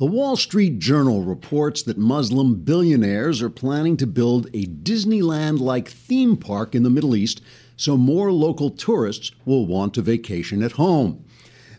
The 0.00 0.06
Wall 0.06 0.34
Street 0.34 0.78
Journal 0.78 1.24
reports 1.24 1.82
that 1.82 1.98
Muslim 1.98 2.54
billionaires 2.54 3.42
are 3.42 3.50
planning 3.50 3.98
to 3.98 4.06
build 4.06 4.46
a 4.54 4.64
Disneyland 4.64 5.60
like 5.60 5.90
theme 5.90 6.38
park 6.38 6.74
in 6.74 6.84
the 6.84 6.88
Middle 6.88 7.14
East 7.14 7.42
so 7.76 7.98
more 7.98 8.32
local 8.32 8.70
tourists 8.70 9.32
will 9.44 9.66
want 9.66 9.92
to 9.92 10.00
vacation 10.00 10.62
at 10.62 10.72
home. 10.72 11.22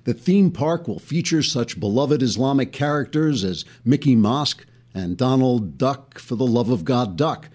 The 0.04 0.14
theme 0.14 0.52
park 0.52 0.88
will 0.88 1.00
feature 1.00 1.42
such 1.42 1.80
beloved 1.80 2.22
Islamic 2.22 2.72
characters 2.72 3.44
as 3.44 3.66
Mickey 3.84 4.16
Mouse 4.16 4.54
and 4.94 5.18
Donald 5.18 5.80
Duck 5.80 6.20
for 6.20 6.36
the 6.36 6.46
love 6.46 6.70
of 6.70 6.86
God 6.86 7.18
Duck. 7.18 7.50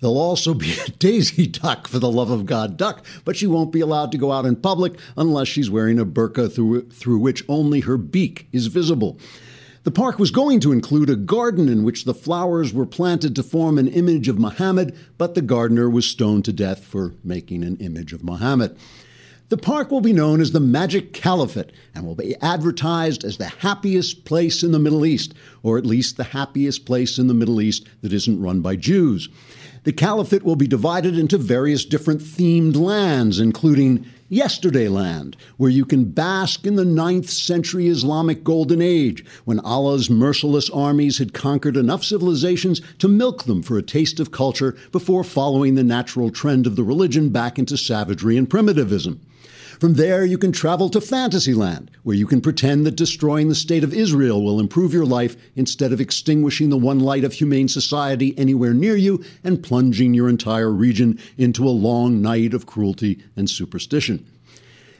There'll 0.00 0.18
also 0.18 0.52
be 0.52 0.72
a 0.80 0.90
Daisy 0.98 1.46
Duck 1.46 1.86
for 1.86 2.00
the 2.00 2.10
love 2.10 2.30
of 2.30 2.44
God 2.44 2.76
Duck, 2.76 3.06
but 3.24 3.36
she 3.36 3.46
won't 3.46 3.70
be 3.70 3.80
allowed 3.80 4.10
to 4.10 4.18
go 4.18 4.32
out 4.32 4.46
in 4.46 4.56
public 4.56 4.98
unless 5.16 5.46
she's 5.46 5.70
wearing 5.70 6.00
a 6.00 6.04
burqa 6.04 6.52
through, 6.52 6.88
through 6.88 7.20
which 7.20 7.44
only 7.48 7.80
her 7.80 7.96
beak 7.96 8.48
is 8.50 8.66
visible. 8.66 9.16
The 9.88 9.92
park 9.92 10.18
was 10.18 10.30
going 10.30 10.60
to 10.60 10.72
include 10.72 11.08
a 11.08 11.16
garden 11.16 11.66
in 11.70 11.82
which 11.82 12.04
the 12.04 12.12
flowers 12.12 12.74
were 12.74 12.84
planted 12.84 13.34
to 13.34 13.42
form 13.42 13.78
an 13.78 13.88
image 13.88 14.28
of 14.28 14.38
Muhammad, 14.38 14.94
but 15.16 15.34
the 15.34 15.40
gardener 15.40 15.88
was 15.88 16.04
stoned 16.04 16.44
to 16.44 16.52
death 16.52 16.84
for 16.84 17.14
making 17.24 17.64
an 17.64 17.78
image 17.78 18.12
of 18.12 18.22
Muhammad. 18.22 18.76
The 19.48 19.56
park 19.56 19.90
will 19.90 20.02
be 20.02 20.12
known 20.12 20.42
as 20.42 20.52
the 20.52 20.60
Magic 20.60 21.14
Caliphate 21.14 21.72
and 21.94 22.04
will 22.04 22.14
be 22.14 22.36
advertised 22.42 23.24
as 23.24 23.38
the 23.38 23.46
happiest 23.46 24.26
place 24.26 24.62
in 24.62 24.72
the 24.72 24.78
Middle 24.78 25.06
East, 25.06 25.32
or 25.62 25.78
at 25.78 25.86
least 25.86 26.18
the 26.18 26.24
happiest 26.24 26.84
place 26.84 27.16
in 27.16 27.26
the 27.26 27.32
Middle 27.32 27.58
East 27.58 27.86
that 28.02 28.12
isn't 28.12 28.42
run 28.42 28.60
by 28.60 28.76
Jews. 28.76 29.30
The 29.84 29.92
Caliphate 29.94 30.42
will 30.42 30.56
be 30.56 30.66
divided 30.66 31.18
into 31.18 31.38
various 31.38 31.86
different 31.86 32.20
themed 32.20 32.76
lands, 32.76 33.40
including 33.40 34.04
Yesterdayland, 34.30 35.36
where 35.56 35.70
you 35.70 35.86
can 35.86 36.04
bask 36.04 36.66
in 36.66 36.76
the 36.76 36.84
ninth 36.84 37.30
century 37.30 37.88
Islamic 37.88 38.44
Golden 38.44 38.82
Age, 38.82 39.24
when 39.46 39.58
Allah's 39.60 40.10
merciless 40.10 40.68
armies 40.68 41.16
had 41.16 41.32
conquered 41.32 41.78
enough 41.78 42.04
civilizations 42.04 42.82
to 42.98 43.08
milk 43.08 43.44
them 43.44 43.62
for 43.62 43.78
a 43.78 43.82
taste 43.82 44.20
of 44.20 44.30
culture 44.30 44.76
before 44.92 45.24
following 45.24 45.76
the 45.76 45.82
natural 45.82 46.30
trend 46.30 46.66
of 46.66 46.76
the 46.76 46.84
religion 46.84 47.30
back 47.30 47.58
into 47.58 47.78
savagery 47.78 48.36
and 48.36 48.50
primitivism. 48.50 49.18
From 49.78 49.94
there, 49.94 50.24
you 50.24 50.38
can 50.38 50.50
travel 50.50 50.88
to 50.90 51.00
Fantasyland, 51.00 51.92
where 52.02 52.16
you 52.16 52.26
can 52.26 52.40
pretend 52.40 52.84
that 52.84 52.96
destroying 52.96 53.48
the 53.48 53.54
state 53.54 53.84
of 53.84 53.94
Israel 53.94 54.42
will 54.42 54.58
improve 54.58 54.92
your 54.92 55.06
life 55.06 55.36
instead 55.54 55.92
of 55.92 56.00
extinguishing 56.00 56.68
the 56.68 56.76
one 56.76 56.98
light 56.98 57.22
of 57.22 57.34
humane 57.34 57.68
society 57.68 58.36
anywhere 58.36 58.74
near 58.74 58.96
you 58.96 59.22
and 59.44 59.62
plunging 59.62 60.14
your 60.14 60.28
entire 60.28 60.72
region 60.72 61.16
into 61.36 61.64
a 61.64 61.70
long 61.70 62.20
night 62.20 62.54
of 62.54 62.66
cruelty 62.66 63.22
and 63.36 63.48
superstition. 63.48 64.26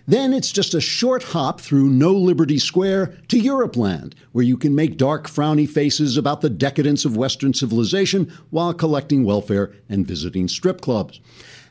Then 0.07 0.33
it's 0.33 0.53
just 0.53 0.75
a 0.75 0.81
short 0.81 1.25
hop 1.25 1.61
through 1.61 1.91
No 1.91 2.13
Liberty 2.13 2.59
Square 2.59 3.19
to 3.29 3.37
Europeland, 3.37 4.15
where 4.31 4.45
you 4.45 4.57
can 4.57 4.77
make 4.77 4.97
dark, 4.97 5.27
frowny 5.27 5.69
faces 5.69 6.17
about 6.17 6.41
the 6.41 6.49
decadence 6.49 7.05
of 7.05 7.17
Western 7.17 7.53
civilization 7.53 8.33
while 8.51 8.73
collecting 8.73 9.25
welfare 9.25 9.73
and 9.89 10.07
visiting 10.07 10.47
strip 10.47 10.81
clubs. 10.81 11.19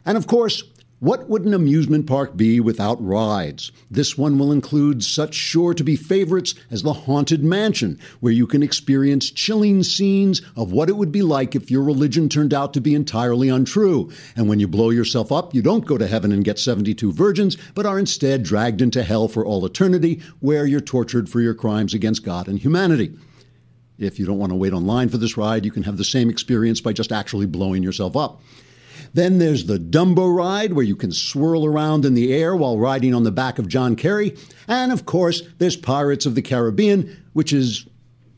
And 0.06 0.18
of 0.18 0.28
course, 0.28 0.64
what 1.00 1.30
would 1.30 1.46
an 1.46 1.54
amusement 1.54 2.08
park 2.08 2.36
be 2.36 2.60
without 2.60 2.98
rides? 3.06 3.72
This 3.92 4.18
one 4.18 4.40
will 4.40 4.52
include 4.52 5.04
such 5.04 5.36
sure 5.36 5.76
to 5.76 5.84
be 5.84 5.96
favorites 5.96 6.56
as 6.72 6.82
the 6.82 6.94
Haunted 6.94 7.44
Mansion, 7.44 8.00
where 8.20 8.34
you 8.34 8.48
can 8.48 8.64
experience 8.64 9.30
chilling 9.30 9.84
scenes 9.84 10.42
of 10.56 10.72
what 10.72 10.90
it 10.90 10.98
would 10.98 11.12
be 11.12 11.22
like 11.22 11.56
if 11.56 11.70
your 11.70 11.84
religion 11.84 12.30
turned 12.30 12.52
out 12.52 12.74
to 12.74 12.82
be 12.82 12.96
entirely 12.96 13.48
untrue. 13.48 14.10
And 14.36 14.50
when 14.50 14.60
you 14.60 14.68
blow 14.68 14.90
yourself 14.90 15.32
up, 15.32 15.54
you 15.54 15.62
don't 15.62 15.86
go 15.86 16.00
to 16.00 16.08
heaven 16.08 16.32
and 16.32 16.44
get 16.44 16.58
72 16.58 17.12
virgins, 17.12 17.58
but 17.76 17.86
are 17.86 18.00
instead 18.00 18.42
dragged 18.42 18.82
into 18.82 19.04
hell 19.04 19.28
for 19.28 19.46
all 19.46 19.64
eternity, 19.68 20.24
where 20.40 20.66
you're 20.66 20.82
tortured 20.82 21.30
for 21.30 21.42
your 21.42 21.54
crimes 21.54 21.94
against 21.94 22.26
God 22.26 22.48
and 22.48 22.58
humanity. 22.58 23.14
If 24.00 24.18
you 24.18 24.26
don't 24.26 24.40
want 24.40 24.52
to 24.52 24.58
wait 24.58 24.74
online 24.74 25.10
for 25.10 25.18
this 25.18 25.38
ride, 25.38 25.64
you 25.64 25.72
can 25.72 25.84
have 25.84 25.98
the 25.98 26.04
same 26.04 26.32
experience 26.32 26.82
by 26.82 26.94
just 26.94 27.12
actually 27.12 27.46
blowing 27.46 27.84
yourself 27.84 28.16
up. 28.16 28.42
Then 29.18 29.40
there's 29.40 29.66
the 29.66 29.80
Dumbo 29.80 30.32
ride, 30.32 30.74
where 30.74 30.86
you 30.86 30.96
can 30.96 31.12
swirl 31.12 31.66
around 31.66 32.06
in 32.06 32.14
the 32.14 32.32
air 32.32 32.56
while 32.56 32.78
riding 32.78 33.16
on 33.16 33.24
the 33.24 33.32
back 33.32 33.58
of 33.58 33.68
John 33.68 33.96
Kerry. 33.96 34.38
And 34.68 34.92
of 34.92 35.08
course, 35.08 35.42
there's 35.58 35.76
Pirates 35.76 36.28
of 36.28 36.36
the 36.36 36.44
Caribbean, 36.44 37.18
which 37.34 37.52
is 37.52 37.88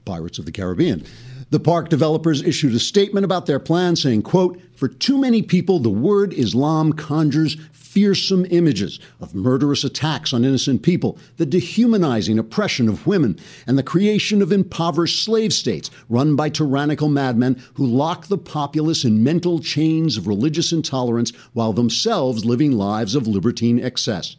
Pirates 0.05 0.39
of 0.39 0.45
the 0.45 0.53
Caribbean. 0.53 1.03
The 1.51 1.59
park 1.59 1.89
developers 1.89 2.43
issued 2.43 2.75
a 2.75 2.79
statement 2.79 3.25
about 3.25 3.47
their 3.47 3.59
plan 3.59 3.95
saying, 3.95 4.21
quote, 4.21 4.61
for 4.75 4.87
too 4.87 5.17
many 5.17 5.41
people, 5.41 5.79
the 5.79 5.89
word 5.89 6.31
Islam 6.33 6.93
conjures 6.93 7.57
fearsome 7.71 8.45
images 8.51 8.99
of 9.19 9.33
murderous 9.33 9.83
attacks 9.83 10.31
on 10.31 10.45
innocent 10.45 10.83
people, 10.83 11.17
the 11.37 11.47
dehumanizing 11.47 12.37
oppression 12.37 12.87
of 12.87 13.07
women, 13.07 13.35
and 13.65 13.79
the 13.79 13.83
creation 13.83 14.43
of 14.43 14.51
impoverished 14.51 15.23
slave 15.23 15.51
states 15.51 15.89
run 16.07 16.35
by 16.35 16.49
tyrannical 16.49 17.09
madmen 17.09 17.59
who 17.73 17.85
lock 17.85 18.27
the 18.27 18.37
populace 18.37 19.03
in 19.03 19.23
mental 19.23 19.57
chains 19.57 20.17
of 20.17 20.27
religious 20.27 20.71
intolerance 20.71 21.31
while 21.53 21.73
themselves 21.73 22.45
living 22.45 22.73
lives 22.73 23.15
of 23.15 23.25
libertine 23.25 23.79
excess. 23.79 24.35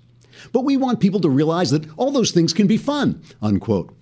But 0.53 0.65
we 0.65 0.77
want 0.77 1.01
people 1.01 1.21
to 1.21 1.29
realize 1.29 1.73
that 1.73 1.87
all 1.99 2.13
those 2.13 2.31
things 2.31 2.53
can 2.53 2.69
be 2.69 2.77
fun, 2.77 3.21
unquote. 3.43 3.93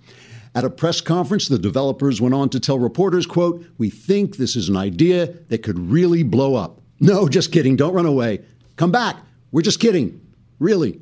At 0.55 0.65
a 0.65 0.71
press 0.71 1.01
conference, 1.01 1.49
the 1.49 1.59
developers 1.59 2.21
went 2.21 2.35
on 2.35 2.49
to 2.51 2.61
tell 2.61 2.79
reporters, 2.79 3.27
quote, 3.27 3.65
"We 3.77 3.91
think 3.91 4.37
this 4.37 4.57
is 4.57 4.69
an 4.69 4.77
idea 4.77 5.35
that 5.49 5.63
could 5.63 5.79
really 5.79 6.23
blow 6.23 6.55
up." 6.55 6.81
No, 7.01 7.29
just 7.39 7.53
kidding. 7.53 7.77
Don't 7.77 7.95
run 7.95 8.07
away. 8.07 8.41
Come 8.77 8.91
back. 8.91 9.17
We're 9.53 9.63
just 9.63 9.81
kidding. 9.81 10.21
Really. 10.59 11.01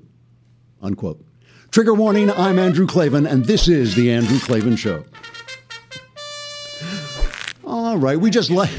Unquote. 0.83 1.25
Trigger 1.71 1.95
warning, 1.95 2.31
I'm 2.31 2.59
Andrew 2.59 2.87
Klavan, 2.87 3.27
and 3.27 3.45
this 3.45 3.69
is 3.69 3.95
The 3.95 4.11
Andrew 4.13 4.39
Klavan 4.39 4.77
Show. 4.77 5.05
All 7.65 7.99
right, 7.99 8.19
we 8.19 8.31
just 8.31 8.51
like 8.51 8.71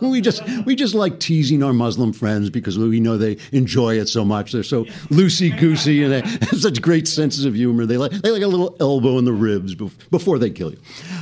we 0.10 0.20
just 0.20 0.42
we 0.64 0.74
just 0.74 0.94
like 0.94 1.20
teasing 1.20 1.62
our 1.62 1.72
Muslim 1.72 2.12
friends 2.12 2.50
because 2.50 2.78
we 2.78 3.00
know 3.00 3.16
they 3.16 3.36
enjoy 3.52 3.98
it 3.98 4.08
so 4.08 4.24
much. 4.24 4.52
They're 4.52 4.62
so 4.62 4.84
loosey 5.10 5.56
goosey 5.58 6.02
and 6.02 6.12
they 6.12 6.20
have 6.46 6.60
such 6.60 6.80
great 6.80 7.06
senses 7.06 7.44
of 7.44 7.54
humor. 7.54 7.86
They 7.86 7.96
like 7.96 8.12
they 8.12 8.30
like 8.30 8.42
a 8.42 8.48
little 8.48 8.76
elbow 8.80 9.18
in 9.18 9.24
the 9.24 9.32
ribs 9.32 9.74
before 9.74 10.38
they 10.38 10.50
kill 10.50 10.70
you. 10.70 10.78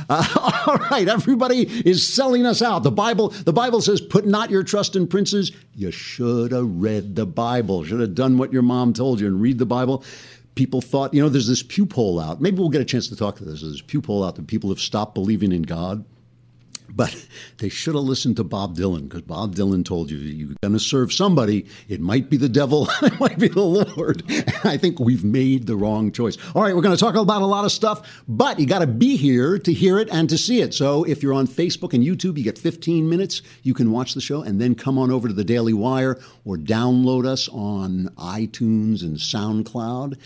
Uh, 0.09 0.63
all 0.67 0.77
right, 0.89 1.07
everybody 1.07 1.61
is 1.87 2.05
selling 2.05 2.45
us 2.45 2.61
out. 2.61 2.83
The 2.83 2.91
Bible 2.91 3.29
the 3.29 3.53
Bible 3.53 3.81
says, 3.81 4.01
"Put 4.01 4.25
not 4.25 4.49
your 4.49 4.63
trust 4.63 4.95
in 4.95 5.07
princes." 5.07 5.51
You 5.75 5.91
should 5.91 6.51
have 6.51 6.69
read 6.69 7.15
the 7.15 7.25
Bible. 7.25 7.83
Should 7.83 8.01
have 8.01 8.15
done 8.15 8.37
what 8.37 8.51
your 8.51 8.61
mom 8.61 8.93
told 8.93 9.19
you 9.19 9.27
and 9.27 9.41
read 9.41 9.59
the 9.59 9.65
Bible 9.65 10.03
people 10.55 10.81
thought, 10.81 11.13
you 11.13 11.21
know, 11.21 11.29
there's 11.29 11.47
this 11.47 11.63
Pew 11.63 11.85
poll 11.85 12.19
out. 12.19 12.41
Maybe 12.41 12.57
we'll 12.57 12.67
get 12.67 12.81
a 12.81 12.85
chance 12.85 13.07
to 13.07 13.15
talk 13.15 13.37
to 13.37 13.45
this. 13.45 13.61
There's 13.61 13.71
this 13.71 13.81
Pew 13.81 14.01
poll 14.01 14.25
out 14.25 14.35
that 14.35 14.47
people 14.47 14.69
have 14.69 14.81
stopped 14.81 15.13
believing 15.13 15.53
in 15.53 15.61
God. 15.61 16.03
But 16.95 17.15
they 17.59 17.69
should 17.69 17.95
have 17.95 18.03
listened 18.03 18.37
to 18.37 18.43
Bob 18.43 18.75
Dylan 18.75 19.03
because 19.03 19.21
Bob 19.21 19.55
Dylan 19.55 19.85
told 19.85 20.09
you 20.09 20.17
you're 20.17 20.55
going 20.61 20.73
to 20.73 20.79
serve 20.79 21.13
somebody. 21.13 21.65
It 21.87 22.01
might 22.01 22.29
be 22.29 22.37
the 22.37 22.49
devil, 22.49 22.89
it 23.01 23.19
might 23.19 23.37
be 23.37 23.47
the 23.47 23.61
Lord. 23.61 24.23
And 24.27 24.61
I 24.63 24.77
think 24.77 24.99
we've 24.99 25.23
made 25.23 25.67
the 25.67 25.75
wrong 25.75 26.11
choice. 26.11 26.37
All 26.55 26.61
right, 26.61 26.75
we're 26.75 26.81
going 26.81 26.95
to 26.95 26.99
talk 26.99 27.15
about 27.15 27.41
a 27.41 27.45
lot 27.45 27.65
of 27.65 27.71
stuff, 27.71 28.23
but 28.27 28.59
you 28.59 28.65
got 28.65 28.79
to 28.79 28.87
be 28.87 29.17
here 29.17 29.57
to 29.59 29.73
hear 29.73 29.99
it 29.99 30.09
and 30.11 30.29
to 30.29 30.37
see 30.37 30.61
it. 30.61 30.73
So 30.73 31.03
if 31.03 31.23
you're 31.23 31.33
on 31.33 31.47
Facebook 31.47 31.93
and 31.93 32.03
YouTube, 32.03 32.37
you 32.37 32.43
get 32.43 32.57
15 32.57 33.09
minutes. 33.09 33.41
You 33.63 33.73
can 33.73 33.91
watch 33.91 34.13
the 34.13 34.21
show 34.21 34.41
and 34.41 34.59
then 34.59 34.75
come 34.75 34.97
on 34.97 35.11
over 35.11 35.27
to 35.27 35.33
the 35.33 35.43
Daily 35.43 35.73
Wire 35.73 36.19
or 36.45 36.57
download 36.57 37.25
us 37.25 37.47
on 37.49 38.09
iTunes 38.17 39.01
and 39.01 39.17
SoundCloud. 39.17 40.17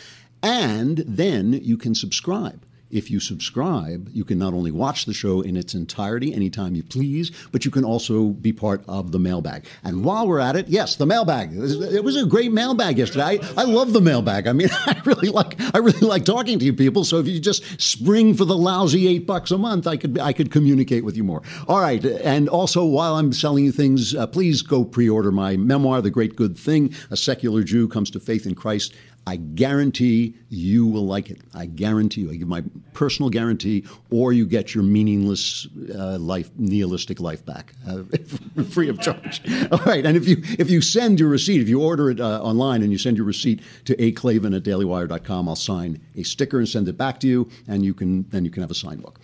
And 0.41 0.97
then 1.00 1.53
you 1.53 1.78
can 1.78 1.95
subscribe. 1.95 2.62
If 2.93 3.09
you 3.09 3.19
subscribe, 3.19 4.09
you 4.13 4.23
can 4.23 4.37
not 4.37 4.53
only 4.53 4.69
watch 4.69 5.05
the 5.05 5.13
show 5.13 5.41
in 5.41 5.57
its 5.57 5.73
entirety 5.73 6.31
anytime 6.33 6.75
you 6.75 6.83
please, 6.83 7.31
but 7.51 7.65
you 7.65 7.71
can 7.71 7.83
also 7.83 8.27
be 8.27 8.53
part 8.53 8.83
of 8.87 9.11
the 9.11 9.17
mailbag. 9.19 9.65
And 9.83 10.05
while 10.05 10.27
we're 10.27 10.39
at 10.39 10.55
it, 10.55 10.67
yes, 10.67 10.95
the 10.95 11.07
mailbag. 11.07 11.53
It 11.53 12.03
was 12.03 12.15
a 12.15 12.25
great 12.25 12.51
mailbag 12.51 12.99
yesterday. 12.99 13.23
I, 13.23 13.39
I 13.57 13.63
love 13.63 13.93
the 13.93 14.01
mailbag. 14.01 14.45
I 14.47 14.53
mean, 14.53 14.69
I 14.85 15.01
really 15.05 15.29
like 15.29 15.59
I 15.73 15.79
really 15.79 16.07
like 16.07 16.23
talking 16.23 16.59
to 16.59 16.65
you 16.65 16.73
people. 16.73 17.03
So 17.03 17.17
if 17.17 17.27
you 17.27 17.39
just 17.39 17.81
spring 17.81 18.35
for 18.35 18.45
the 18.45 18.55
lousy 18.57 19.07
eight 19.07 19.25
bucks 19.25 19.49
a 19.49 19.57
month, 19.57 19.87
I 19.87 19.97
could 19.97 20.19
I 20.19 20.31
could 20.31 20.51
communicate 20.51 21.03
with 21.03 21.18
you 21.18 21.23
more. 21.23 21.41
All 21.68 21.79
right, 21.79 22.03
and 22.06 22.47
also 22.47 22.85
while 22.85 23.15
I'm 23.15 23.33
selling 23.33 23.65
you 23.65 23.71
things, 23.71 24.13
uh, 24.13 24.27
please 24.27 24.62
go 24.62 24.83
pre-order 24.83 25.31
my 25.31 25.57
memoir, 25.57 26.01
The 26.01 26.12
Great 26.12 26.35
Good 26.35 26.57
Thing: 26.57 26.94
A 27.09 27.18
Secular 27.18 27.63
Jew 27.63 27.88
Comes 27.88 28.12
to 28.12 28.19
Faith 28.19 28.45
in 28.45 28.53
Christ. 28.53 28.94
I 29.25 29.37
guarantee 29.37 30.35
you 30.49 30.85
will 30.85 31.05
like 31.05 31.29
it. 31.29 31.39
I 31.53 31.65
guarantee 31.65 32.21
you. 32.21 32.31
I 32.31 32.35
give 32.35 32.47
my 32.47 32.63
personal 32.93 33.29
guarantee, 33.29 33.85
or 34.09 34.33
you 34.33 34.45
get 34.45 34.75
your 34.75 34.83
meaningless 34.83 35.65
uh, 35.95 36.17
life, 36.17 36.49
nihilistic 36.57 37.21
life 37.21 37.45
back, 37.45 37.73
uh, 37.87 38.03
free 38.69 38.89
of 38.89 38.99
charge. 38.99 39.41
All 39.71 39.79
right, 39.85 40.05
and 40.05 40.17
if 40.17 40.27
you 40.27 40.37
if 40.59 40.69
you 40.69 40.81
send 40.81 41.19
your 41.19 41.29
receipt, 41.29 41.61
if 41.61 41.69
you 41.69 41.81
order 41.81 42.09
it 42.09 42.19
uh, 42.19 42.41
online 42.41 42.81
and 42.81 42.91
you 42.91 42.97
send 42.97 43.15
your 43.15 43.25
receipt 43.25 43.61
to 43.85 43.95
aklavan 43.95 44.55
at 44.55 44.63
dailywire.com, 44.63 45.47
I'll 45.47 45.55
sign 45.55 46.01
a 46.15 46.23
sticker 46.23 46.57
and 46.57 46.67
send 46.67 46.89
it 46.89 46.97
back 46.97 47.21
to 47.21 47.27
you, 47.27 47.49
and 47.67 47.85
you 47.85 47.93
can 47.93 48.27
then 48.29 48.43
you 48.43 48.51
can 48.51 48.61
have 48.61 48.71
a 48.71 48.75
signed 48.75 49.01
book. 49.01 49.19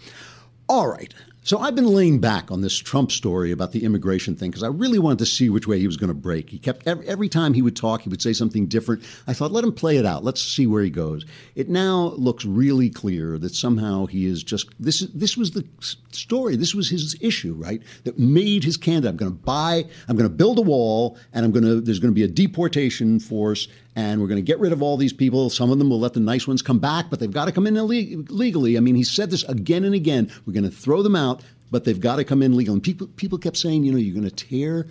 All 0.70 0.88
right. 0.88 1.14
So 1.50 1.58
I've 1.58 1.74
been 1.74 1.88
laying 1.88 2.20
back 2.20 2.52
on 2.52 2.62
this 2.62 2.78
Trump 2.78 3.12
story 3.12 3.52
about 3.52 3.72
the 3.72 3.84
immigration 3.84 4.36
thing 4.36 4.52
because 4.52 4.62
I 4.62 4.68
really 4.68 5.00
wanted 5.00 5.18
to 5.18 5.26
see 5.26 5.50
which 5.50 5.68
way 5.68 5.80
he 5.80 5.88
was 5.88 5.98
going 5.98 6.10
to 6.10 6.14
break. 6.14 6.48
He 6.48 6.60
kept 6.60 6.88
every, 6.88 7.08
every, 7.08 7.28
time 7.28 7.56
he 7.56 7.64
would 7.64 7.76
talk, 7.76 8.04
he 8.04 8.10
would 8.10 8.22
say 8.22 8.34
something 8.34 8.68
different. 8.68 9.04
I 9.26 9.34
thought, 9.34 9.52
let 9.52 9.64
him 9.64 9.74
play 9.74 9.98
it 9.98 10.06
out. 10.06 10.24
Let's 10.24 10.44
see 10.44 10.68
where 10.68 10.84
he 10.84 10.92
goes. 10.92 11.26
It 11.56 11.68
now 11.68 12.14
looks 12.18 12.46
really 12.46 12.92
clear 12.92 13.40
that 13.40 13.56
somehow 13.56 14.06
he 14.06 14.28
is 14.28 14.44
just 14.44 14.68
this. 14.80 15.00
This 15.12 15.36
was 15.36 15.50
the 15.50 15.66
story. 16.12 16.56
This 16.56 16.76
was 16.76 16.88
his 16.88 17.18
issue, 17.20 17.56
right? 17.56 17.82
That 18.04 18.20
made 18.20 18.64
his 18.64 18.78
candidate. 18.78 19.10
I'm 19.10 19.18
going 19.18 19.32
to 19.32 19.44
buy. 19.44 19.86
I'm 20.08 20.16
going 20.16 20.30
to 20.30 20.36
build 20.36 20.60
a 20.60 20.62
wall, 20.62 21.18
and 21.34 21.44
I'm 21.44 21.52
going 21.52 21.66
to. 21.66 21.82
There's 21.82 21.98
going 21.98 22.14
to 22.14 22.16
be 22.16 22.24
a 22.24 22.28
deportation 22.28 23.20
force, 23.20 23.68
and 24.00 24.22
we're 24.22 24.28
going 24.28 24.38
to 24.38 24.42
get 24.42 24.60
rid 24.60 24.72
of 24.72 24.82
all 24.82 24.98
these 24.98 25.14
people. 25.14 25.50
Some 25.50 25.72
of 25.72 25.78
them 25.78 25.90
will 25.90 26.00
let 26.00 26.14
the 26.14 26.20
nice 26.20 26.48
ones 26.48 26.62
come 26.62 26.80
back, 26.80 27.10
but 27.10 27.20
they've 27.20 27.32
got 27.32 27.46
to 27.46 27.52
come 27.52 27.68
in 27.68 27.76
legally. 27.86 28.78
I 28.78 28.80
mean, 28.80 28.96
he 28.96 29.04
said 29.04 29.30
this 29.30 29.44
again 29.44 29.84
and 29.84 29.94
again. 29.94 30.32
We're 30.46 30.54
going 30.54 30.70
to 30.70 30.72
throw 30.72 31.04
them 31.04 31.16
out 31.16 31.42
but 31.72 31.84
they've 31.86 32.00
got 32.00 32.18
to 32.18 32.24
come 32.24 32.42
in 32.42 32.56
legally. 32.56 32.76
And 32.76 32.84
people 32.84 33.08
people 33.16 33.38
kept 33.38 33.58
saying, 33.58 33.84
you 33.84 33.92
know, 33.92 33.98
you're 33.98 34.20
going 34.20 34.30
to 34.30 34.36
tear 34.36 34.88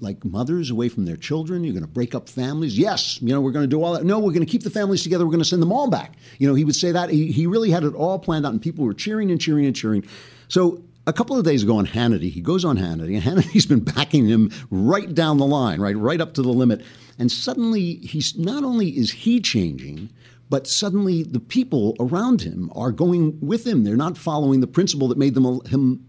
like 0.00 0.24
mothers 0.24 0.70
away 0.70 0.88
from 0.88 1.04
their 1.04 1.16
children. 1.16 1.62
You're 1.62 1.74
going 1.74 1.84
to 1.84 1.90
break 1.90 2.14
up 2.14 2.28
families. 2.28 2.76
Yes, 2.76 3.20
you 3.22 3.28
know, 3.28 3.40
we're 3.40 3.52
going 3.52 3.64
to 3.64 3.68
do 3.68 3.82
all 3.82 3.92
that. 3.92 4.04
No, 4.04 4.18
we're 4.18 4.32
going 4.32 4.44
to 4.44 4.50
keep 4.50 4.64
the 4.64 4.70
families 4.70 5.02
together. 5.02 5.24
We're 5.24 5.32
going 5.32 5.42
to 5.42 5.48
send 5.48 5.62
them 5.62 5.72
all 5.72 5.88
back. 5.88 6.14
You 6.38 6.48
know, 6.48 6.54
he 6.54 6.64
would 6.64 6.74
say 6.74 6.92
that. 6.92 7.10
He, 7.10 7.30
he 7.30 7.46
really 7.46 7.70
had 7.70 7.84
it 7.84 7.94
all 7.94 8.18
planned 8.18 8.44
out, 8.44 8.52
and 8.52 8.60
people 8.60 8.84
were 8.84 8.94
cheering 8.94 9.30
and 9.30 9.40
cheering 9.40 9.64
and 9.64 9.76
cheering. 9.76 10.04
So 10.48 10.82
a 11.06 11.12
couple 11.12 11.36
of 11.36 11.44
days 11.44 11.62
ago 11.62 11.76
on 11.76 11.86
Hannity, 11.86 12.30
he 12.30 12.40
goes 12.40 12.64
on 12.64 12.78
Hannity, 12.78 13.14
and 13.14 13.22
Hannity's 13.22 13.66
been 13.72 13.80
backing 13.80 14.26
him 14.26 14.50
right 14.70 15.12
down 15.12 15.38
the 15.38 15.46
line, 15.46 15.80
right, 15.80 15.96
right 15.96 16.20
up 16.20 16.34
to 16.34 16.42
the 16.42 16.52
limit. 16.52 16.84
And 17.18 17.30
suddenly, 17.30 17.96
he's 17.96 18.36
not 18.38 18.64
only 18.64 18.90
is 18.90 19.12
he 19.12 19.40
changing, 19.40 20.10
but 20.48 20.66
suddenly 20.66 21.22
the 21.22 21.40
people 21.40 21.96
around 21.98 22.42
him 22.42 22.70
are 22.74 22.92
going 22.92 23.38
with 23.40 23.66
him. 23.66 23.84
They're 23.84 23.96
not 23.96 24.18
following 24.18 24.60
the 24.60 24.66
principle 24.66 25.08
that 25.08 25.18
made 25.18 25.34
them 25.34 25.60
him 25.66 26.06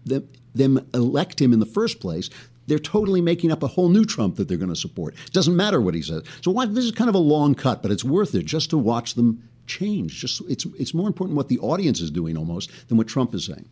them, 0.54 0.86
elect 0.94 1.40
him 1.40 1.52
in 1.52 1.60
the 1.60 1.66
first 1.66 1.98
place. 1.98 2.30
They're 2.66 2.78
totally 2.78 3.20
making 3.20 3.52
up 3.52 3.62
a 3.62 3.66
whole 3.66 3.88
new 3.88 4.04
Trump 4.04 4.36
that 4.36 4.48
they're 4.48 4.56
going 4.56 4.70
to 4.70 4.76
support. 4.76 5.14
It 5.26 5.32
doesn't 5.32 5.56
matter 5.56 5.80
what 5.80 5.94
he 5.94 6.00
says. 6.00 6.22
So 6.40 6.50
why, 6.50 6.66
this 6.66 6.84
is 6.84 6.92
kind 6.92 7.10
of 7.10 7.14
a 7.14 7.18
long 7.18 7.54
cut, 7.54 7.82
but 7.82 7.90
it's 7.90 8.04
worth 8.04 8.34
it 8.34 8.44
just 8.44 8.70
to 8.70 8.78
watch 8.78 9.14
them 9.14 9.42
change. 9.66 10.20
Just 10.20 10.42
it's 10.48 10.66
it's 10.78 10.94
more 10.94 11.06
important 11.06 11.36
what 11.36 11.48
the 11.48 11.58
audience 11.58 12.00
is 12.00 12.10
doing 12.10 12.36
almost 12.36 12.70
than 12.88 12.96
what 12.96 13.08
Trump 13.08 13.34
is 13.34 13.46
saying. 13.46 13.68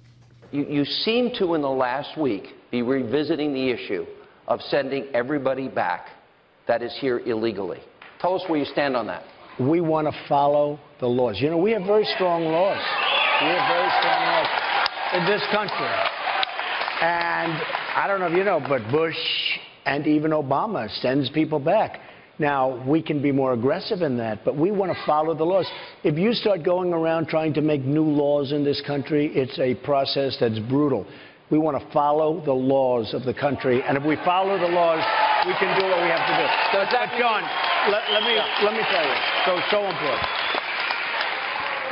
You, 0.53 0.65
you 0.65 0.85
seem 0.85 1.33
to, 1.39 1.55
in 1.55 1.63
the 1.63 1.69
last 1.69 2.17
week, 2.19 2.45
be 2.71 2.83
revisiting 2.83 3.53
the 3.53 3.71
issue 3.71 4.07
of 4.47 4.61
sending 4.63 5.07
everybody 5.15 5.69
back 5.69 6.07
that 6.69 6.83
is 6.83 6.97
here 7.01 7.21
illegally. 7.21 7.81
Tell 8.21 8.35
us 8.35 8.45
where 8.49 8.59
you 8.59 8.67
stand 8.67 8.97
on 8.97 9.07
that 9.09 9.25
we 9.59 9.81
want 9.81 10.07
to 10.07 10.15
follow 10.29 10.79
the 11.01 11.07
laws. 11.07 11.41
You 11.41 11.51
know, 11.51 11.59
we 11.59 11.73
have 11.73 11.83
very 11.83 12.05
strong 12.05 12.45
laws. 12.45 12.81
We 13.41 13.49
have 13.49 13.69
very 13.69 13.91
strong 14.01 14.23
laws 14.33 14.49
in 15.15 15.27
this 15.27 15.43
country. 15.53 15.93
And 17.03 17.53
I 17.97 18.07
don't 18.07 18.21
know 18.21 18.27
if 18.27 18.33
you 18.33 18.45
know, 18.45 18.61
but 18.61 18.91
Bush 18.91 19.17
and 19.85 20.07
even 20.07 20.31
Obama 20.31 20.89
sends 21.01 21.29
people 21.31 21.59
back. 21.59 22.01
Now, 22.43 22.85
we 22.85 23.01
can 23.01 23.23
be 23.23 23.31
more 23.31 23.53
aggressive 23.53 24.03
in 24.03 24.17
that, 24.19 24.45
but 24.45 24.57
we 24.57 24.73
want 24.73 24.91
to 24.91 24.99
follow 25.07 25.33
the 25.33 25.45
laws. 25.45 25.65
If 26.03 26.19
you 26.19 26.35
start 26.35 26.65
going 26.65 26.93
around 26.93 27.29
trying 27.29 27.55
to 27.55 27.61
make 27.61 27.83
new 27.83 28.03
laws 28.03 28.51
in 28.51 28.65
this 28.65 28.83
country, 28.85 29.31
it's 29.33 29.57
a 29.61 29.77
process 29.87 30.37
that's 30.41 30.59
brutal. 30.59 31.07
We 31.53 31.59
want 31.59 31.81
to 31.81 31.93
follow 31.93 32.45
the 32.45 32.53
laws 32.53 33.15
of 33.15 33.23
the 33.23 33.33
country, 33.33 33.81
and 33.85 33.97
if 33.97 34.03
we 34.03 34.17
follow 34.25 34.59
the 34.59 34.67
laws, 34.67 34.99
we 35.47 35.55
can 35.55 35.79
do 35.79 35.87
what 35.87 36.03
we 36.03 36.11
have 36.11 36.27
to 36.27 36.35
do. 36.35 36.47
But, 36.75 36.91
but 36.91 37.17
John, 37.17 37.43
let, 37.93 38.11
let 38.11 38.25
me 38.25 38.35
yeah. 38.35 38.65
let 38.65 38.75
me 38.75 38.83
tell 38.91 39.07
you. 39.07 39.17
So 39.47 39.61
so 39.71 39.87
important. 39.87 40.27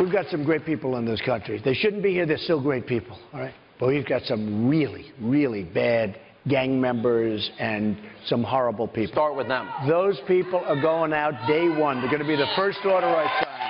We've 0.00 0.12
got 0.12 0.26
some 0.32 0.43
great 0.43 0.67
people 0.67 0.97
in 0.97 1.05
this 1.05 1.20
country. 1.20 1.62
They 1.64 1.75
shouldn't 1.75 2.02
be 2.02 2.11
here. 2.11 2.26
They're 2.26 2.38
still 2.38 2.61
great 2.61 2.88
people. 2.88 3.17
All 3.32 3.38
right. 3.38 3.55
But 3.79 3.91
we've 3.91 4.06
got 4.06 4.23
some 4.23 4.69
really, 4.69 5.12
really 5.20 5.62
bad 5.62 6.19
gang 6.48 6.81
members 6.81 7.50
and 7.58 7.98
some 8.26 8.42
horrible 8.42 8.88
people. 8.88 9.12
Start 9.12 9.37
with 9.37 9.48
them. 9.48 9.69
Those 9.88 10.20
people 10.26 10.60
are 10.60 10.81
going 10.81 11.12
out 11.12 11.34
day 11.46 11.69
one. 11.69 12.00
They're 12.00 12.10
going 12.10 12.22
to 12.22 12.28
be 12.28 12.37
the 12.37 12.50
first 12.56 12.78
order 12.84 13.06
I 13.06 13.26
sign. 13.42 13.60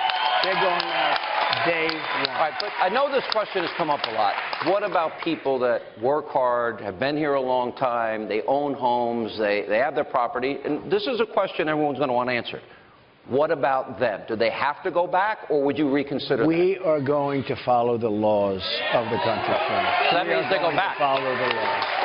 They're 0.43 0.53
going 0.53 0.65
out 0.65 1.65
day 1.65 1.87
one. 1.87 2.29
All 2.29 2.41
right, 2.41 2.53
but 2.59 2.69
I 2.79 2.89
know 2.89 3.11
this 3.11 3.25
question 3.31 3.63
has 3.63 3.71
come 3.77 3.89
up 3.89 4.01
a 4.07 4.11
lot. 4.11 4.33
What 4.65 4.83
about 4.83 5.21
people 5.23 5.59
that 5.59 5.81
work 6.01 6.27
hard, 6.29 6.79
have 6.81 6.99
been 6.99 7.17
here 7.17 7.33
a 7.33 7.41
long 7.41 7.73
time, 7.73 8.27
they 8.27 8.41
own 8.47 8.73
homes, 8.73 9.37
they, 9.37 9.65
they 9.67 9.77
have 9.77 9.95
their 9.95 10.03
property? 10.03 10.57
And 10.63 10.91
this 10.91 11.07
is 11.07 11.19
a 11.19 11.25
question 11.25 11.67
everyone's 11.67 11.97
going 11.97 12.09
to 12.09 12.13
want 12.13 12.29
to 12.29 12.35
answer. 12.35 12.61
What 13.27 13.51
about 13.51 13.99
them? 13.99 14.21
Do 14.27 14.35
they 14.35 14.49
have 14.49 14.81
to 14.83 14.91
go 14.91 15.05
back, 15.05 15.39
or 15.49 15.63
would 15.63 15.77
you 15.77 15.91
reconsider 15.91 16.45
we 16.45 16.75
that? 16.75 16.87
are 16.87 17.01
going 17.01 17.43
to 17.43 17.55
follow 17.63 17.97
the 17.97 18.09
laws 18.09 18.61
of 18.93 19.05
the 19.05 19.17
country. 19.17 19.55
So 20.09 20.17
that 20.17 20.25
means 20.25 20.49
they 20.49 20.57
go 20.57 20.71
back. 20.71 20.97
follow 20.97 21.21
the 21.21 21.53
laws. 21.53 22.00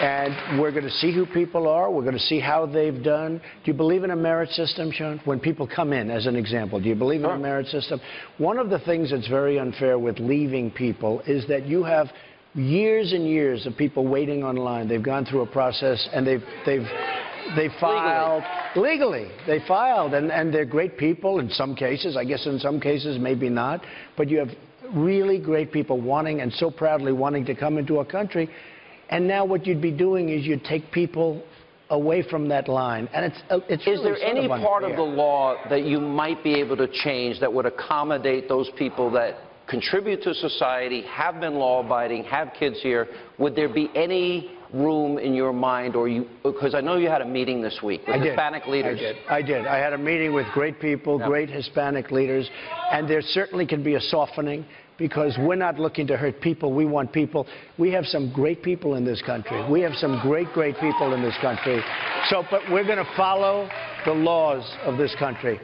And 0.00 0.60
we're 0.60 0.70
going 0.70 0.84
to 0.84 0.90
see 0.90 1.12
who 1.12 1.26
people 1.26 1.66
are. 1.66 1.90
We're 1.90 2.02
going 2.02 2.14
to 2.14 2.20
see 2.20 2.38
how 2.38 2.66
they've 2.66 3.02
done. 3.02 3.38
Do 3.38 3.70
you 3.70 3.74
believe 3.74 4.04
in 4.04 4.12
a 4.12 4.16
merit 4.16 4.50
system, 4.50 4.92
Sean? 4.92 5.20
When 5.24 5.40
people 5.40 5.66
come 5.66 5.92
in, 5.92 6.08
as 6.08 6.26
an 6.26 6.36
example, 6.36 6.80
do 6.80 6.88
you 6.88 6.94
believe 6.94 7.24
in 7.24 7.30
a 7.30 7.38
merit 7.38 7.66
system? 7.66 8.00
One 8.38 8.58
of 8.58 8.70
the 8.70 8.78
things 8.78 9.10
that's 9.10 9.26
very 9.26 9.58
unfair 9.58 9.98
with 9.98 10.20
leaving 10.20 10.70
people 10.70 11.20
is 11.26 11.48
that 11.48 11.66
you 11.66 11.82
have 11.82 12.08
years 12.54 13.12
and 13.12 13.26
years 13.26 13.66
of 13.66 13.76
people 13.76 14.06
waiting 14.06 14.44
online. 14.44 14.88
They've 14.88 15.02
gone 15.02 15.24
through 15.24 15.42
a 15.42 15.46
process 15.46 16.08
and 16.12 16.24
they've 16.24 16.44
they've 16.64 16.86
they 17.56 17.68
filed 17.80 18.44
legally. 18.76 19.22
legally. 19.22 19.46
They 19.46 19.66
filed, 19.66 20.14
and, 20.14 20.30
and 20.30 20.52
they're 20.54 20.64
great 20.64 20.96
people 20.96 21.40
in 21.40 21.50
some 21.50 21.74
cases. 21.74 22.16
I 22.16 22.24
guess 22.24 22.46
in 22.46 22.60
some 22.60 22.78
cases, 22.78 23.18
maybe 23.18 23.48
not. 23.48 23.84
But 24.16 24.28
you 24.28 24.38
have 24.38 24.50
really 24.94 25.38
great 25.38 25.72
people 25.72 26.00
wanting 26.00 26.40
and 26.40 26.52
so 26.52 26.70
proudly 26.70 27.12
wanting 27.12 27.44
to 27.46 27.54
come 27.54 27.78
into 27.78 27.98
a 27.98 28.04
country 28.04 28.48
and 29.10 29.26
now 29.26 29.44
what 29.44 29.66
you'd 29.66 29.82
be 29.82 29.90
doing 29.90 30.28
is 30.28 30.44
you'd 30.44 30.64
take 30.64 30.90
people 30.92 31.42
away 31.90 32.22
from 32.22 32.48
that 32.48 32.68
line. 32.68 33.08
And 33.14 33.24
it's, 33.24 33.42
uh, 33.50 33.60
it's 33.68 33.82
Is 33.82 33.86
really 33.86 34.12
there 34.12 34.22
any 34.22 34.44
of 34.44 34.50
part 34.60 34.84
of 34.84 34.96
the 34.96 35.02
law 35.02 35.56
that 35.70 35.84
you 35.84 36.00
might 36.00 36.44
be 36.44 36.54
able 36.54 36.76
to 36.76 36.86
change 36.86 37.40
that 37.40 37.52
would 37.52 37.66
accommodate 37.66 38.48
those 38.48 38.70
people 38.76 39.10
that 39.12 39.36
contribute 39.68 40.22
to 40.22 40.34
society, 40.34 41.02
have 41.02 41.40
been 41.40 41.54
law-abiding, 41.54 42.24
have 42.24 42.52
kids 42.58 42.78
here? 42.82 43.08
Would 43.38 43.54
there 43.54 43.68
be 43.68 43.90
any 43.94 44.50
room 44.72 45.18
in 45.18 45.34
your 45.34 45.52
mind, 45.52 45.96
or 45.96 46.08
you, 46.08 46.26
because 46.42 46.74
I 46.74 46.80
know 46.80 46.96
you 46.96 47.08
had 47.08 47.22
a 47.22 47.26
meeting 47.26 47.62
this 47.62 47.80
week 47.82 48.02
with 48.06 48.16
I 48.16 48.18
Hispanic 48.18 48.64
did. 48.64 48.70
leaders. 48.70 48.98
I 48.98 49.02
did. 49.02 49.16
I 49.28 49.42
did. 49.42 49.66
I 49.66 49.78
had 49.78 49.92
a 49.92 49.98
meeting 49.98 50.34
with 50.34 50.46
great 50.52 50.78
people, 50.80 51.18
yep. 51.18 51.28
great 51.28 51.48
Hispanic 51.48 52.10
leaders, 52.10 52.48
and 52.92 53.08
there 53.08 53.22
certainly 53.22 53.66
can 53.66 53.82
be 53.82 53.94
a 53.94 54.00
softening 54.00 54.66
because 54.98 55.36
we're 55.38 55.54
not 55.54 55.78
looking 55.78 56.06
to 56.08 56.16
hurt 56.16 56.40
people. 56.40 56.72
We 56.72 56.84
want 56.84 57.12
people. 57.12 57.46
We 57.78 57.90
have 57.92 58.04
some 58.04 58.30
great 58.32 58.62
people 58.62 58.96
in 58.96 59.04
this 59.04 59.22
country. 59.22 59.64
We 59.70 59.80
have 59.82 59.94
some 59.94 60.20
great, 60.20 60.52
great 60.52 60.78
people 60.78 61.14
in 61.14 61.22
this 61.22 61.36
country. 61.40 61.82
So, 62.28 62.44
but 62.50 62.60
we're 62.70 62.84
going 62.84 62.98
to 62.98 63.10
follow 63.16 63.70
the 64.04 64.12
laws 64.12 64.64
of 64.84 64.98
this 64.98 65.14
country. 65.14 65.60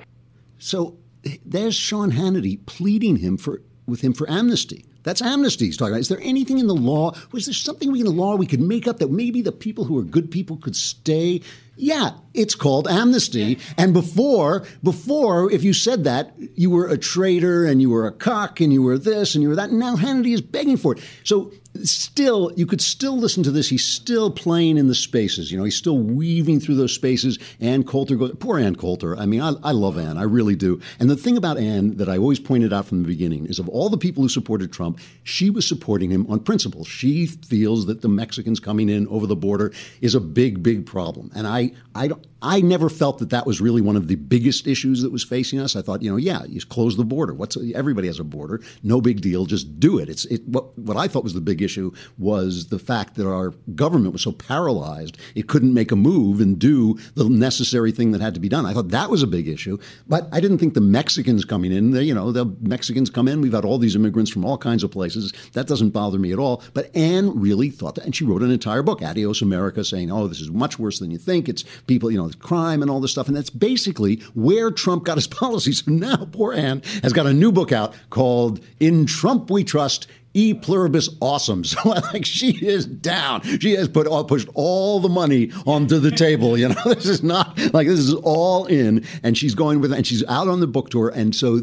So 0.59 0.97
there's 1.45 1.75
Sean 1.75 2.13
Hannity 2.13 2.65
pleading 2.65 3.17
him 3.17 3.37
for 3.37 3.61
with 3.87 4.01
him 4.01 4.15
for 4.15 4.31
amnesty. 4.31 4.87
That's 5.03 5.21
amnesty 5.21 5.67
he's 5.67 5.77
talking 5.77 5.93
about. 5.93 6.01
Is 6.01 6.09
there 6.09 6.21
anything 6.23 6.59
in 6.59 6.67
the 6.67 6.75
law? 6.75 7.13
Was 7.33 7.45
there 7.45 7.53
something 7.53 7.95
in 7.95 8.05
the 8.05 8.11
law 8.11 8.37
we 8.37 8.47
could 8.47 8.61
make 8.61 8.89
up 8.89 8.99
that 9.01 9.11
maybe 9.11 9.43
the 9.43 9.53
people 9.53 9.85
who 9.85 9.99
are 9.99 10.03
good 10.03 10.31
people 10.31 10.57
could 10.57 10.75
stay? 10.75 11.43
Yeah, 11.77 12.11
it's 12.35 12.55
called 12.55 12.87
amnesty. 12.89 13.59
And 13.77 13.93
before, 13.93 14.65
before, 14.83 15.51
if 15.51 15.65
you 15.65 15.73
said 15.73 16.05
that, 16.05 16.35
you 16.55 16.71
were 16.71 16.89
a 16.89 16.99
traitor 16.99 17.65
and 17.65 17.81
you 17.81 17.91
were 17.91 18.07
a 18.07 18.13
cock 18.13 18.61
and 18.61 18.73
you 18.73 18.83
were 18.83 18.99
this 18.99 19.35
and 19.35 19.43
you 19.43 19.49
were 19.49 19.57
that. 19.57 19.71
And 19.71 19.79
now 19.79 19.97
Hannity 19.97 20.35
is 20.35 20.41
begging 20.41 20.77
for 20.77 20.97
it. 20.97 21.03
So 21.25 21.53
still, 21.83 22.53
you 22.57 22.67
could 22.67 22.81
still 22.81 23.17
listen 23.17 23.43
to 23.43 23.51
this. 23.51 23.69
He's 23.69 23.85
still 23.85 24.31
playing 24.31 24.79
in 24.79 24.87
the 24.87 24.95
spaces. 24.95 25.51
You 25.51 25.59
know, 25.59 25.65
he's 25.65 25.77
still 25.77 25.99
weaving 25.99 26.61
through 26.61 26.77
those 26.77 26.95
spaces. 26.95 27.39
Ann 27.61 27.83
Coulter 27.83 28.17
goes, 28.17 28.35
poor 28.39 28.59
Ann 28.59 28.77
Coulter. 28.77 29.17
I 29.17 29.27
mean, 29.27 29.41
I, 29.41 29.55
I 29.63 29.73
love 29.73 29.99
Ann. 29.99 30.17
I 30.17 30.23
really 30.23 30.55
do. 30.55 30.81
And 31.01 31.11
the 31.11 31.17
thing 31.17 31.37
about 31.37 31.59
Ann 31.59 31.97
that 31.97 32.09
I 32.09 32.19
always 32.19 32.39
pointed 32.39 32.73
out 32.73 32.87
from 32.87 33.03
the 33.03 33.09
beginning 33.09 33.47
is 33.47 33.59
of 33.59 33.69
all 33.69 33.89
the 33.89 33.99
people 33.99 34.23
who 34.23 34.29
supported 34.29 34.73
Trump, 34.73 35.01
she 35.25 35.51
was 35.51 35.67
supporting 35.67 36.11
him 36.11 36.27
on 36.31 36.41
principle. 36.41 36.85
She 36.85 37.27
feels 37.27 37.87
that 37.87 38.03
the 38.03 38.09
Mexicans 38.09 38.61
coming 38.61 38.89
in 38.89 39.09
over 39.09 39.27
the 39.27 39.37
border 39.37 39.73
is 40.01 40.15
a 40.15 40.21
big, 40.21 40.63
big 40.63 40.87
problem. 40.87 41.31
And 41.35 41.47
I, 41.47 41.64
I 41.95 42.09
don't, 42.09 42.27
I 42.45 42.61
never 42.61 42.91
felt 42.91 43.19
that 43.19 43.31
that 43.31 43.47
was 43.47 43.61
really 43.61 43.81
one 43.81 43.97
of 43.97 44.07
the 44.07 44.17
biggest 44.17 44.67
issues 44.67 45.01
that 45.01 45.11
was 45.11 45.25
facing 45.25 45.61
us. 45.61 45.75
I 45.77 45.83
thought, 45.83 46.03
you 46.03 46.11
know, 46.11 46.19
yeah, 46.19 46.45
you 46.45 46.61
close 46.61 46.97
the 46.97 47.05
border. 47.05 47.33
What's 47.33 47.57
everybody 47.75 48.07
has 48.09 48.21
a 48.21 48.25
border? 48.25 48.61
No 48.83 49.01
big 49.01 49.23
deal. 49.23 49.47
Just 49.47 49.81
do 49.81 49.99
it. 49.99 50.11
It's 50.11 50.27
it. 50.27 50.47
What 50.47 50.79
what 50.79 50.99
I 50.99 51.09
thought 51.09 51.25
was 51.25 51.33
the 51.33 51.41
big 51.41 51.63
issue 51.63 51.93
was 52.19 52.67
the 52.67 52.79
fact 52.79 53.15
that 53.15 53.27
our 53.27 53.51
government 53.75 54.13
was 54.13 54.23
so 54.23 54.33
paralyzed 54.33 55.17
it 55.35 55.49
couldn't 55.49 55.73
make 55.73 55.91
a 55.91 55.97
move 55.97 56.41
and 56.41 56.59
do 56.59 56.99
the 57.15 57.29
necessary 57.29 57.93
thing 57.93 58.13
that 58.13 58.21
had 58.21 58.35
to 58.35 58.41
be 58.41 58.49
done. 58.49 58.67
I 58.67 58.75
thought 58.75 58.89
that 58.91 59.11
was 59.11 59.23
a 59.23 59.27
big 59.27 59.49
issue, 59.49 59.79
but 60.07 60.29
I 60.31 60.41
didn't 60.41 60.59
think 60.59 60.75
the 60.75 60.81
Mexicans 60.83 61.47
coming 61.47 61.73
in. 61.73 61.93
The, 61.93 62.05
you 62.05 62.15
know, 62.15 62.31
the 62.31 62.45
Mexicans 62.61 63.09
come 63.09 63.27
in. 63.27 63.41
We've 63.41 63.53
had 63.53 63.65
all 63.65 63.79
these 63.79 63.97
immigrants 63.97 64.31
from 64.31 64.45
all 64.45 64.59
kinds 64.59 64.85
of 64.85 64.91
places. 64.91 65.33
That 65.55 65.67
doesn't 65.67 65.91
bother 65.91 66.19
me 66.19 66.33
at 66.33 66.39
all. 66.39 66.63
But 66.75 66.95
Ann 66.95 67.39
really 67.41 67.71
thought 67.71 67.95
that, 67.95 68.05
and 68.05 68.15
she 68.15 68.25
wrote 68.25 68.43
an 68.43 68.51
entire 68.51 68.83
book, 68.83 69.01
Adios 69.01 69.41
America, 69.41 69.83
saying, 69.83 70.13
"Oh, 70.13 70.29
this 70.29 70.41
is 70.41 70.51
much 70.51 70.79
worse 70.79 70.99
than 70.99 71.11
you 71.11 71.19
think." 71.19 71.49
It's 71.55 71.65
people, 71.87 72.11
you 72.11 72.19
know, 72.19 72.31
crime 72.41 72.83
and 72.83 72.91
all 72.91 73.01
this 73.01 73.13
stuff. 73.13 73.29
And 73.29 73.37
that's 73.37 73.51
basically 73.51 74.17
where 74.35 74.71
Trump 74.71 75.05
got 75.05 75.17
his 75.17 75.27
policies. 75.43 75.85
So 75.85 75.93
now 75.93 76.29
poor 76.33 76.53
Ann 76.53 76.83
has 77.03 77.13
got 77.13 77.27
a 77.27 77.33
new 77.33 77.53
book 77.53 77.73
out 77.73 77.95
called 78.11 78.61
In 78.81 79.07
Trump 79.07 79.51
We 79.51 79.65
Trust 79.65 80.09
E 80.37 80.53
pluribus 80.53 81.09
awesome. 81.21 81.63
So 81.75 81.91
like 81.91 82.25
she 82.25 82.51
is 82.67 82.87
down. 82.87 83.43
She 83.61 83.75
has 83.75 83.89
put 83.89 84.09
all, 84.09 84.25
pushed 84.25 84.49
all 84.55 84.99
the 84.99 85.09
money 85.09 85.53
onto 85.65 86.01
the 86.01 86.11
table. 86.11 86.59
You 86.59 86.71
know, 86.71 86.81
this 86.85 87.07
is 87.07 87.23
not 87.23 87.57
like 87.73 87.87
this 87.87 88.01
is 88.01 88.15
all 88.15 88.67
in, 88.67 89.05
and 89.23 89.39
she's 89.39 89.55
going 89.55 89.81
with, 89.81 89.93
and 89.93 90.05
she's 90.05 90.25
out 90.25 90.49
on 90.49 90.59
the 90.59 90.67
book 90.67 90.91
tour, 90.91 91.09
and 91.09 91.35
so 91.35 91.61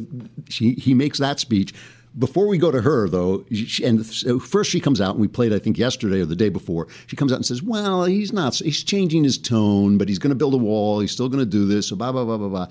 she 0.48 0.74
he 0.74 0.94
makes 0.94 1.20
that 1.20 1.40
speech. 1.40 1.74
Before 2.18 2.48
we 2.48 2.58
go 2.58 2.72
to 2.72 2.82
her, 2.82 3.08
though, 3.08 3.46
she, 3.54 3.86
and 3.86 4.06
so 4.06 4.38
first 4.38 4.70
she 4.70 4.82
comes 4.82 5.00
out, 5.00 5.12
and 5.12 5.22
we 5.22 5.30
played, 5.30 5.54
I 5.54 5.60
think, 5.60 5.78
yesterday 5.78 6.20
or 6.20 6.26
the 6.26 6.36
day 6.36 6.50
before. 6.50 6.88
She 7.08 7.16
comes 7.16 7.32
out 7.32 7.38
and 7.38 7.46
says, 7.46 7.64
"Well, 7.64 8.04
he's 8.04 8.34
not. 8.34 8.56
He's 8.56 8.84
changing 8.84 9.24
his 9.24 9.38
tone, 9.38 9.98
but 9.98 10.10
he's 10.10 10.20
going 10.20 10.32
to 10.32 10.36
build 10.36 10.54
a 10.54 10.58
wall. 10.58 11.00
He's 11.00 11.12
still 11.12 11.30
going 11.30 11.40
to 11.40 11.50
do 11.50 11.66
this." 11.66 11.88
So 11.88 11.96
blah 11.96 12.12
blah 12.12 12.26
blah 12.26 12.38
blah 12.38 12.50
blah. 12.50 12.68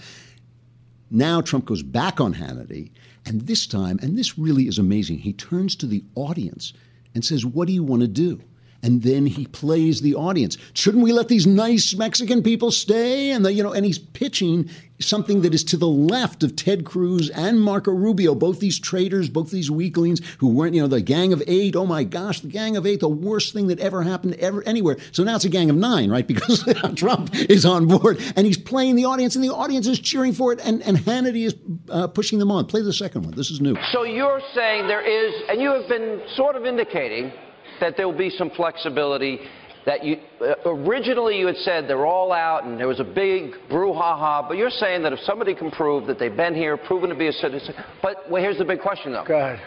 Now 1.11 1.41
Trump 1.41 1.65
goes 1.65 1.83
back 1.83 2.21
on 2.21 2.35
Hannity 2.35 2.91
and 3.27 3.43
this 3.43 3.67
time, 3.67 3.99
and 4.03 4.17
this 4.17 4.39
really 4.39 4.67
is 4.67 4.79
amazing, 4.79 5.19
he 5.19 5.33
turns 5.33 5.77
to 5.77 5.87
the 5.87 6.05
audience 6.15 6.73
and 7.15 7.25
says, 7.25 7.45
What 7.45 7.67
do 7.67 7.73
you 7.73 7.83
want 7.83 8.03
to 8.03 8.09
do? 8.09 8.41
And 8.83 9.03
then 9.03 9.27
he 9.27 9.47
plays 9.47 10.01
the 10.01 10.15
audience. 10.15 10.57
Shouldn't 10.75 11.05
we 11.05 11.13
let 11.13 11.29
these 11.29 11.47
nice 11.47 11.95
Mexican 11.95 12.43
people 12.43 12.71
stay? 12.71 13.31
And 13.31 13.45
the, 13.45 13.53
you 13.53 13.63
know, 13.63 13.73
and 13.73 13.85
he's 13.85 13.99
pitching 13.99 14.71
something 15.01 15.43
that 15.43 15.55
is 15.55 15.65
to 15.65 15.77
the 15.77 15.89
left 15.89 16.43
of 16.43 16.57
Ted 16.57 16.85
Cruz 16.85 17.31
and 17.31 17.61
Marco 17.61 17.91
Rubio, 17.91 18.35
both 18.35 18.61
these 18.61 18.79
traitors, 18.79 19.29
both 19.29 19.51
these 19.51 19.71
weaklings 19.71 20.21
who 20.39 20.49
weren't, 20.49 20.75
you 20.75 20.83
know, 20.83 20.89
the 20.89 21.01
Gang 21.01 21.33
of 21.33 21.43
Eight. 21.47 21.75
Oh 21.75 21.87
my 21.87 22.05
gosh, 22.05 22.41
the 22.41 22.49
Gang 22.49 22.77
of 22.77 22.87
Eight, 22.87 23.01
the 23.01 23.09
worst 23.09 23.53
thing 23.53 23.69
that 23.69 23.81
ever 23.81 24.03
happened 24.03 24.35
ever 24.35 24.63
anywhere. 24.67 24.99
So 25.13 25.25
now 25.25 25.37
it's 25.37 25.45
a 25.45 25.49
Gang 25.49 25.71
of 25.71 25.77
Nine, 25.77 26.11
right? 26.11 26.27
Because 26.41 26.63
Trump 26.95 27.35
is 27.35 27.67
on 27.67 27.87
board 27.87 28.23
and 28.37 28.47
he's 28.47 28.57
playing 28.57 28.95
the 28.95 29.05
audience, 29.05 29.35
and 29.35 29.45
the 29.45 29.53
audience 29.53 29.87
is 29.89 29.99
cheering 29.99 30.33
for 30.33 30.53
it, 30.53 30.61
and, 30.65 30.81
and 30.83 30.97
Hannity 30.97 31.45
is 31.45 31.57
uh, 31.89 32.07
pushing 32.07 32.39
them 32.39 32.53
on. 32.53 32.67
Play 32.67 32.83
the 32.83 32.93
second 32.93 33.25
one. 33.25 33.35
This 33.35 33.51
is 33.51 33.61
new. 33.61 33.77
So 33.93 34.05
you're 34.05 34.41
saying 34.55 34.87
there 34.87 35.05
is, 35.05 35.35
and 35.49 35.61
you 35.61 35.73
have 35.73 35.89
been 35.89 36.23
sort 36.37 36.55
of 36.55 36.65
indicating 36.65 37.33
that 37.81 37.97
there 37.97 38.09
will 38.09 38.19
be 38.19 38.31
some 38.31 38.51
flexibility. 38.51 39.41
That 39.87 40.05
you 40.05 40.19
uh, 40.43 40.55
originally 40.67 41.39
you 41.39 41.47
had 41.47 41.57
said 41.57 41.89
they're 41.89 42.05
all 42.05 42.33
out 42.33 42.65
and 42.65 42.79
there 42.79 42.87
was 42.87 43.01
a 43.01 43.05
big 43.05 43.53
brouhaha, 43.71 44.47
but 44.47 44.59
you're 44.59 44.69
saying 44.71 45.03
that 45.05 45.13
if 45.13 45.21
somebody 45.21 45.55
can 45.55 45.71
prove 45.71 46.07
that 46.07 46.19
they've 46.19 46.37
been 46.37 46.55
here, 46.55 46.77
proven 46.77 47.09
to 47.09 47.17
be 47.17 47.29
a 47.29 47.33
citizen, 47.33 47.75
but 48.03 48.31
well, 48.31 48.43
here's 48.43 48.59
the 48.59 48.65
big 48.65 48.81
question 48.81 49.13
though. 49.13 49.25
Go 49.25 49.39
ahead. 49.39 49.61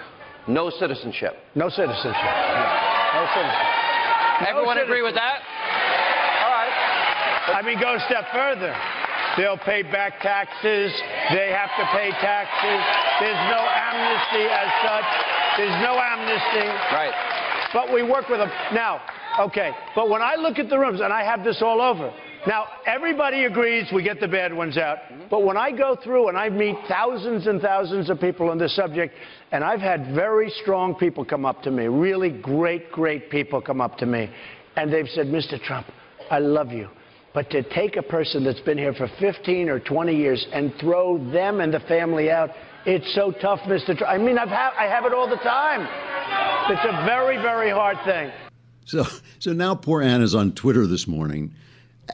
No 0.48 0.70
citizenship. 0.70 1.34
No 1.56 1.70
citizenship. 1.70 2.14
No, 2.14 2.64
no 3.16 3.26
citizenship. 3.34 3.84
Everyone 4.50 4.78
no 4.78 4.84
agree 4.84 5.02
with 5.02 5.16
that? 5.16 5.40
All 6.44 6.52
right. 6.52 6.74
I 7.56 7.62
mean, 7.64 7.80
go 7.80 7.96
a 7.96 8.00
step 8.06 8.28
further. 8.34 8.76
They'll 9.38 9.58
pay 9.58 9.82
back 9.82 10.22
taxes. 10.22 10.94
They 11.34 11.50
have 11.50 11.72
to 11.80 11.86
pay 11.90 12.12
taxes. 12.22 12.80
There's 13.18 13.44
no 13.50 13.62
amnesty 13.66 14.46
as 14.46 14.70
such. 14.86 15.10
There's 15.58 15.78
no 15.82 15.98
amnesty. 15.98 16.70
Right. 16.94 17.33
But 17.74 17.94
we 17.94 18.04
work 18.04 18.30
with 18.30 18.40
them. 18.40 18.50
Now, 18.74 19.02
okay, 19.40 19.72
but 19.96 20.10
when 20.10 20.22
I 20.22 20.36
look 20.36 20.60
at 20.60 20.70
the 20.70 20.78
rooms, 20.78 21.02
and 21.02 21.12
I 21.12 21.24
have 21.24 21.44
this 21.44 21.62
all 21.62 21.82
over, 21.82 22.14
now, 22.46 22.66
everybody 22.86 23.46
agrees 23.46 23.88
we 23.94 24.04
get 24.04 24.20
the 24.20 24.28
bad 24.28 24.54
ones 24.54 24.78
out. 24.78 24.98
Mm-hmm. 24.98 25.24
But 25.30 25.44
when 25.44 25.56
I 25.56 25.72
go 25.72 25.96
through 26.04 26.28
and 26.28 26.38
I 26.38 26.50
meet 26.50 26.76
thousands 26.90 27.48
and 27.48 27.62
thousands 27.62 28.10
of 28.10 28.20
people 28.20 28.50
on 28.50 28.58
this 28.58 28.76
subject, 28.76 29.16
and 29.54 29.64
I've 29.64 29.80
had 29.80 30.14
very 30.14 30.50
strong 30.62 30.94
people 30.96 31.24
come 31.24 31.46
up 31.46 31.62
to 31.64 31.72
me, 31.72 31.86
really 31.86 32.30
great, 32.30 32.92
great 32.92 33.30
people 33.30 33.62
come 33.62 33.80
up 33.80 33.98
to 34.00 34.06
me, 34.06 34.30
and 34.76 34.92
they've 34.92 35.08
said, 35.10 35.28
Mr. 35.28 35.62
Trump, 35.62 35.88
I 36.30 36.40
love 36.40 36.72
you. 36.72 36.90
But 37.34 37.50
to 37.52 37.64
take 37.64 37.96
a 37.96 38.04
person 38.04 38.44
that's 38.44 38.60
been 38.60 38.78
here 38.78 38.94
for 38.94 39.08
15 39.20 39.70
or 39.70 39.80
20 39.80 40.16
years 40.16 40.46
and 40.52 40.74
throw 40.80 41.18
them 41.32 41.62
and 41.62 41.74
the 41.74 41.80
family 41.82 42.30
out, 42.30 42.50
it's 42.86 43.14
so 43.16 43.32
tough, 43.32 43.60
Mr. 43.62 44.08
I 44.08 44.18
mean, 44.18 44.38
I've 44.38 44.50
ha- 44.50 44.74
I 44.78 44.86
have 44.86 45.06
it 45.06 45.14
all 45.14 45.28
the 45.30 45.38
time. 45.38 45.82
It's 46.70 46.84
a 46.86 47.06
very, 47.06 47.38
very 47.38 47.70
hard 47.70 47.98
thing. 48.06 48.32
So, 48.86 49.06
so 49.40 49.54
now 49.54 49.76
poor 49.76 50.02
Ann 50.02 50.22
is 50.22 50.36
on 50.36 50.54
Twitter 50.54 50.86
this 50.86 51.08
morning 51.08 51.54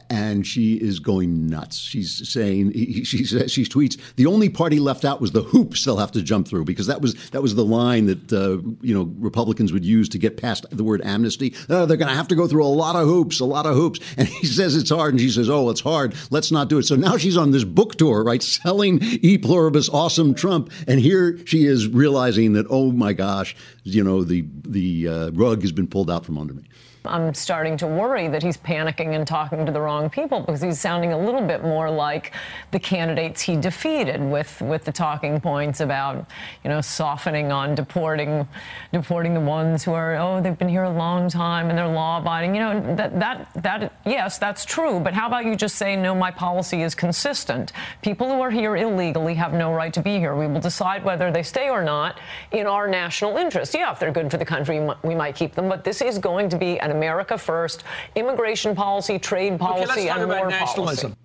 and 0.08 0.46
she 0.46 0.74
is 0.74 0.98
going 0.98 1.46
nuts. 1.46 1.78
She's 1.78 2.28
saying 2.28 2.72
she 3.04 3.24
says 3.24 3.50
she 3.50 3.64
tweets 3.64 3.98
the 4.16 4.26
only 4.26 4.48
party 4.48 4.78
left 4.78 5.04
out 5.04 5.20
was 5.20 5.32
the 5.32 5.42
hoops 5.42 5.84
they'll 5.84 5.96
have 5.96 6.12
to 6.12 6.22
jump 6.22 6.48
through 6.48 6.64
because 6.64 6.86
that 6.86 7.00
was 7.00 7.14
that 7.30 7.42
was 7.42 7.54
the 7.54 7.64
line 7.64 8.06
that 8.06 8.32
uh, 8.32 8.58
you 8.82 8.94
know 8.94 9.12
Republicans 9.18 9.72
would 9.72 9.84
use 9.84 10.08
to 10.10 10.18
get 10.18 10.36
past 10.36 10.66
the 10.70 10.84
word 10.84 11.00
amnesty. 11.04 11.54
Oh, 11.68 11.86
they're 11.86 11.96
going 11.96 12.08
to 12.08 12.14
have 12.14 12.28
to 12.28 12.34
go 12.34 12.46
through 12.46 12.64
a 12.64 12.66
lot 12.66 12.96
of 12.96 13.06
hoops, 13.06 13.40
a 13.40 13.44
lot 13.44 13.66
of 13.66 13.74
hoops. 13.74 14.00
And 14.20 14.28
he 14.28 14.46
says 14.46 14.76
it's 14.76 14.90
hard, 14.90 15.14
and 15.14 15.20
she 15.20 15.30
says, 15.30 15.48
"Oh, 15.48 15.70
it's 15.70 15.80
hard. 15.80 16.14
Let's 16.30 16.52
not 16.52 16.68
do 16.68 16.78
it." 16.78 16.82
So 16.82 16.94
now 16.94 17.16
she's 17.16 17.38
on 17.38 17.52
this 17.52 17.64
book 17.64 17.96
tour, 17.96 18.22
right, 18.22 18.42
selling 18.42 18.98
E 19.02 19.38
pluribus 19.38 19.88
awesome 19.88 20.34
Trump, 20.34 20.70
and 20.86 21.00
here 21.00 21.38
she 21.46 21.64
is 21.64 21.88
realizing 21.88 22.52
that 22.54 22.66
oh 22.68 22.92
my 22.92 23.14
gosh, 23.14 23.56
you 23.84 24.04
know 24.04 24.24
the 24.24 24.44
the 24.62 25.08
uh, 25.08 25.30
rug 25.30 25.62
has 25.62 25.72
been 25.72 25.86
pulled 25.86 26.10
out 26.10 26.26
from 26.26 26.36
under 26.36 26.52
me. 26.52 26.64
I'm 27.04 27.32
starting 27.32 27.78
to 27.78 27.86
worry 27.86 28.28
that 28.28 28.42
he's 28.42 28.58
panicking 28.58 29.14
and 29.14 29.26
talking 29.26 29.64
to 29.64 29.72
the 29.72 29.80
wrong 29.80 30.10
people 30.10 30.40
because 30.40 30.60
he's 30.60 30.78
sounding 30.78 31.12
a 31.12 31.18
little 31.18 31.40
bit 31.40 31.62
more 31.62 31.90
like 31.90 32.32
the 32.72 32.78
candidates 32.78 33.40
he 33.40 33.56
defeated 33.56 34.20
with, 34.20 34.60
with 34.60 34.84
the 34.84 34.92
talking 34.92 35.40
points 35.40 35.80
about, 35.80 36.26
you 36.62 36.68
know, 36.68 36.82
softening 36.82 37.50
on 37.52 37.74
deporting 37.74 38.46
deporting 38.92 39.34
the 39.34 39.40
ones 39.40 39.82
who 39.82 39.92
are, 39.92 40.16
oh, 40.16 40.42
they've 40.42 40.58
been 40.58 40.68
here 40.68 40.82
a 40.82 40.90
long 40.90 41.28
time 41.30 41.70
and 41.70 41.78
they're 41.78 41.88
law 41.88 42.18
abiding. 42.18 42.54
You 42.54 42.60
know, 42.60 42.96
that, 42.96 43.18
that, 43.18 43.48
that, 43.54 43.92
yes, 44.04 44.36
that's 44.36 44.64
true. 44.64 45.00
But 45.00 45.14
how 45.14 45.26
about 45.26 45.46
you 45.46 45.56
just 45.56 45.76
say, 45.76 45.96
no, 45.96 46.14
my 46.14 46.30
policy 46.30 46.82
is 46.82 46.94
consistent. 46.94 47.72
People 48.02 48.28
who 48.28 48.40
are 48.40 48.50
here 48.50 48.76
illegally 48.76 49.34
have 49.34 49.54
no 49.54 49.72
right 49.72 49.92
to 49.94 50.02
be 50.02 50.18
here. 50.18 50.36
We 50.36 50.46
will 50.46 50.60
decide 50.60 51.04
whether 51.04 51.30
they 51.30 51.42
stay 51.42 51.70
or 51.70 51.82
not 51.82 52.20
in 52.52 52.66
our 52.66 52.86
national 52.86 53.36
interest. 53.36 53.74
Yeah, 53.74 53.92
if 53.92 53.98
they're 53.98 54.12
good 54.12 54.30
for 54.30 54.36
the 54.36 54.44
country, 54.44 54.86
we 55.02 55.14
might 55.14 55.34
keep 55.34 55.54
them. 55.54 55.68
But 55.68 55.84
this 55.84 56.02
is 56.02 56.18
going 56.18 56.48
to 56.50 56.58
be 56.58 56.78
an 56.80 56.89
America 56.90 57.38
first 57.38 57.84
immigration 58.14 58.74
policy, 58.74 59.18
trade 59.18 59.58
policy, 59.58 59.90
okay, 59.92 60.08
and 60.08 60.28
more 60.28 60.48
nationalism. 60.48 61.16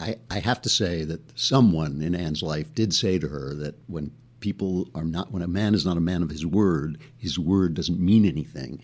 I, 0.00 0.16
I 0.30 0.40
have 0.40 0.60
to 0.62 0.68
say 0.68 1.04
that 1.04 1.20
someone 1.38 2.02
in 2.02 2.14
Ann's 2.14 2.42
life 2.42 2.74
did 2.74 2.92
say 2.92 3.18
to 3.18 3.28
her 3.28 3.54
that 3.54 3.76
when 3.86 4.10
people 4.40 4.88
are 4.94 5.04
not, 5.04 5.30
when 5.30 5.42
a 5.42 5.48
man 5.48 5.74
is 5.74 5.86
not 5.86 5.96
a 5.96 6.00
man 6.00 6.22
of 6.22 6.30
his 6.30 6.44
word, 6.44 6.98
his 7.16 7.38
word 7.38 7.74
doesn't 7.74 8.00
mean 8.00 8.24
anything. 8.24 8.80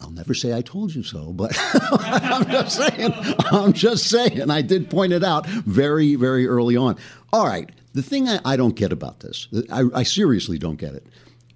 I'll 0.00 0.10
never 0.10 0.34
say 0.34 0.52
I 0.56 0.62
told 0.62 0.94
you 0.94 1.02
so, 1.02 1.32
but 1.32 1.56
I'm 1.74 2.44
just 2.50 2.76
saying. 2.76 3.14
I'm 3.50 3.72
just 3.72 4.08
saying. 4.08 4.50
I 4.50 4.62
did 4.62 4.90
point 4.90 5.12
it 5.12 5.22
out 5.22 5.46
very, 5.46 6.16
very 6.16 6.46
early 6.46 6.76
on. 6.76 6.96
All 7.32 7.46
right. 7.46 7.70
The 7.94 8.02
thing 8.02 8.28
I, 8.28 8.40
I 8.44 8.56
don't 8.56 8.74
get 8.74 8.92
about 8.92 9.20
this, 9.20 9.48
I, 9.70 9.84
I 9.94 10.02
seriously 10.02 10.58
don't 10.58 10.76
get 10.76 10.94
it. 10.94 11.06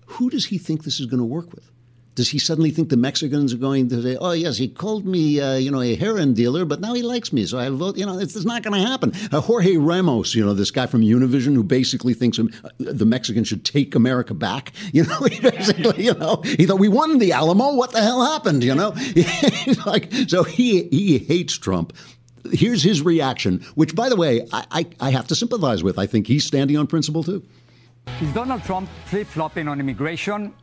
Who 0.07 0.31
does 0.31 0.47
he 0.47 0.59
think 0.59 0.85
this 0.85 1.01
is 1.01 1.07
going 1.07 1.19
to 1.19 1.25
work 1.25 1.53
with? 1.53 1.71
Does 2.17 2.31
he 2.31 2.39
suddenly 2.39 2.71
think 2.71 2.89
the 2.89 2.97
Mexicans 2.97 3.53
are 3.53 3.59
going 3.59 3.91
to 3.91 4.03
say, 4.03 4.17
"Oh 4.17 4.33
yes, 4.33 4.57
he 4.57 4.69
called 4.69 5.05
me, 5.05 5.39
uh, 5.39 5.57
you 5.57 5.71
know, 5.71 5.83
a 5.83 5.95
heroin 5.95 6.33
dealer, 6.33 6.65
but 6.65 6.81
now 6.81 6.95
he 6.95 7.03
likes 7.03 7.31
me, 7.31 7.45
so 7.45 7.59
I 7.59 7.69
vote"? 7.69 7.99
You 7.99 8.07
know, 8.07 8.19
it's, 8.19 8.35
it's 8.35 8.47
not 8.47 8.63
going 8.63 8.81
to 8.81 8.89
happen. 8.89 9.13
Uh, 9.31 9.43
Jorge 9.43 9.77
Ramos, 9.77 10.35
you 10.35 10.43
know, 10.45 10.55
this 10.55 10.71
guy 10.71 10.87
from 10.87 11.03
Univision 11.03 11.55
who 11.55 11.63
basically 11.63 12.15
thinks 12.15 12.39
um, 12.39 12.51
the 12.79 13.05
Mexicans 13.05 13.49
should 13.49 13.67
take 13.67 13.95
America 13.95 14.35
back. 14.35 14.73
You 14.97 15.05
know, 15.05 15.19
he 15.25 15.41
basically, 15.41 16.05
you 16.05 16.15
know, 16.15 16.41
he 16.43 16.65
thought 16.65 16.79
we 16.79 16.89
won 16.89 17.19
the 17.19 17.33
Alamo. 17.33 17.75
What 17.75 17.93
the 17.93 18.01
hell 18.01 18.25
happened? 18.25 18.65
You 18.65 18.75
know, 18.75 18.95
like 19.87 20.11
so 20.29 20.43
he 20.43 20.85
he 20.89 21.19
hates 21.19 21.59
Trump 21.59 21.93
here's 22.53 22.83
his 22.83 23.03
reaction, 23.03 23.61
which, 23.75 23.95
by 23.95 24.09
the 24.09 24.17
way, 24.17 24.47
I, 24.53 24.65
I, 24.71 24.87
I, 25.01 25.11
have 25.11 25.27
to 25.29 25.35
sympathize 25.35 25.83
with. 25.83 25.99
I 25.99 26.07
think 26.07 26.29
he's 26.29 26.47
standing 26.47 26.77
on 26.77 26.87
principle, 26.87 27.25
too. 27.25 27.45
Is 28.21 28.33
Donald 28.33 28.63
Trump 28.63 28.89
flip 29.07 29.27
flopping 29.27 29.69
on 29.69 29.81
immigration? 29.81 30.55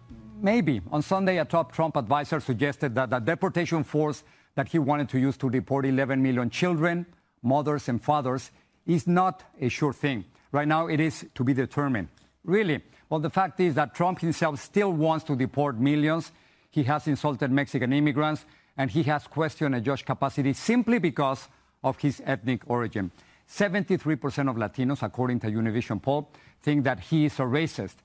Maybe. 0.43 0.81
On 0.91 1.01
Sunday, 1.01 1.37
a 1.39 1.45
top 1.45 1.71
Trump 1.71 1.95
advisor 1.95 2.41
suggested 2.41 2.93
that 2.95 3.09
the 3.09 3.19
deportation 3.19 3.85
force 3.85 4.25
that 4.55 4.67
he 4.67 4.77
wanted 4.77 5.07
to 5.09 5.17
use 5.17 5.37
to 5.37 5.49
deport 5.49 5.85
11 5.85 6.21
million 6.21 6.49
children, 6.49 7.05
mothers, 7.41 7.87
and 7.87 8.03
fathers 8.03 8.51
is 8.85 9.07
not 9.07 9.41
a 9.61 9.69
sure 9.69 9.93
thing. 9.93 10.25
Right 10.51 10.67
now, 10.67 10.87
it 10.87 10.99
is 10.99 11.25
to 11.35 11.45
be 11.45 11.53
determined. 11.53 12.09
Really? 12.43 12.81
Well, 13.09 13.21
the 13.21 13.29
fact 13.29 13.61
is 13.61 13.75
that 13.75 13.95
Trump 13.95 14.19
himself 14.19 14.59
still 14.61 14.91
wants 14.91 15.23
to 15.25 15.37
deport 15.37 15.79
millions. 15.79 16.33
He 16.71 16.83
has 16.83 17.07
insulted 17.07 17.49
Mexican 17.49 17.93
immigrants, 17.93 18.43
and 18.75 18.91
he 18.91 19.03
has 19.03 19.25
questioned 19.25 19.75
a 19.75 19.79
judge 19.79 20.03
capacity 20.03 20.51
simply 20.51 20.99
because 20.99 21.47
of 21.85 21.97
his 21.99 22.21
ethnic 22.25 22.69
origin. 22.69 23.11
73% 23.49 24.49
of 24.49 24.57
Latinos, 24.57 25.03
according 25.03 25.39
to 25.39 25.47
a 25.47 25.51
Univision 25.51 26.01
poll, 26.01 26.29
think 26.61 26.83
that 26.83 26.99
he 26.99 27.25
is 27.25 27.39
a 27.39 27.43
racist. 27.43 27.95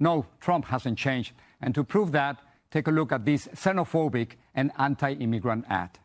No, 0.00 0.26
Trump 0.40 0.64
hasn't 0.64 0.98
changed. 0.98 1.32
And 1.64 1.74
to 1.74 1.82
prove 1.82 2.12
that, 2.12 2.36
take 2.70 2.88
a 2.88 2.90
look 2.90 3.10
at 3.10 3.24
this 3.24 3.48
xenophobic 3.48 4.32
and 4.54 4.70
anti 4.78 5.12
immigrant 5.14 5.64
ad. 5.70 5.98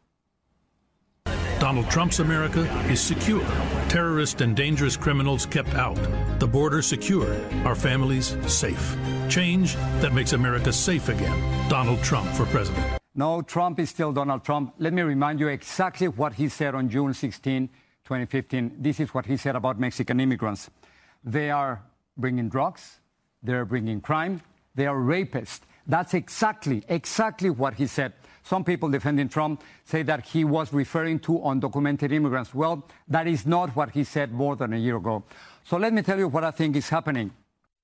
Donald 1.60 1.90
Trump's 1.90 2.20
America 2.20 2.62
is 2.90 3.02
secure. 3.02 3.44
Terrorists 3.90 4.40
and 4.40 4.56
dangerous 4.56 4.96
criminals 4.96 5.46
kept 5.46 5.76
out. 5.76 6.00
The 6.40 6.48
border 6.48 6.82
secure. 6.82 7.36
Our 7.66 7.76
families 7.76 8.38
safe. 8.48 8.96
Change 9.28 9.76
that 10.00 10.14
makes 10.14 10.32
America 10.32 10.72
safe 10.72 11.10
again. 11.10 11.70
Donald 11.70 12.02
Trump 12.02 12.30
for 12.30 12.46
president. 12.46 12.98
No, 13.14 13.42
Trump 13.42 13.78
is 13.80 13.90
still 13.90 14.14
Donald 14.14 14.46
Trump. 14.46 14.76
Let 14.78 14.94
me 14.94 15.02
remind 15.02 15.42
you 15.42 15.50
exactly 15.50 16.08
what 16.08 16.36
he 16.36 16.48
said 16.48 16.74
on 16.74 16.90
June 16.90 17.14
16, 17.14 17.68
2015. 18.06 18.78
This 18.80 19.02
is 19.02 19.14
what 19.14 19.26
he 19.26 19.36
said 19.36 19.58
about 19.58 19.78
Mexican 19.78 20.22
immigrants. 20.22 20.70
They 21.22 21.52
are 21.52 21.84
bringing 22.16 22.48
drugs, 22.48 23.02
they're 23.44 23.66
bringing 23.66 24.00
crime, 24.00 24.42
they 24.76 24.88
are 24.88 24.96
rapists. 24.96 25.62
That's 25.88 26.14
exactly, 26.14 26.84
exactly 26.88 27.50
what 27.50 27.76
he 27.76 27.88
said. 27.88 28.14
Some 28.44 28.64
people 28.64 28.90
defending 28.90 29.30
Trump 29.30 29.64
say 29.86 30.04
that 30.04 30.26
he 30.26 30.44
was 30.44 30.74
referring 30.74 31.20
to 31.20 31.34
undocumented 31.34 32.12
immigrants. 32.12 32.54
Well, 32.54 32.88
that 33.08 33.28
is 33.28 33.46
not 33.46 33.76
what 33.76 33.92
he 33.92 34.04
said 34.04 34.32
more 34.32 34.56
than 34.56 34.74
a 34.74 34.78
year 34.78 34.98
ago. 34.98 35.24
So 35.64 35.78
let 35.78 35.94
me 35.94 36.02
tell 36.02 36.18
you 36.18 36.28
what 36.28 36.44
I 36.44 36.52
think 36.52 36.76
is 36.76 36.90
happening. 36.90 37.32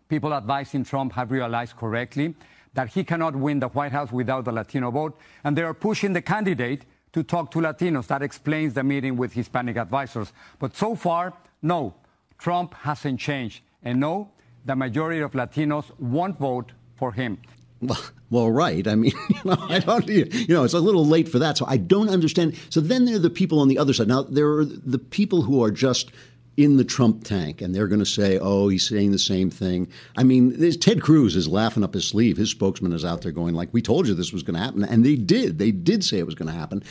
People 0.07 0.33
advising 0.33 0.83
Trump 0.83 1.13
have 1.13 1.31
realized 1.31 1.75
correctly 1.75 2.35
that 2.73 2.89
he 2.89 3.03
cannot 3.03 3.35
win 3.35 3.59
the 3.59 3.67
White 3.69 3.91
House 3.91 4.11
without 4.11 4.45
the 4.45 4.51
Latino 4.51 4.91
vote, 4.91 5.17
and 5.43 5.57
they 5.57 5.63
are 5.63 5.73
pushing 5.73 6.13
the 6.13 6.21
candidate 6.21 6.85
to 7.13 7.23
talk 7.23 7.49
to 7.51 7.59
Latinos. 7.59 8.07
That 8.07 8.21
explains 8.21 8.73
the 8.73 8.83
meeting 8.83 9.17
with 9.17 9.33
Hispanic 9.33 9.77
advisors. 9.77 10.33
But 10.59 10.75
so 10.75 10.95
far, 10.95 11.33
no, 11.61 11.95
Trump 12.37 12.73
hasn't 12.73 13.19
changed. 13.19 13.61
And 13.83 13.99
no, 13.99 14.31
the 14.65 14.75
majority 14.75 15.21
of 15.21 15.31
Latinos 15.31 15.91
won't 15.99 16.37
vote 16.37 16.71
for 16.95 17.11
him. 17.11 17.37
Well, 18.31 18.49
right. 18.49 18.87
I 18.87 18.95
mean, 18.95 19.13
you 19.29 19.41
know, 19.45 19.55
I 19.69 19.79
don't. 19.79 20.07
You 20.07 20.47
know, 20.49 20.63
it's 20.63 20.73
a 20.73 20.79
little 20.79 21.05
late 21.05 21.29
for 21.29 21.37
that. 21.39 21.57
So 21.57 21.65
I 21.67 21.77
don't 21.77 22.09
understand. 22.09 22.59
So 22.69 22.81
then 22.81 23.05
there 23.05 23.15
are 23.15 23.19
the 23.19 23.29
people 23.29 23.59
on 23.59 23.67
the 23.67 23.77
other 23.77 23.93
side. 23.93 24.07
Now 24.07 24.23
there 24.23 24.49
are 24.49 24.65
the 24.65 24.97
people 24.97 25.43
who 25.43 25.63
are 25.63 25.69
just 25.69 26.11
in 26.57 26.77
the 26.77 26.83
Trump 26.83 27.23
tank, 27.23 27.61
and 27.61 27.75
they're 27.75 27.87
going 27.87 27.99
to 27.99 28.05
say, 28.05 28.39
"Oh, 28.41 28.67
he's 28.67 28.87
saying 28.87 29.11
the 29.11 29.19
same 29.19 29.51
thing." 29.51 29.87
I 30.17 30.23
mean, 30.23 30.59
Ted 30.79 31.01
Cruz 31.01 31.35
is 31.35 31.47
laughing 31.47 31.83
up 31.83 31.93
his 31.93 32.07
sleeve. 32.07 32.35
His 32.35 32.49
spokesman 32.49 32.93
is 32.93 33.05
out 33.05 33.21
there 33.21 33.31
going, 33.31 33.53
"Like 33.53 33.69
we 33.71 33.81
told 33.81 34.07
you 34.07 34.15
this 34.15 34.33
was 34.33 34.43
going 34.43 34.55
to 34.55 34.63
happen," 34.63 34.83
and 34.83 35.05
they 35.05 35.15
did. 35.15 35.59
They 35.59 35.71
did 35.71 36.03
say 36.03 36.17
it 36.17 36.25
was 36.25 36.35
going 36.35 36.51
to 36.51 36.57
happen 36.57 36.83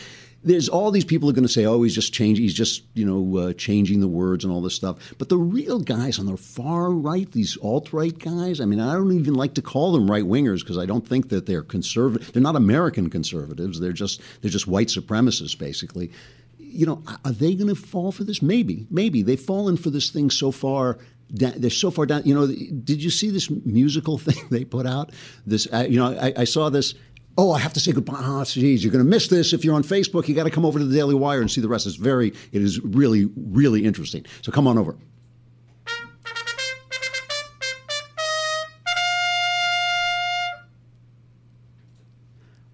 there's 0.44 0.68
all 0.68 0.90
these 0.90 1.04
people 1.04 1.28
are 1.28 1.32
going 1.32 1.46
to 1.46 1.52
say, 1.52 1.64
"Oh, 1.64 1.82
he's 1.82 1.94
just 1.94 2.12
changing. 2.12 2.42
He's 2.42 2.54
just 2.54 2.82
you 2.94 3.04
know 3.04 3.38
uh, 3.38 3.52
changing 3.54 4.00
the 4.00 4.08
words 4.08 4.44
and 4.44 4.52
all 4.52 4.60
this 4.60 4.74
stuff." 4.74 5.14
But 5.18 5.28
the 5.28 5.38
real 5.38 5.80
guys 5.80 6.18
on 6.18 6.26
the 6.26 6.36
far 6.36 6.90
right, 6.90 7.30
these 7.32 7.56
alt 7.62 7.92
right 7.92 8.16
guys, 8.16 8.60
I 8.60 8.66
mean, 8.66 8.80
I 8.80 8.92
don't 8.94 9.18
even 9.18 9.34
like 9.34 9.54
to 9.54 9.62
call 9.62 9.92
them 9.92 10.10
right 10.10 10.24
wingers 10.24 10.60
because 10.60 10.78
I 10.78 10.86
don't 10.86 11.06
think 11.06 11.30
that 11.30 11.46
they're 11.46 11.62
conservative. 11.62 12.32
They're 12.32 12.42
not 12.42 12.56
American 12.56 13.10
conservatives. 13.10 13.80
They're 13.80 13.92
just 13.92 14.20
they're 14.42 14.50
just 14.50 14.68
white 14.68 14.88
supremacists, 14.88 15.58
basically. 15.58 16.12
You 16.58 16.86
know, 16.86 17.02
are 17.24 17.32
they 17.32 17.54
going 17.54 17.68
to 17.68 17.80
fall 17.80 18.10
for 18.10 18.24
this? 18.24 18.42
Maybe, 18.42 18.86
maybe 18.90 19.22
they've 19.22 19.40
fallen 19.40 19.76
for 19.76 19.90
this 19.90 20.10
thing 20.10 20.28
so 20.28 20.50
far 20.50 20.98
they're 21.30 21.70
so 21.70 21.90
far 21.90 22.06
down. 22.06 22.22
You 22.24 22.34
know, 22.34 22.46
did 22.46 23.02
you 23.02 23.10
see 23.10 23.30
this 23.30 23.50
musical 23.50 24.18
thing 24.26 24.36
they 24.50 24.64
put 24.64 24.86
out? 24.86 25.10
This, 25.46 25.66
uh, 25.72 25.86
you 25.88 25.98
know, 25.98 26.16
I, 26.16 26.32
I, 26.38 26.44
saw 26.44 26.70
this, 26.70 26.94
Oh, 27.36 27.50
I 27.50 27.58
have 27.58 27.72
to 27.72 27.80
say 27.80 27.92
goodbye. 27.92 28.20
Oh, 28.20 28.44
geez, 28.44 28.84
you're 28.84 28.92
going 28.92 29.04
to 29.04 29.10
miss 29.10 29.28
this 29.28 29.52
if 29.52 29.64
you're 29.64 29.74
on 29.74 29.82
Facebook. 29.82 30.28
You 30.28 30.34
got 30.34 30.44
to 30.44 30.50
come 30.50 30.64
over 30.64 30.78
to 30.78 30.84
the 30.84 30.94
Daily 30.94 31.14
Wire 31.14 31.40
and 31.40 31.50
see 31.50 31.60
the 31.60 31.68
rest. 31.68 31.86
It's 31.86 31.96
very, 31.96 32.28
it 32.52 32.62
is 32.62 32.80
really, 32.80 33.28
really 33.36 33.84
interesting. 33.84 34.24
So 34.42 34.52
come 34.52 34.68
on 34.68 34.78
over. 34.78 34.96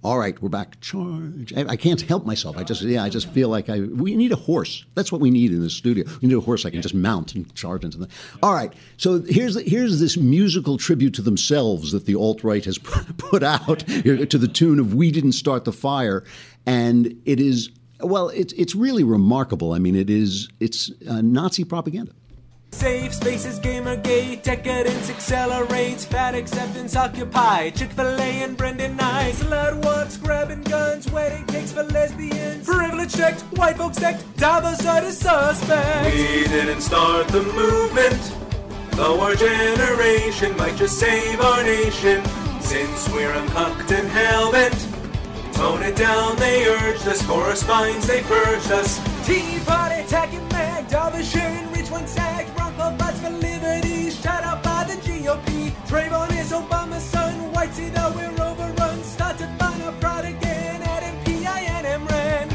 All 0.02 0.18
right, 0.18 0.40
we're 0.40 0.48
back. 0.48 0.80
Charge. 0.80 1.52
I, 1.54 1.72
I, 1.72 1.76
can't 1.76 2.00
help 2.00 2.24
myself. 2.24 2.56
I 2.56 2.64
just, 2.64 2.80
yeah, 2.80 3.04
I 3.04 3.10
just 3.10 3.28
feel 3.28 3.50
like 3.50 3.68
I. 3.68 3.80
We 3.80 4.16
need 4.16 4.32
a 4.32 4.36
horse. 4.36 4.86
That's 4.94 5.12
what 5.12 5.20
we 5.20 5.30
need 5.30 5.52
in 5.52 5.60
the 5.60 5.68
studio. 5.68 6.06
We 6.22 6.28
need 6.28 6.38
a 6.38 6.40
horse 6.40 6.64
I 6.64 6.70
can 6.70 6.80
just 6.80 6.94
mount 6.94 7.34
and 7.34 7.54
charge 7.54 7.84
into. 7.84 7.98
The, 7.98 8.08
all 8.42 8.54
right. 8.54 8.72
So 8.96 9.20
here's 9.20 9.60
here's 9.68 10.00
this 10.00 10.16
musical 10.16 10.78
tribute 10.78 11.12
to 11.14 11.22
themselves 11.22 11.92
that 11.92 12.06
the 12.06 12.14
alt 12.14 12.42
right 12.42 12.64
has 12.64 12.78
put 13.18 13.42
out 13.42 13.80
to 13.80 14.38
the 14.38 14.48
tune 14.48 14.78
of 14.78 14.94
"We 14.94 15.10
Didn't 15.10 15.32
Start 15.32 15.66
the 15.66 15.72
Fire," 15.72 16.24
and 16.64 17.20
it 17.26 17.38
is 17.38 17.68
well, 18.00 18.30
it's 18.30 18.54
it's 18.54 18.74
really 18.74 19.04
remarkable. 19.04 19.74
I 19.74 19.80
mean, 19.80 19.96
it 19.96 20.08
is 20.08 20.48
it's 20.60 20.90
uh, 21.06 21.20
Nazi 21.20 21.64
propaganda. 21.64 22.12
Safe 22.72 23.12
spaces, 23.12 23.60
Gamergate, 23.60 24.42
decadence 24.42 25.10
accelerates, 25.10 26.04
fat 26.04 26.34
acceptance 26.34 26.96
occupied. 26.96 27.74
Chick 27.74 27.90
fil 27.90 28.18
A 28.18 28.42
and 28.42 28.56
Brendan 28.56 28.96
Eich, 28.96 29.34
slut 29.34 29.84
walks, 29.84 30.16
grabbing 30.16 30.62
guns, 30.62 31.10
wedding 31.10 31.44
cakes 31.46 31.72
for 31.72 31.82
lesbians. 31.82 32.66
Privilege 32.66 33.14
checked, 33.14 33.42
white 33.58 33.76
folks 33.76 33.98
decked, 33.98 34.24
Davos 34.38 34.86
are 34.86 35.02
the 35.02 35.12
suspect. 35.12 36.14
We 36.14 36.44
didn't 36.44 36.80
start 36.80 37.28
the 37.28 37.42
movement, 37.42 38.32
though 38.92 39.20
our 39.20 39.34
generation 39.34 40.56
might 40.56 40.76
just 40.76 40.98
save 40.98 41.40
our 41.40 41.62
nation. 41.62 42.24
Since 42.60 43.08
we're 43.10 43.32
uncocked 43.32 43.90
and 43.92 44.08
hell-bent, 44.08 44.88
tone 45.52 45.82
it 45.82 45.96
down, 45.96 46.36
they 46.36 46.66
urged 46.66 47.06
us, 47.06 47.20
for 47.20 47.42
our 47.42 47.56
spines 47.56 48.06
they 48.06 48.22
purged 48.22 48.70
us. 48.70 48.98
Tea 49.26 49.58
party 49.66 49.96
attacking 49.96 50.48
mag, 50.48 50.88
Davos 50.88 51.34
reach 51.34 51.69
one 51.90 52.06
sag, 52.06 52.46
Rumpa 52.54 52.98
fights 52.98 53.20
for 53.20 53.30
liberty, 53.30 54.10
shut 54.10 54.44
out 54.44 54.62
by 54.62 54.84
the 54.84 54.94
GOP. 55.02 55.70
Trayvon 55.88 56.30
is 56.38 56.52
Obama's 56.52 57.02
son, 57.02 57.52
white 57.52 57.74
see 57.74 57.88
that 57.88 58.14
we're 58.14 58.30
overrun, 58.42 59.02
start 59.02 59.38
to 59.38 59.46
find 59.58 59.82
our 59.82 59.92
pride 59.92 60.26
again 60.26 60.82
at 60.82 61.02
MPINM 61.02 62.08
ran. 62.08 62.48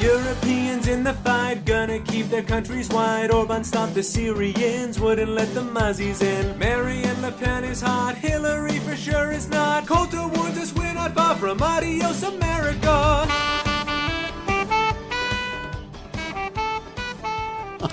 Europeans 0.00 0.88
in 0.88 1.04
the 1.04 1.14
fight, 1.14 1.64
gonna 1.64 2.00
keep 2.00 2.26
their 2.28 2.42
countries 2.42 2.88
wide. 2.88 3.30
Orban 3.30 3.62
stopped 3.62 3.94
the 3.94 4.02
Syrians, 4.02 4.98
wouldn't 4.98 5.30
let 5.30 5.54
the 5.54 5.62
Muzzies 5.62 6.22
in. 6.22 6.58
Marine 6.58 7.22
Le 7.22 7.30
Pen 7.32 7.64
is 7.64 7.80
hot, 7.80 8.16
Hillary 8.16 8.78
for 8.80 8.96
sure 8.96 9.30
is 9.30 9.48
not. 9.48 9.86
Coulter 9.86 10.26
warns 10.26 10.58
us 10.58 10.72
we're 10.74 10.92
not 10.94 11.14
far 11.14 11.36
from 11.36 11.62
adios 11.62 12.22
America. 12.24 13.69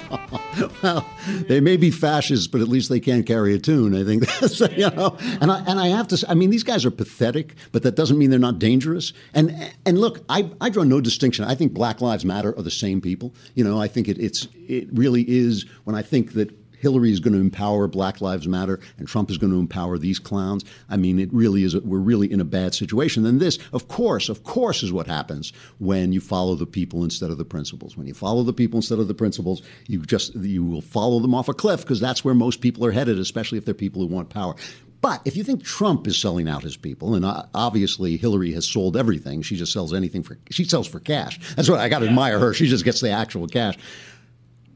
well, 0.83 1.07
they 1.47 1.59
may 1.59 1.77
be 1.77 1.91
fascists, 1.91 2.47
but 2.47 2.61
at 2.61 2.67
least 2.67 2.89
they 2.89 2.99
can't 2.99 3.25
carry 3.25 3.53
a 3.53 3.59
tune. 3.59 3.95
I 3.95 4.03
think 4.03 4.25
that's 4.39 4.59
you 4.59 4.89
know. 4.89 5.17
And 5.41 5.51
I 5.51 5.63
and 5.65 5.79
I 5.79 5.87
have 5.87 6.07
to. 6.09 6.17
Say, 6.17 6.27
I 6.29 6.33
mean, 6.33 6.49
these 6.49 6.63
guys 6.63 6.85
are 6.85 6.91
pathetic, 6.91 7.55
but 7.71 7.83
that 7.83 7.95
doesn't 7.95 8.17
mean 8.17 8.29
they're 8.29 8.39
not 8.39 8.59
dangerous. 8.59 9.13
And 9.33 9.73
and 9.85 9.97
look, 9.97 10.23
I, 10.29 10.49
I 10.61 10.69
draw 10.69 10.83
no 10.83 11.01
distinction. 11.01 11.45
I 11.45 11.55
think 11.55 11.73
Black 11.73 12.01
Lives 12.01 12.25
Matter 12.25 12.57
are 12.57 12.63
the 12.63 12.71
same 12.71 13.01
people. 13.01 13.33
You 13.55 13.63
know, 13.63 13.79
I 13.81 13.87
think 13.87 14.07
it, 14.07 14.17
it's 14.17 14.47
it 14.67 14.87
really 14.91 15.25
is. 15.27 15.65
When 15.83 15.95
I 15.95 16.01
think 16.01 16.33
that 16.33 16.51
Hillary 16.79 17.11
is 17.11 17.19
going 17.19 17.33
to 17.33 17.39
empower 17.39 17.87
Black 17.87 18.21
Lives 18.21 18.47
Matter 18.47 18.79
and 18.97 19.07
Trump 19.07 19.29
is 19.29 19.37
going 19.37 19.51
to 19.51 19.59
empower 19.59 19.97
these 19.97 20.19
clowns. 20.19 20.63
I 20.89 20.97
mean, 20.97 21.19
it 21.19 21.33
really 21.33 21.63
is, 21.63 21.73
a, 21.73 21.81
we're 21.81 21.99
really 21.99 22.31
in 22.31 22.39
a 22.39 22.45
bad 22.45 22.73
situation. 22.73 23.25
And 23.25 23.39
this, 23.39 23.59
of 23.73 23.87
course, 23.87 24.29
of 24.29 24.43
course, 24.43 24.83
is 24.83 24.91
what 24.91 25.07
happens 25.07 25.53
when 25.79 26.13
you 26.13 26.21
follow 26.21 26.55
the 26.55 26.65
people 26.65 27.03
instead 27.03 27.29
of 27.29 27.37
the 27.37 27.45
principles. 27.45 27.97
When 27.97 28.07
you 28.07 28.13
follow 28.13 28.43
the 28.43 28.53
people 28.53 28.77
instead 28.77 28.99
of 28.99 29.07
the 29.07 29.13
principles, 29.13 29.61
you 29.87 30.01
just, 30.01 30.35
you 30.35 30.63
will 30.63 30.81
follow 30.81 31.19
them 31.19 31.33
off 31.33 31.49
a 31.49 31.53
cliff 31.53 31.81
because 31.81 31.99
that's 31.99 32.23
where 32.23 32.33
most 32.33 32.61
people 32.61 32.85
are 32.85 32.91
headed, 32.91 33.19
especially 33.19 33.57
if 33.57 33.65
they're 33.65 33.73
people 33.73 34.01
who 34.01 34.07
want 34.07 34.29
power. 34.29 34.55
But 34.99 35.21
if 35.25 35.37
you 35.37 35.43
think 35.43 35.63
Trump 35.63 36.07
is 36.07 36.17
selling 36.17 36.49
out 36.49 36.63
his 36.63 36.75
people, 36.75 37.13
and 37.13 37.23
uh, 37.23 37.43
obviously 37.53 38.17
Hillary 38.17 38.51
has 38.53 38.67
sold 38.67 38.97
everything, 38.97 39.43
she 39.43 39.55
just 39.55 39.71
sells 39.71 39.93
anything 39.93 40.23
for, 40.23 40.39
she 40.49 40.63
sells 40.63 40.87
for 40.87 40.99
cash. 40.99 41.39
That's 41.55 41.69
what 41.69 41.79
I 41.79 41.87
got 41.87 41.99
to 41.99 42.07
admire 42.07 42.39
her. 42.39 42.53
She 42.53 42.67
just 42.67 42.83
gets 42.83 42.99
the 42.99 43.11
actual 43.11 43.47
cash 43.47 43.77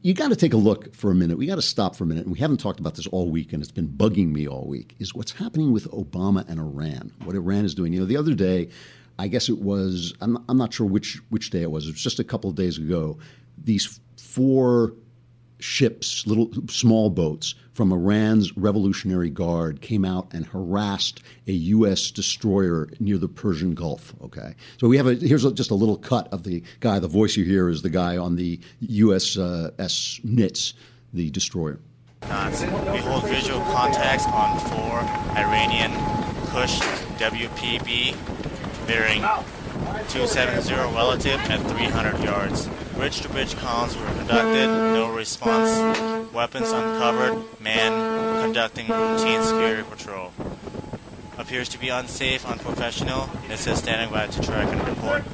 you 0.02 0.14
got 0.14 0.28
to 0.28 0.36
take 0.36 0.52
a 0.52 0.58
look 0.58 0.94
for 0.94 1.10
a 1.10 1.14
minute. 1.14 1.38
We 1.38 1.46
got 1.46 1.54
to 1.54 1.62
stop 1.62 1.94
for 1.94 2.04
a 2.04 2.06
minute. 2.06 2.24
And 2.24 2.32
we 2.32 2.40
haven't 2.40 2.58
talked 2.58 2.80
about 2.80 2.96
this 2.96 3.06
all 3.06 3.30
week, 3.30 3.52
and 3.52 3.62
it's 3.62 3.70
been 3.72 3.88
bugging 3.88 4.32
me 4.32 4.48
all 4.48 4.66
week. 4.66 4.96
Is 4.98 5.14
what's 5.14 5.32
happening 5.32 5.72
with 5.72 5.88
Obama 5.92 6.46
and 6.48 6.58
Iran? 6.58 7.12
What 7.24 7.36
Iran 7.36 7.64
is 7.64 7.74
doing? 7.74 7.92
You 7.92 8.00
know, 8.00 8.06
the 8.06 8.16
other 8.16 8.34
day, 8.34 8.68
I 9.18 9.28
guess 9.28 9.48
it 9.48 9.58
was. 9.58 10.12
I'm, 10.20 10.44
I'm 10.48 10.58
not 10.58 10.74
sure 10.74 10.86
which 10.86 11.20
which 11.30 11.50
day 11.50 11.62
it 11.62 11.70
was. 11.70 11.86
It 11.86 11.92
was 11.92 12.02
just 12.02 12.18
a 12.18 12.24
couple 12.24 12.50
of 12.50 12.56
days 12.56 12.78
ago. 12.78 13.18
These 13.56 14.00
four 14.16 14.94
ships, 15.62 16.26
little 16.26 16.50
small 16.68 17.10
boats 17.10 17.54
from 17.72 17.92
Iran's 17.92 18.56
Revolutionary 18.56 19.30
Guard 19.30 19.80
came 19.80 20.04
out 20.04 20.32
and 20.32 20.46
harassed 20.46 21.22
a 21.46 21.52
U.S. 21.52 22.10
destroyer 22.10 22.88
near 23.00 23.18
the 23.18 23.28
Persian 23.28 23.74
Gulf. 23.74 24.14
Okay, 24.22 24.54
so 24.78 24.88
we 24.88 24.96
have 24.96 25.06
a 25.06 25.14
here's 25.14 25.44
a, 25.44 25.52
just 25.52 25.70
a 25.70 25.74
little 25.74 25.96
cut 25.96 26.28
of 26.32 26.42
the 26.42 26.62
guy. 26.80 26.98
The 26.98 27.08
voice 27.08 27.36
you 27.36 27.44
hear 27.44 27.68
is 27.68 27.82
the 27.82 27.90
guy 27.90 28.16
on 28.16 28.36
the 28.36 28.60
USS 28.82 29.38
uh, 29.38 30.26
Nitze, 30.26 30.74
the 31.12 31.30
destroyer. 31.30 31.78
We 32.22 32.28
hold 32.98 33.24
visual 33.24 33.60
contacts 33.60 34.26
on 34.26 34.58
four 34.60 35.00
Iranian 35.36 35.90
Kush 36.50 36.78
WPB 37.18 38.16
bearing 38.86 39.22
270 40.08 40.72
relative 40.94 41.40
at 41.50 41.60
300 41.70 42.22
yards. 42.22 42.68
Bridge-to-bridge 42.94 43.54
comms 43.56 43.98
were 43.98 44.18
conducted, 44.18 44.66
no 44.66 45.12
response. 45.14 46.32
Weapons 46.32 46.70
uncovered, 46.70 47.44
man 47.60 48.42
conducting 48.42 48.86
routine 48.88 49.42
security 49.42 49.82
patrol. 49.88 50.32
Appears 51.38 51.68
to 51.70 51.78
be 51.78 51.88
unsafe, 51.88 52.46
unprofessional. 52.46 53.28
It 53.50 53.58
says 53.58 53.78
standing 53.78 54.10
by 54.10 54.26
to 54.28 54.42
track 54.42 54.68
and 54.72 54.86
report. 54.86 55.24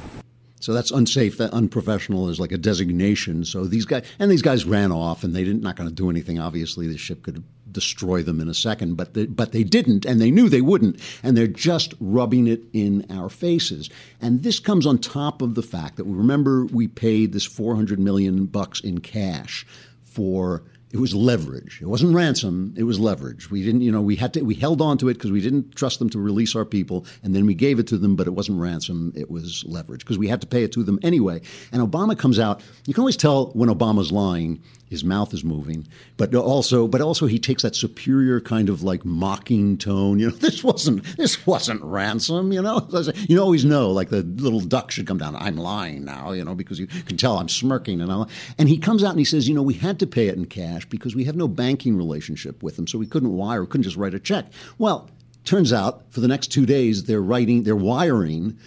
So 0.59 0.73
that's 0.73 0.91
unsafe. 0.91 1.37
That 1.37 1.53
unprofessional 1.53 2.29
is 2.29 2.39
like 2.39 2.51
a 2.51 2.57
designation. 2.57 3.45
So 3.45 3.65
these 3.65 3.85
guys 3.85 4.05
and 4.19 4.29
these 4.29 4.41
guys 4.41 4.65
ran 4.65 4.91
off, 4.91 5.23
and 5.23 5.35
they 5.35 5.43
didn't 5.43 5.63
not 5.63 5.75
going 5.75 5.89
to 5.89 5.95
do 5.95 6.09
anything. 6.09 6.39
Obviously, 6.39 6.87
the 6.87 6.97
ship 6.97 7.23
could 7.23 7.43
destroy 7.71 8.23
them 8.23 8.39
in 8.39 8.49
a 8.49 8.53
second, 8.53 8.95
but 8.95 9.13
they, 9.13 9.25
but 9.25 9.51
they 9.51 9.63
didn't, 9.63 10.05
and 10.05 10.19
they 10.19 10.31
knew 10.31 10.49
they 10.49 10.61
wouldn't, 10.61 10.99
and 11.23 11.37
they're 11.37 11.47
just 11.47 11.93
rubbing 11.99 12.47
it 12.47 12.61
in 12.73 13.05
our 13.11 13.29
faces. 13.29 13.89
And 14.21 14.43
this 14.43 14.59
comes 14.59 14.85
on 14.85 14.97
top 14.97 15.41
of 15.41 15.55
the 15.55 15.61
fact 15.61 15.97
that 15.97 16.05
we 16.05 16.13
remember 16.13 16.65
we 16.65 16.87
paid 16.87 17.31
this 17.31 17.45
400 17.45 17.99
million 17.99 18.45
bucks 18.45 18.79
in 18.79 18.99
cash 18.99 19.65
for 20.03 20.63
it 20.91 20.97
was 20.97 21.13
leverage. 21.13 21.79
It 21.81 21.87
wasn't 21.87 22.15
ransom. 22.15 22.73
It 22.75 22.83
was 22.83 22.99
leverage. 22.99 23.51
We 23.51 23.63
didn't, 23.63 23.81
you 23.81 23.91
know, 23.91 24.01
we 24.01 24.15
had 24.15 24.33
to, 24.33 24.41
we 24.41 24.55
held 24.55 24.81
on 24.81 24.97
to 24.99 25.09
it 25.09 25.15
because 25.15 25.31
we 25.31 25.41
didn't 25.41 25.75
trust 25.75 25.99
them 25.99 26.09
to 26.09 26.19
release 26.19 26.55
our 26.55 26.65
people, 26.65 27.05
and 27.21 27.35
then 27.35 27.45
we 27.45 27.53
gave 27.53 27.77
it 27.77 27.87
to 27.87 27.97
them, 27.97 28.15
but 28.15 28.25
it 28.25 28.31
wasn't 28.31 28.59
ransom. 28.59 29.13
It 29.15 29.29
was 29.29 29.63
leverage 29.67 30.01
because 30.01 30.17
we 30.17 30.27
had 30.27 30.41
to 30.41 30.47
pay 30.47 30.63
it 30.63 30.71
to 30.73 30.83
them 30.83 30.99
anyway. 31.03 31.41
And 31.71 31.81
Obama 31.81 32.17
comes 32.17 32.39
out. 32.39 32.61
You 32.87 32.93
can 32.93 33.01
always 33.01 33.17
tell 33.17 33.47
when 33.51 33.69
Obama's 33.69 34.11
lying 34.11 34.61
his 34.89 35.03
mouth 35.03 35.33
is 35.33 35.43
moving, 35.43 35.87
but 36.17 36.33
also, 36.33 36.87
but 36.87 36.99
also 36.99 37.27
he 37.27 37.37
takes 37.37 37.61
that 37.61 37.75
superior 37.75 38.41
kind 38.41 38.69
of 38.69 38.81
like 38.81 39.05
mocking 39.05 39.77
tone. 39.77 40.17
You 40.19 40.29
know, 40.29 40.35
this 40.37 40.63
wasn't 40.63 41.03
this 41.15 41.45
wasn't 41.45 41.83
ransom. 41.83 42.51
You 42.51 42.61
know, 42.61 42.87
you 43.29 43.39
always 43.39 43.63
know 43.63 43.91
like 43.91 44.09
the 44.09 44.23
little 44.23 44.59
duck 44.59 44.89
should 44.91 45.05
come 45.05 45.19
down. 45.19 45.35
I'm 45.35 45.57
lying 45.57 46.03
now. 46.05 46.31
You 46.31 46.43
know, 46.43 46.55
because 46.55 46.79
you 46.79 46.87
can 46.87 47.17
tell 47.17 47.37
I'm 47.37 47.49
smirking 47.49 48.01
and 48.01 48.11
all. 48.11 48.29
And 48.57 48.67
he 48.67 48.77
comes 48.77 49.03
out 49.03 49.11
and 49.11 49.19
he 49.19 49.25
says, 49.25 49.47
you 49.47 49.53
know, 49.53 49.61
we 49.61 49.75
had 49.75 49.99
to 49.99 50.07
pay 50.07 50.27
it 50.27 50.35
in 50.35 50.45
cash 50.45 50.78
because 50.85 51.15
we 51.15 51.25
have 51.25 51.35
no 51.35 51.47
banking 51.47 51.97
relationship 51.97 52.61
with 52.63 52.75
them, 52.75 52.87
so 52.87 52.97
we 52.97 53.07
couldn't 53.07 53.33
wire, 53.33 53.65
couldn't 53.65 53.83
just 53.83 53.97
write 53.97 54.13
a 54.13 54.19
check. 54.19 54.45
Well, 54.77 55.09
turns 55.43 55.73
out 55.73 56.03
for 56.11 56.21
the 56.21 56.27
next 56.27 56.47
two 56.47 56.65
days 56.65 57.05
they're 57.05 57.21
writing, 57.21 57.63
they're 57.63 57.75
wiring. 57.75 58.57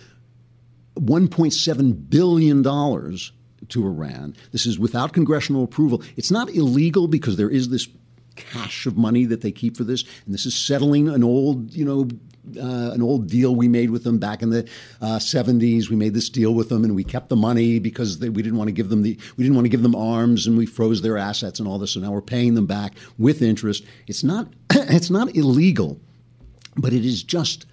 $1.7 0.97 2.11
billion 2.11 2.63
to 2.63 3.87
Iran. 3.87 4.37
This 4.51 4.67
is 4.67 4.79
without 4.79 5.13
congressional 5.13 5.65
approval. 5.65 6.03
It's 6.17 6.31
not 6.31 6.51
illegal 6.51 7.09
because 7.09 7.37
there 7.37 7.49
is 7.49 7.71
this 7.71 7.89
cache 8.37 8.87
of 8.87 8.97
money 8.97 9.25
that 9.27 9.41
they 9.41 9.53
keep 9.53 9.77
for 9.77 9.85
this, 9.85 10.05
and 10.25 10.35
this 10.35 10.47
is 10.47 10.55
settling 10.55 11.09
an 11.09 11.25
old, 11.25 11.73
you 11.73 11.85
know, 11.85 12.09
uh, 12.57 12.91
an 12.93 13.03
old 13.03 13.29
deal 13.29 13.55
we 13.55 13.69
made 13.69 13.91
with 13.91 14.05
them 14.05 14.19
back 14.19 14.43
in 14.43 14.51
the 14.51 14.69
uh, 15.01 15.19
70s. 15.19 15.89
We 15.89 15.97
made 15.97 16.15
this 16.15 16.29
deal 16.29 16.55
with 16.55 16.69
them, 16.69 16.85
and 16.85 16.95
we 16.95 17.05
kept 17.05 17.29
the 17.29 17.37
money 17.37 17.79
because 17.79 18.19
they, 18.19 18.29
we 18.29 18.43
didn't 18.43 18.59
want 18.59 18.69
to 18.69 18.73
give 18.73 18.89
them 18.89 19.03
the 19.03 19.19
we 19.37 19.45
didn't 19.45 19.55
want 19.55 19.65
to 19.65 19.71
give 19.71 19.83
them 19.83 19.95
arms, 19.95 20.47
and 20.47 20.59
we 20.59 20.67
froze 20.67 21.03
their 21.03 21.19
assets 21.19 21.59
and 21.61 21.69
all 21.69 21.79
this. 21.79 21.93
So 21.93 22.01
now 22.01 22.11
we're 22.11 22.21
paying 22.21 22.55
them 22.55 22.67
back 22.67 22.95
with 23.19 23.43
interest. 23.43 23.85
It's 24.07 24.25
not 24.25 24.49
it's 24.71 25.11
not 25.11 25.35
illegal, 25.37 26.01
but 26.77 26.93
it 26.93 27.05
is 27.05 27.23
just 27.23 27.67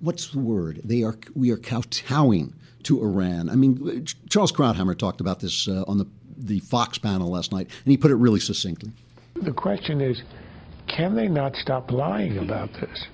what's 0.00 0.28
the 0.28 0.40
word? 0.40 0.80
They 0.84 1.02
are 1.02 1.16
we 1.34 1.50
are 1.50 1.58
kowtowing 1.58 2.54
to 2.84 3.02
Iran. 3.02 3.50
I 3.50 3.54
mean, 3.54 4.04
Charles 4.28 4.52
Krauthammer 4.52 4.96
talked 4.96 5.20
about 5.20 5.40
this 5.40 5.68
uh, 5.68 5.84
on 5.86 5.98
the, 5.98 6.06
the 6.36 6.60
Fox 6.60 6.96
panel 6.96 7.30
last 7.30 7.52
night, 7.52 7.68
and 7.84 7.90
he 7.90 7.96
put 7.96 8.10
it 8.10 8.16
really 8.16 8.40
succinctly. 8.40 8.92
The 9.34 9.52
question 9.52 10.00
is 10.00 10.22
can 10.88 11.14
they 11.14 11.28
not 11.28 11.54
stop 11.56 11.90
lying 11.90 12.38
about 12.38 12.72
this? 12.74 13.06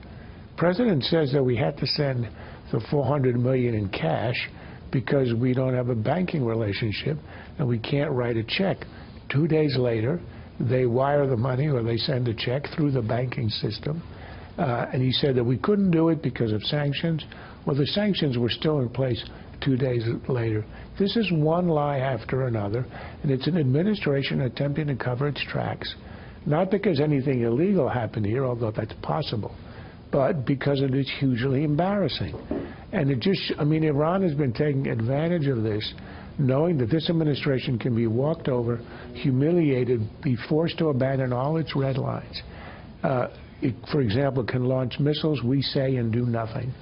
President 0.57 1.03
says 1.05 1.33
that 1.33 1.43
we 1.43 1.57
had 1.57 1.77
to 1.79 1.87
send 1.87 2.29
the 2.73 2.81
400 2.91 3.39
million 3.39 3.75
in 3.75 3.89
cash 3.89 4.49
because 4.93 5.35
we 5.35 5.53
don't 5.53 5.75
have 5.75 5.89
a 5.89 5.95
banking 5.95 6.45
relationship 6.45 7.19
and 7.59 7.67
we 7.67 7.79
can't 7.79 8.11
write 8.13 8.37
a 8.37 8.45
check. 8.45 8.79
Two 9.29 9.49
days 9.49 9.77
later, 9.77 10.21
they 10.61 10.87
wire 10.87 11.27
the 11.27 11.37
money 11.37 11.67
or 11.67 11.83
they 11.83 11.97
send 11.97 12.29
a 12.29 12.35
check 12.35 12.65
through 12.77 12.93
the 12.93 13.03
banking 13.03 13.49
system. 13.49 14.03
Uh, 14.57 14.87
and 14.93 15.03
he 15.03 15.11
said 15.11 15.35
that 15.35 15.43
we 15.43 15.59
couldn't 15.59 15.91
do 15.91 16.11
it 16.11 16.23
because 16.23 16.53
of 16.53 16.63
sanctions. 16.63 17.25
Well, 17.67 17.77
the 17.77 17.87
sanctions 17.87 18.39
were 18.39 18.51
still 18.51 18.79
in 18.79 18.89
place 18.89 19.23
two 19.61 19.77
days 19.77 20.05
later. 20.29 20.65
This 20.99 21.17
is 21.17 21.31
one 21.33 21.69
lie 21.69 21.99
after 21.99 22.47
another, 22.47 22.87
and 23.23 23.33
it's 23.33 23.49
an 23.49 23.59
administration 23.59 24.43
attempting 24.43 24.87
to 24.89 24.95
cover 24.95 25.27
its 25.27 25.43
tracks, 25.49 25.93
not 26.47 26.71
because 26.71 27.01
anything 27.01 27.43
illegal 27.43 27.89
happened 27.89 28.27
here, 28.27 28.45
although 28.45 28.71
that's 28.71 28.93
possible, 29.03 29.55
but 30.15 30.47
because 30.47 30.81
it 30.81 30.95
is 30.95 31.11
hugely 31.19 31.65
embarrassing. 31.65 32.37
And 32.93 33.11
it 33.11 33.19
just, 33.19 33.53
I 33.59 33.65
mean, 33.65 33.83
Iran 33.83 34.23
has 34.23 34.33
been 34.33 34.53
taking 34.53 34.87
advantage 34.87 35.49
of 35.49 35.65
this, 35.65 35.93
knowing 36.39 36.79
that 36.79 36.89
this 36.89 37.11
administration 37.11 37.81
can 37.81 37.97
be 37.97 38.07
walked 38.07 38.47
over, 38.47 38.81
humiliated, 39.15 40.09
be 40.23 40.37
forced 40.49 40.79
to 40.79 40.91
abandon 40.91 41.33
all 41.33 41.57
its 41.57 41.75
red 41.75 41.99
lines. 41.99 42.43
Uh, 43.03 43.27
it, 43.61 43.75
for 43.91 44.03
example, 44.03 44.45
can 44.45 44.67
launch 44.67 45.01
missiles, 45.01 45.43
we 45.43 45.61
say, 45.61 45.97
and 45.97 46.13
do 46.13 46.27
nothing 46.27 46.73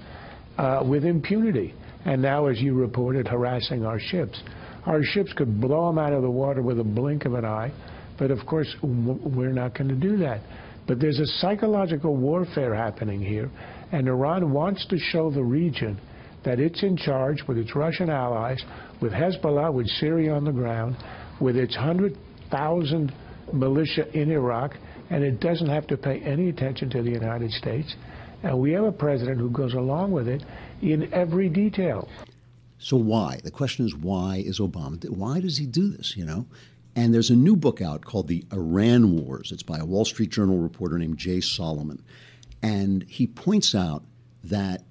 uh, 0.59 0.85
with 0.87 1.07
impunity 1.07 1.73
and 2.05 2.21
now, 2.21 2.49
as 2.49 2.61
you 2.61 2.75
reported, 2.75 3.27
harassing 3.27 3.87
our 3.87 3.99
ships. 3.99 4.43
Our 4.85 5.03
ships 5.03 5.33
could 5.33 5.59
blow 5.59 5.87
them 5.87 5.99
out 5.99 6.13
of 6.13 6.21
the 6.21 6.31
water 6.31 6.61
with 6.61 6.81
a 6.81 6.85
blink 6.85 7.25
of 7.25 7.33
an 7.33 7.47
eye, 7.47 7.73
but 8.19 8.31
of 8.31 8.45
course, 8.45 8.69
we're 8.83 9.53
not 9.53 9.79
going 9.79 9.89
to 9.89 9.95
do 9.95 10.19
that. 10.19 10.43
But 10.87 11.01
there's 11.01 11.21
a 11.21 11.27
psychological 11.27 12.17
warfare 12.17 12.75
happening 12.75 13.21
here, 13.21 13.51
and 13.93 14.09
Iran 14.09 14.53
wants 14.53 14.87
to 14.87 14.99
show 14.99 15.31
the 15.31 15.45
region 15.45 16.01
that 16.45 16.59
it's 16.59 16.83
in 16.83 16.97
charge 16.97 17.43
with 17.47 17.57
its 17.57 17.75
Russian 17.77 18.11
allies, 18.11 18.63
with 19.01 19.13
Hezbollah, 19.13 19.73
with 19.73 19.87
Syria 19.87 20.35
on 20.35 20.45
the 20.45 20.53
ground, 20.53 20.97
with 21.41 21.57
its 21.57 21.77
100,000 21.77 23.13
militia 23.53 24.09
in 24.19 24.31
Iraq, 24.31 24.77
and 25.11 25.23
it 25.23 25.41
doesn't 25.41 25.69
have 25.69 25.87
to 25.89 25.97
pay 25.97 26.21
any 26.21 26.49
attention 26.49 26.91
to 26.91 27.03
the 27.03 27.11
United 27.11 27.51
States. 27.53 27.95
And 28.43 28.59
we 28.59 28.73
have 28.73 28.85
a 28.85 28.93
president 28.93 29.39
who 29.39 29.51
goes 29.51 29.75
along 29.75 30.11
with 30.11 30.27
it 30.27 30.43
in 30.81 31.13
every 31.15 31.49
detail. 31.49 32.09
So 32.79 32.97
why? 32.97 33.39
The 33.45 33.51
question 33.53 33.87
is 33.87 33.95
why 33.95 34.43
is 34.45 34.59
Obama? 34.59 35.09
Why 35.09 35.41
does 35.41 35.57
he 35.57 35.67
do 35.67 35.91
this? 35.91 36.15
You 36.17 36.25
know, 36.25 36.47
and 36.95 37.15
there's 37.15 37.31
a 37.31 37.37
new 37.37 37.57
book 37.57 37.81
out 37.81 38.05
called 38.05 38.29
The 38.29 38.45
Iran 38.53 39.17
Wars. 39.17 39.53
It's 39.53 39.63
by 39.63 39.79
a 39.79 39.85
Wall 39.85 40.05
Street 40.05 40.31
Journal 40.31 40.59
reporter 40.59 40.99
named 40.99 41.19
Jay 41.19 41.41
Solomon, 41.41 42.03
and 42.63 43.05
he 43.05 43.27
points 43.27 43.75
out 43.75 44.05
that 44.45 44.85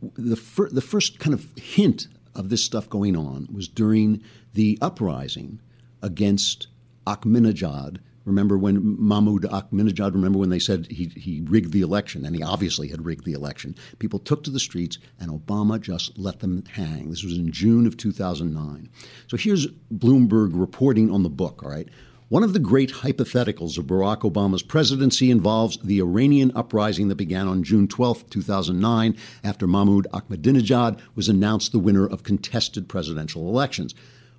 the 0.00 0.36
fir- 0.36 0.70
the 0.70 0.80
first 0.80 1.18
kind 1.18 1.34
of 1.34 1.46
hint 1.56 2.08
of 2.34 2.50
this 2.50 2.64
stuff 2.64 2.88
going 2.88 3.16
on 3.16 3.48
was 3.52 3.68
during 3.68 4.22
the 4.54 4.78
uprising 4.80 5.60
against 6.02 6.68
Ahmadinejad 7.06 7.98
Remember 8.28 8.58
when 8.58 8.96
Mahmoud 9.00 9.42
Ahmadinejad, 9.42 10.12
remember 10.12 10.38
when 10.38 10.50
they 10.50 10.58
said 10.58 10.86
he, 10.90 11.06
he 11.16 11.40
rigged 11.48 11.72
the 11.72 11.80
election, 11.80 12.24
and 12.24 12.36
he 12.36 12.42
obviously 12.42 12.88
had 12.88 13.04
rigged 13.04 13.24
the 13.24 13.32
election. 13.32 13.74
People 13.98 14.18
took 14.18 14.44
to 14.44 14.50
the 14.50 14.60
streets, 14.60 14.98
and 15.18 15.30
Obama 15.30 15.80
just 15.80 16.18
let 16.18 16.40
them 16.40 16.62
hang. 16.72 17.10
This 17.10 17.24
was 17.24 17.36
in 17.36 17.50
June 17.50 17.86
of 17.86 17.96
2009. 17.96 18.88
So 19.26 19.36
here's 19.36 19.66
Bloomberg 19.92 20.50
reporting 20.52 21.10
on 21.10 21.22
the 21.22 21.30
book, 21.30 21.62
all 21.62 21.70
right? 21.70 21.88
One 22.28 22.42
of 22.42 22.52
the 22.52 22.58
great 22.58 22.90
hypotheticals 22.90 23.78
of 23.78 23.86
Barack 23.86 24.18
Obama's 24.18 24.62
presidency 24.62 25.30
involves 25.30 25.78
the 25.78 25.98
Iranian 25.98 26.52
uprising 26.54 27.08
that 27.08 27.14
began 27.14 27.48
on 27.48 27.62
June 27.62 27.88
12, 27.88 28.28
2009, 28.28 29.16
after 29.42 29.66
Mahmoud 29.66 30.06
Ahmadinejad 30.12 31.00
was 31.14 31.30
announced 31.30 31.72
the 31.72 31.78
winner 31.78 32.06
of 32.06 32.24
contested 32.24 32.86
presidential 32.86 33.48
elections. 33.48 33.94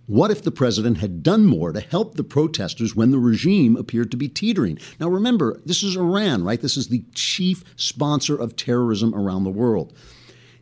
What 0.09 0.31
if 0.31 0.41
the 0.41 0.49
president 0.49 0.97
had 0.97 1.21
done 1.21 1.45
more 1.45 1.71
to 1.71 1.79
help 1.79 2.15
the 2.15 2.23
protesters 2.23 2.95
when 2.95 3.11
the 3.11 3.19
regime 3.19 3.75
appeared 3.75 4.09
to 4.09 4.17
be 4.17 4.27
teetering? 4.27 4.79
Now, 4.99 5.07
remember, 5.07 5.61
this 5.67 5.83
is 5.83 5.95
Iran, 5.95 6.43
right? 6.43 6.59
This 6.59 6.77
is 6.77 6.87
the 6.87 7.03
chief 7.13 7.63
sponsor 7.75 8.35
of 8.35 8.55
terrorism 8.55 9.13
around 9.13 9.43
the 9.43 9.51
world. 9.51 9.93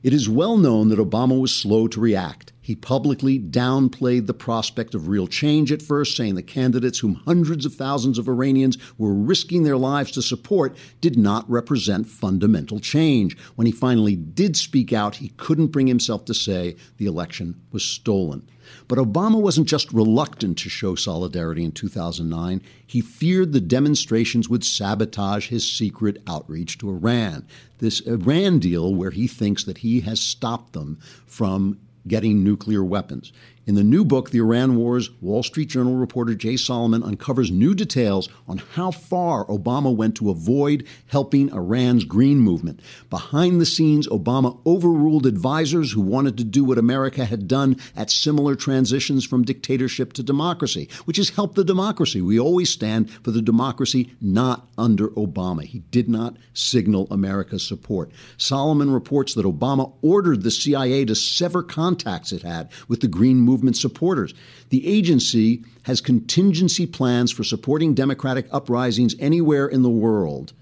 It 0.03 0.13
is 0.13 0.27
well 0.27 0.57
known 0.57 0.89
that 0.89 0.99
Obama 0.99 1.39
was 1.39 1.55
slow 1.55 1.88
to 1.88 2.01
react. 2.01 2.51
He 2.60 2.75
publicly 2.75 3.39
downplayed 3.39 4.27
the 4.27 4.33
prospect 4.33 4.93
of 4.93 5.07
real 5.07 5.27
change 5.27 5.71
at 5.71 5.81
first, 5.81 6.17
saying 6.17 6.36
the 6.36 6.43
candidates 6.43 6.99
whom 6.99 7.15
hundreds 7.15 7.65
of 7.65 7.73
thousands 7.73 8.17
of 8.17 8.27
Iranians 8.27 8.77
were 8.97 9.13
risking 9.13 9.63
their 9.63 9.77
lives 9.77 10.12
to 10.12 10.21
support 10.21 10.75
did 10.99 11.17
not 11.17 11.49
represent 11.49 12.10
fundamental 12.10 12.81
change. 12.81 13.38
When 13.55 13.65
he 13.65 13.71
finally 13.71 14.17
did 14.17 14.57
speak 14.57 14.91
out, 14.91 15.15
he 15.15 15.29
couldn't 15.38 15.67
bring 15.67 15.88
himself 15.88 16.25
to 16.25 16.33
say 16.33 16.75
the 16.97 17.05
election 17.05 17.62
was 17.71 17.86
stolen. 17.86 18.45
But 18.88 19.00
Obama 19.00 19.41
wasn't 19.41 19.67
just 19.67 19.91
reluctant 19.91 20.58
to 20.60 20.69
show 20.69 20.95
solidarity 20.95 21.63
in 21.65 21.73
2009, 21.73 22.62
he 22.86 23.02
feared 23.02 23.52
the 23.52 23.60
demonstrations 23.60 24.47
would 24.47 24.63
sabotage 24.63 25.50
his 25.50 25.69
secret 25.69 26.21
outreach 26.26 26.78
to 26.78 26.89
Iran. 26.89 27.45
This 27.80 28.00
Iran 28.02 28.60
deal, 28.60 28.95
where 28.95 29.12
he 29.12 29.28
thinks 29.28 29.65
that 29.65 29.80
he 29.80 30.02
has 30.02 30.21
stopped 30.21 30.73
them 30.73 31.00
from 31.26 31.80
getting 32.08 32.43
nuclear 32.43 32.84
weapons. 32.84 33.34
In 33.67 33.75
the 33.75 33.84
new 33.84 34.06
book, 34.06 34.30
The 34.30 34.39
Iran 34.39 34.77
Wars, 34.77 35.10
Wall 35.19 35.43
Street 35.43 35.67
Journal 35.67 35.97
reporter 35.97 36.34
Jay 36.36 36.56
Solomon 36.56 37.03
uncovers 37.03 37.51
new 37.51 37.75
details 37.75 38.30
on 38.47 38.60
how 38.60 38.91
far 38.91 39.43
Obama 39.47 39.93
went 39.93 40.15
to 40.15 40.30
avoid 40.30 40.88
helping 41.08 41.49
Iran's 41.49 42.06
green 42.06 42.39
movement. 42.39 42.80
Behind 43.10 43.60
the 43.60 43.65
scenes, 43.65 44.08
Obama 44.08 44.58
overruled 44.65 45.25
advisors 45.25 45.91
who 45.91 45.99
wanted 45.99 46.38
to 46.38 46.45
do 46.45 46.63
what 46.63 46.77
America 46.77 47.25
had 47.25 47.49
done 47.49 47.75
at 47.93 48.10
similar 48.10 48.56
transitions 48.56 49.25
from 49.25 49.43
dictatorship 49.43 50.13
to 50.13 50.23
democracy, 50.23 50.88
which 51.03 51.19
is 51.19 51.32
help 51.32 51.56
the 51.56 51.65
democracy. 51.65 52.21
We 52.21 52.39
always 52.39 52.69
stand 52.69 53.10
for 53.10 53.32
the 53.32 53.41
democracy 53.41 54.15
not 54.21 54.65
under 54.77 55.10
Obama. 55.10 55.63
He 55.63 55.80
did 55.91 56.08
not 56.08 56.38
signal 56.53 57.10
America's 57.12 57.67
support. 57.67 58.12
Solomon 58.38 58.91
reports 58.91 59.34
that 59.34 59.45
Obama 59.45 59.91
ordered 60.01 60.43
the 60.43 60.51
CIA 60.51 61.03
to 61.03 61.15
sever 61.15 61.62
contacts 61.62 62.32
it 62.32 62.43
had 62.43 62.69
with 62.88 63.01
the 63.01 63.10
green 63.10 63.41
movement 63.41 63.57
movement 63.58 63.76
supporters. 63.76 64.36
The 64.70 64.88
agency 64.88 65.63
has 65.84 66.00
contingency 66.00 66.86
plans 66.86 67.32
for 67.32 67.43
supporting 67.43 67.96
democratic 67.96 68.46
uprisings 68.52 69.15
anywhere 69.17 69.65
in 69.65 69.82
the 69.82 69.89
world. 69.89 70.54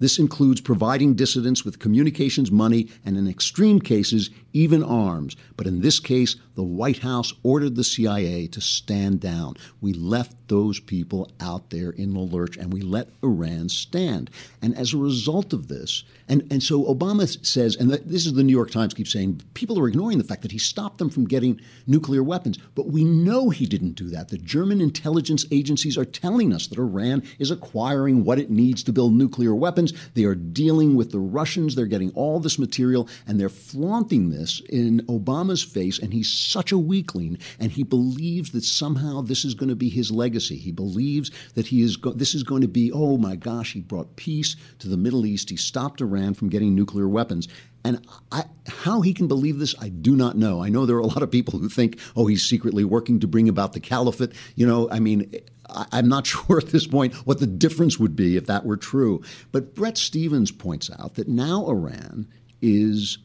This 0.00 0.18
includes 0.18 0.60
providing 0.60 1.14
dissidents 1.14 1.64
with 1.64 1.78
communications 1.78 2.50
money 2.50 2.88
and, 3.04 3.16
in 3.16 3.28
extreme 3.28 3.78
cases, 3.78 4.30
even 4.52 4.82
arms. 4.82 5.36
But 5.56 5.66
in 5.66 5.80
this 5.80 6.00
case, 6.00 6.36
the 6.54 6.62
White 6.62 6.98
House 6.98 7.32
ordered 7.42 7.76
the 7.76 7.84
CIA 7.84 8.46
to 8.48 8.60
stand 8.60 9.20
down. 9.20 9.54
We 9.80 9.92
left 9.92 10.36
those 10.48 10.80
people 10.80 11.30
out 11.40 11.70
there 11.70 11.90
in 11.90 12.12
the 12.12 12.20
lurch 12.20 12.56
and 12.56 12.72
we 12.72 12.82
let 12.82 13.08
Iran 13.22 13.68
stand. 13.68 14.30
And 14.60 14.76
as 14.76 14.92
a 14.92 14.98
result 14.98 15.52
of 15.52 15.68
this, 15.68 16.04
and, 16.28 16.46
and 16.50 16.62
so 16.62 16.84
Obama 16.84 17.26
says, 17.46 17.76
and 17.76 17.90
this 17.90 18.26
is 18.26 18.34
the 18.34 18.42
New 18.42 18.52
York 18.52 18.70
Times 18.70 18.94
keeps 18.94 19.12
saying, 19.12 19.40
people 19.54 19.78
are 19.78 19.88
ignoring 19.88 20.18
the 20.18 20.24
fact 20.24 20.42
that 20.42 20.52
he 20.52 20.58
stopped 20.58 20.98
them 20.98 21.08
from 21.08 21.26
getting 21.26 21.60
nuclear 21.86 22.22
weapons. 22.22 22.58
But 22.74 22.88
we 22.88 23.04
know 23.04 23.50
he 23.50 23.66
didn't 23.66 23.92
do 23.92 24.08
that. 24.10 24.28
The 24.28 24.38
German 24.38 24.80
intelligence 24.80 25.46
agencies 25.50 25.96
are 25.96 26.04
telling 26.04 26.52
us 26.52 26.66
that 26.66 26.78
Iran 26.78 27.22
is 27.38 27.50
acquiring 27.50 28.24
what 28.24 28.38
it 28.38 28.50
needs 28.50 28.82
to 28.84 28.92
build 28.92 29.12
nuclear 29.12 29.54
weapons. 29.54 29.92
They 30.14 30.24
are 30.24 30.34
dealing 30.34 30.94
with 30.94 31.12
the 31.12 31.20
Russians. 31.20 31.74
They're 31.74 31.86
getting 31.86 32.10
all 32.12 32.40
this 32.40 32.58
material 32.58 33.08
and 33.26 33.40
they're 33.40 33.48
flaunting 33.48 34.30
this 34.30 34.39
in 34.68 35.00
Obama's 35.06 35.62
face. 35.62 35.98
And 35.98 36.12
he's 36.12 36.32
such 36.32 36.72
a 36.72 36.78
weakling 36.78 37.38
and 37.58 37.70
he 37.70 37.82
believes 37.82 38.52
that 38.52 38.64
somehow 38.64 39.20
this 39.20 39.44
is 39.44 39.54
going 39.54 39.68
to 39.68 39.76
be 39.76 39.88
his 39.88 40.10
legacy. 40.10 40.56
He 40.56 40.72
believes 40.72 41.30
that 41.54 41.66
he 41.66 41.82
is 41.82 41.96
go- 41.96 42.12
this 42.12 42.34
is 42.34 42.42
going 42.42 42.62
to 42.62 42.68
be, 42.68 42.90
oh 42.92 43.18
my 43.18 43.36
gosh, 43.36 43.72
he 43.72 43.80
brought 43.80 44.16
peace 44.16 44.56
to 44.78 44.88
the 44.88 44.96
Middle 44.96 45.26
East. 45.26 45.50
He 45.50 45.56
stopped 45.56 46.00
Iran 46.00 46.34
from 46.34 46.48
getting 46.48 46.74
nuclear 46.74 47.08
weapons. 47.08 47.48
And 47.84 48.06
I, 48.30 48.44
how 48.66 49.00
he 49.00 49.14
can 49.14 49.26
believe 49.26 49.58
this, 49.58 49.74
I 49.80 49.88
do 49.88 50.14
not 50.14 50.36
know. 50.36 50.62
I 50.62 50.68
know 50.68 50.84
there 50.84 50.96
are 50.96 51.00
a 51.00 51.06
lot 51.06 51.22
of 51.22 51.30
people 51.30 51.58
who 51.58 51.68
think, 51.68 51.98
oh, 52.14 52.26
he's 52.26 52.42
secretly 52.42 52.84
working 52.84 53.20
to 53.20 53.26
bring 53.26 53.48
about 53.48 53.72
the 53.72 53.80
caliphate. 53.80 54.32
You 54.54 54.66
know, 54.66 54.88
I 54.90 55.00
mean, 55.00 55.32
I, 55.68 55.86
I'm 55.92 56.08
not 56.08 56.26
sure 56.26 56.58
at 56.58 56.68
this 56.68 56.86
point 56.86 57.14
what 57.26 57.40
the 57.40 57.46
difference 57.46 57.98
would 57.98 58.16
be 58.16 58.36
if 58.36 58.46
that 58.46 58.64
were 58.66 58.76
true. 58.76 59.22
But 59.52 59.74
Bret 59.74 59.96
Stephens 59.96 60.50
points 60.50 60.90
out 60.98 61.14
that 61.14 61.28
now 61.28 61.66
Iran 61.66 62.28
is 62.60 63.18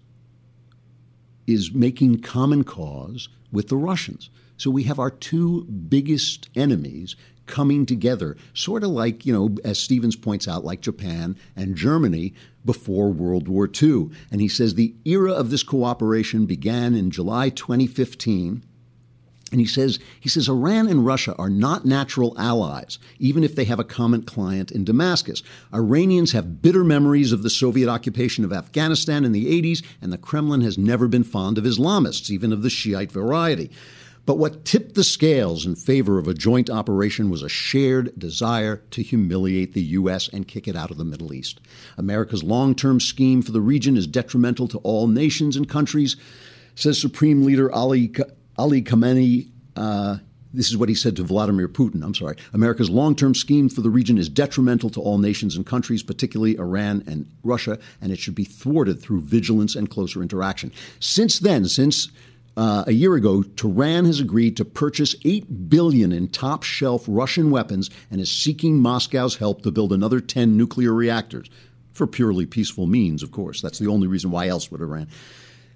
is 1.47 1.73
making 1.73 2.21
common 2.21 2.63
cause 2.63 3.29
with 3.51 3.69
the 3.69 3.77
Russians. 3.77 4.29
So 4.57 4.69
we 4.69 4.83
have 4.83 4.99
our 4.99 5.11
two 5.11 5.63
biggest 5.65 6.49
enemies 6.55 7.15
coming 7.45 7.85
together, 7.85 8.35
sort 8.53 8.83
of 8.83 8.89
like, 8.89 9.25
you 9.25 9.33
know, 9.33 9.55
as 9.63 9.77
Stephens 9.79 10.15
points 10.15 10.47
out, 10.47 10.65
like 10.65 10.81
Japan 10.81 11.37
and 11.55 11.75
Germany 11.75 12.33
before 12.63 13.11
World 13.11 13.47
War 13.47 13.69
II. 13.69 14.09
And 14.31 14.41
he 14.41 14.47
says 14.47 14.75
the 14.75 14.95
era 15.05 15.31
of 15.31 15.51
this 15.51 15.63
cooperation 15.63 16.45
began 16.45 16.95
in 16.95 17.11
July 17.11 17.49
2015. 17.49 18.63
And 19.51 19.61
he 19.61 19.67
says, 19.67 19.99
he 20.19 20.27
says 20.27 20.49
Iran 20.49 20.87
and 20.87 21.05
Russia 21.05 21.35
are 21.37 21.51
not 21.51 21.85
natural 21.85 22.35
allies, 22.37 22.97
even 23.19 23.43
if 23.43 23.55
they 23.55 23.65
have 23.65 23.79
a 23.79 23.83
common 23.83 24.23
client 24.23 24.71
in 24.71 24.83
Damascus. 24.83 25.43
Iranians 25.73 26.31
have 26.31 26.63
bitter 26.63 26.83
memories 26.83 27.31
of 27.31 27.43
the 27.43 27.49
Soviet 27.49 27.87
occupation 27.87 28.43
of 28.43 28.51
Afghanistan 28.51 29.23
in 29.23 29.33
the 29.33 29.61
80s, 29.61 29.83
and 30.01 30.11
the 30.11 30.17
Kremlin 30.17 30.61
has 30.61 30.79
never 30.79 31.07
been 31.07 31.23
fond 31.23 31.59
of 31.59 31.63
Islamists, 31.63 32.31
even 32.31 32.51
of 32.51 32.63
the 32.63 32.71
Shiite 32.71 33.11
variety. 33.11 33.69
But 34.25 34.39
what 34.39 34.65
tipped 34.65 34.95
the 34.95 35.03
scales 35.03 35.67
in 35.67 35.75
favor 35.75 36.17
of 36.17 36.27
a 36.27 36.33
joint 36.33 36.69
operation 36.71 37.29
was 37.29 37.43
a 37.43 37.49
shared 37.49 38.17
desire 38.17 38.77
to 38.89 39.03
humiliate 39.03 39.73
the 39.73 39.83
U.S. 39.83 40.27
and 40.27 40.47
kick 40.47 40.67
it 40.67 40.75
out 40.75 40.89
of 40.89 40.97
the 40.97 41.05
Middle 41.05 41.31
East. 41.31 41.61
America's 41.97 42.43
long 42.43 42.73
term 42.73 42.99
scheme 42.99 43.43
for 43.43 43.51
the 43.51 43.61
region 43.61 43.95
is 43.95 44.07
detrimental 44.07 44.67
to 44.69 44.79
all 44.79 45.07
nations 45.07 45.55
and 45.55 45.69
countries, 45.69 46.15
says 46.73 46.99
Supreme 46.99 47.43
Leader 47.43 47.71
Ali, 47.71 48.11
Ali 48.57 48.81
Khamenei. 48.81 49.49
Uh, 49.75 50.17
this 50.53 50.69
is 50.69 50.77
what 50.77 50.87
he 50.87 50.95
said 50.95 51.17
to 51.17 51.23
Vladimir 51.23 51.67
Putin. 51.67 52.01
I'm 52.01 52.15
sorry. 52.15 52.37
America's 52.53 52.89
long 52.89 53.15
term 53.15 53.35
scheme 53.35 53.67
for 53.67 53.81
the 53.81 53.89
region 53.89 54.17
is 54.17 54.29
detrimental 54.29 54.89
to 54.91 55.01
all 55.01 55.17
nations 55.17 55.55
and 55.55 55.65
countries, 55.65 56.01
particularly 56.01 56.57
Iran 56.57 57.03
and 57.07 57.29
Russia, 57.43 57.77
and 58.01 58.11
it 58.11 58.19
should 58.19 58.35
be 58.35 58.45
thwarted 58.45 59.01
through 59.01 59.21
vigilance 59.21 59.75
and 59.75 59.89
closer 59.89 60.21
interaction. 60.21 60.71
Since 60.99 61.39
then, 61.39 61.65
since 61.65 62.09
uh, 62.57 62.85
a 62.87 62.93
year 62.93 63.15
ago, 63.15 63.43
Tehran 63.43 64.05
has 64.05 64.21
agreed 64.21 64.55
to 64.57 64.65
purchase 64.65 65.13
8 65.25 65.69
billion 65.69 66.13
in 66.13 66.29
top-shelf 66.29 67.03
Russian 67.05 67.51
weapons 67.51 67.89
and 68.09 68.21
is 68.21 68.31
seeking 68.31 68.79
Moscow's 68.79 69.35
help 69.35 69.61
to 69.63 69.71
build 69.71 69.91
another 69.91 70.21
10 70.21 70.55
nuclear 70.55 70.93
reactors 70.93 71.49
for 71.91 72.07
purely 72.07 72.45
peaceful 72.45 72.87
means, 72.87 73.23
of 73.23 73.31
course. 73.31 73.61
That's 73.61 73.79
the 73.79 73.87
only 73.87 74.07
reason 74.07 74.31
why 74.31 74.47
else 74.47 74.71
would 74.71 74.81
Iran. 74.81 75.07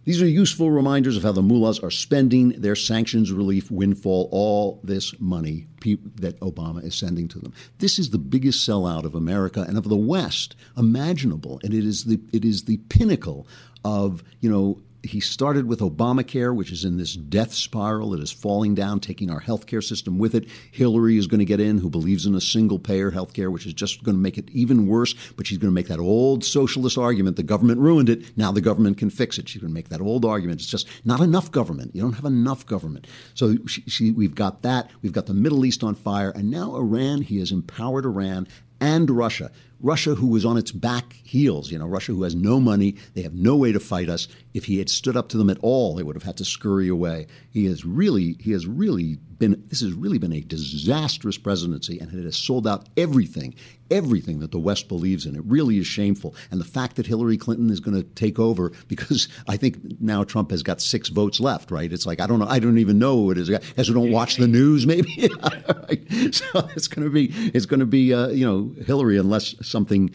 These 0.09 0.23
are 0.23 0.27
useful 0.27 0.71
reminders 0.71 1.17
of 1.17 1.21
how 1.21 1.33
the 1.33 1.43
mullahs 1.43 1.77
are 1.81 1.91
spending 1.91 2.59
their 2.59 2.75
sanctions 2.75 3.31
relief 3.31 3.69
windfall, 3.69 4.27
all 4.31 4.79
this 4.83 5.13
money 5.19 5.67
that 6.15 6.39
Obama 6.39 6.83
is 6.83 6.95
sending 6.95 7.27
to 7.27 7.37
them. 7.37 7.53
This 7.77 7.99
is 7.99 8.09
the 8.09 8.17
biggest 8.17 8.67
sellout 8.67 9.03
of 9.03 9.13
America 9.13 9.63
and 9.67 9.77
of 9.77 9.87
the 9.87 9.95
West 9.95 10.55
imaginable, 10.75 11.61
and 11.63 11.75
it 11.75 11.85
is 11.85 12.05
the 12.05 12.19
it 12.33 12.43
is 12.43 12.63
the 12.63 12.77
pinnacle 12.89 13.47
of 13.85 14.23
you 14.39 14.49
know 14.49 14.81
he 15.03 15.19
started 15.19 15.65
with 15.65 15.79
Obamacare, 15.79 16.53
which 16.53 16.71
is 16.71 16.83
in 16.83 16.97
this 16.97 17.13
death 17.13 17.53
spiral 17.53 18.11
that 18.11 18.21
is 18.21 18.31
falling 18.31 18.75
down, 18.75 18.99
taking 18.99 19.29
our 19.29 19.41
healthcare 19.41 19.83
system 19.83 20.17
with 20.17 20.35
it. 20.35 20.47
Hillary 20.71 21.17
is 21.17 21.27
going 21.27 21.39
to 21.39 21.45
get 21.45 21.59
in, 21.59 21.77
who 21.77 21.89
believes 21.89 22.25
in 22.25 22.35
a 22.35 22.41
single 22.41 22.79
payer 22.79 23.11
healthcare, 23.11 23.51
which 23.51 23.65
is 23.65 23.73
just 23.73 24.03
going 24.03 24.15
to 24.15 24.21
make 24.21 24.37
it 24.37 24.49
even 24.49 24.87
worse. 24.87 25.13
But 25.37 25.47
she's 25.47 25.57
going 25.57 25.71
to 25.71 25.75
make 25.75 25.87
that 25.87 25.99
old 25.99 26.43
socialist 26.43 26.97
argument 26.97 27.37
the 27.37 27.43
government 27.43 27.79
ruined 27.79 28.09
it. 28.09 28.37
Now 28.37 28.51
the 28.51 28.61
government 28.61 28.97
can 28.97 29.09
fix 29.09 29.37
it. 29.37 29.47
She's 29.47 29.61
going 29.61 29.71
to 29.71 29.75
make 29.75 29.89
that 29.89 30.01
old 30.01 30.25
argument. 30.25 30.61
It's 30.61 30.69
just 30.69 30.87
not 31.05 31.21
enough 31.21 31.51
government. 31.51 31.95
You 31.95 32.01
don't 32.01 32.13
have 32.13 32.25
enough 32.25 32.65
government. 32.65 33.07
So 33.33 33.55
she, 33.67 33.81
she, 33.87 34.11
we've 34.11 34.35
got 34.35 34.63
that. 34.63 34.89
We've 35.01 35.13
got 35.13 35.27
the 35.27 35.33
Middle 35.33 35.65
East 35.65 35.83
on 35.83 35.95
fire. 35.95 36.31
And 36.31 36.51
now 36.51 36.75
Iran, 36.75 37.21
he 37.21 37.39
has 37.39 37.51
empowered 37.51 38.05
Iran 38.05 38.47
and 38.79 39.09
Russia. 39.09 39.51
Russia, 39.81 40.15
who 40.15 40.27
was 40.27 40.45
on 40.45 40.57
its 40.57 40.71
back 40.71 41.13
heels, 41.23 41.71
you 41.71 41.79
know, 41.79 41.87
Russia, 41.87 42.11
who 42.11 42.23
has 42.23 42.35
no 42.35 42.59
money, 42.59 42.95
they 43.13 43.21
have 43.21 43.33
no 43.33 43.55
way 43.55 43.71
to 43.71 43.79
fight 43.79 44.09
us. 44.09 44.27
If 44.53 44.65
he 44.65 44.77
had 44.77 44.89
stood 44.89 45.15
up 45.15 45.29
to 45.29 45.37
them 45.37 45.49
at 45.49 45.59
all, 45.61 45.95
they 45.95 46.03
would 46.03 46.15
have 46.15 46.23
had 46.23 46.37
to 46.37 46.45
scurry 46.45 46.89
away. 46.89 47.27
He 47.49 47.65
has 47.65 47.85
really, 47.85 48.35
he 48.39 48.51
has 48.51 48.67
really 48.67 49.19
been, 49.39 49.63
this 49.69 49.81
has 49.81 49.93
really 49.93 50.17
been 50.17 50.33
a 50.33 50.41
disastrous 50.41 51.37
presidency, 51.37 51.99
and 51.99 52.13
it 52.13 52.25
has 52.25 52.37
sold 52.37 52.67
out 52.67 52.87
everything, 52.97 53.55
everything 53.89 54.39
that 54.39 54.51
the 54.51 54.59
West 54.59 54.87
believes 54.87 55.25
in. 55.25 55.35
It 55.35 55.43
really 55.45 55.77
is 55.77 55.87
shameful. 55.87 56.35
And 56.51 56.59
the 56.59 56.65
fact 56.65 56.97
that 56.97 57.07
Hillary 57.07 57.37
Clinton 57.37 57.69
is 57.69 57.79
going 57.79 57.95
to 57.97 58.03
take 58.03 58.37
over, 58.37 58.71
because 58.87 59.27
I 59.47 59.57
think 59.57 59.77
now 59.99 60.23
Trump 60.23 60.51
has 60.51 60.61
got 60.61 60.81
six 60.81 61.09
votes 61.09 61.39
left, 61.39 61.71
right? 61.71 61.91
It's 61.91 62.05
like, 62.05 62.19
I 62.19 62.27
don't 62.27 62.39
know, 62.39 62.47
I 62.47 62.59
don't 62.59 62.77
even 62.77 62.99
know 62.99 63.15
who 63.15 63.31
it 63.31 63.37
is. 63.37 63.49
As 63.49 63.89
we 63.89 63.95
don't 63.95 64.11
watch 64.11 64.35
the 64.35 64.47
news, 64.47 64.85
maybe. 64.85 65.29
so 66.31 66.69
it's 66.75 66.87
going 66.87 67.05
to 67.05 67.09
be, 67.09 67.31
it's 67.53 67.65
going 67.65 67.79
to 67.79 67.85
be, 67.85 68.13
uh, 68.13 68.27
you 68.27 68.45
know, 68.45 68.75
Hillary, 68.83 69.17
unless 69.17 69.55
something, 69.65 70.11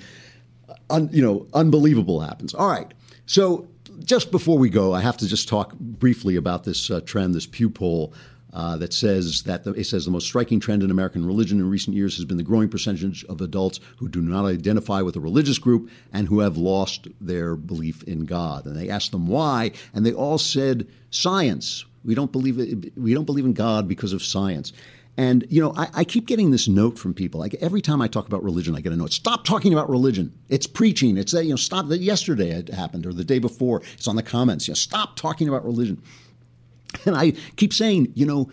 un, 0.91 1.09
you 1.13 1.23
know, 1.23 1.47
unbelievable 1.55 2.21
happens. 2.21 2.55
All 2.55 2.69
right. 2.69 2.93
So 3.27 3.69
just 4.01 4.31
before 4.31 4.59
we 4.59 4.69
go, 4.69 4.93
I 4.93 5.01
have 5.01 5.17
to 5.19 5.27
just 5.27 5.49
talk 5.49 5.75
briefly 5.79 6.37
about 6.37 6.65
this 6.65 6.91
uh, 6.91 7.01
trend, 7.01 7.35
this 7.35 7.47
Pew 7.47 7.71
poll 7.71 8.13
uh, 8.55 8.77
that 8.77 8.95
says 8.95 9.43
that 9.43 9.65
the, 9.65 9.73
it 9.73 9.85
says 9.85 10.05
the 10.05 10.11
most 10.11 10.27
striking 10.27 10.61
trend 10.61 10.83
in 10.83 10.91
American 10.91 11.27
religion 11.27 11.59
in 11.59 11.69
recent 11.69 11.97
years 11.97 12.17
has 12.17 12.25
been 12.25 12.37
the 12.37 12.43
growing 12.43 12.69
percentage 12.69 13.25
of 13.25 13.41
adults 13.41 13.81
who 13.97 14.09
do 14.09 14.23
not 14.23 14.47
identify 14.47 15.03
with 15.03 15.17
a 15.17 15.21
religious 15.21 15.59
group 15.59 15.91
and 16.13 16.29
who 16.29 16.39
have 16.39 16.57
lost 16.57 17.09
their 17.21 17.57
belief 17.57 18.05
in 18.05 18.25
God. 18.25 18.65
And 18.65 18.77
they 18.77 18.89
asked 18.89 19.11
them 19.11 19.27
why, 19.27 19.73
and 19.93 20.07
they 20.07 20.13
all 20.13 20.39
said 20.39 20.87
science. 21.11 21.85
We 22.05 22.15
don't 22.15 22.31
believe 22.31 22.59
it, 22.59 22.97
we 22.97 23.13
don't 23.13 23.25
believe 23.25 23.45
in 23.45 23.55
God 23.55 23.89
because 23.89 24.13
of 24.13 24.23
science. 24.23 24.73
And 25.17 25.45
you 25.49 25.61
know, 25.61 25.73
I, 25.77 25.89
I, 25.95 26.05
keep 26.05 26.27
getting 26.27 26.51
this 26.51 26.67
note 26.67 26.99
from 26.99 27.15
people. 27.15 27.39
Like 27.39 27.55
every 27.55 27.81
time 27.81 28.03
I 28.03 28.09
talk 28.09 28.27
about 28.27 28.43
religion, 28.43 28.75
I 28.75 28.81
get 28.81 28.93
a 28.93 28.97
note. 28.97 29.13
Stop 29.13 29.45
talking 29.45 29.73
about 29.73 29.89
religion. 29.89 30.33
It's 30.49 30.67
preaching. 30.67 31.17
It's 31.17 31.33
you 31.33 31.51
know, 31.51 31.57
stop. 31.57 31.89
That 31.89 32.01
yesterday 32.01 32.51
it 32.51 32.69
happened, 32.69 33.07
or 33.07 33.13
the 33.13 33.25
day 33.25 33.39
before. 33.39 33.83
It's 33.95 34.09
on 34.09 34.17
the 34.17 34.25
comments. 34.25 34.67
You 34.67 34.73
know, 34.73 34.77
stop 34.77 35.15
talking 35.15 35.49
about 35.49 35.65
religion. 35.65 36.03
And 37.07 37.17
I 37.17 37.33
keep 37.57 37.73
saying, 37.73 38.13
you 38.15 38.25
know, 38.25 38.51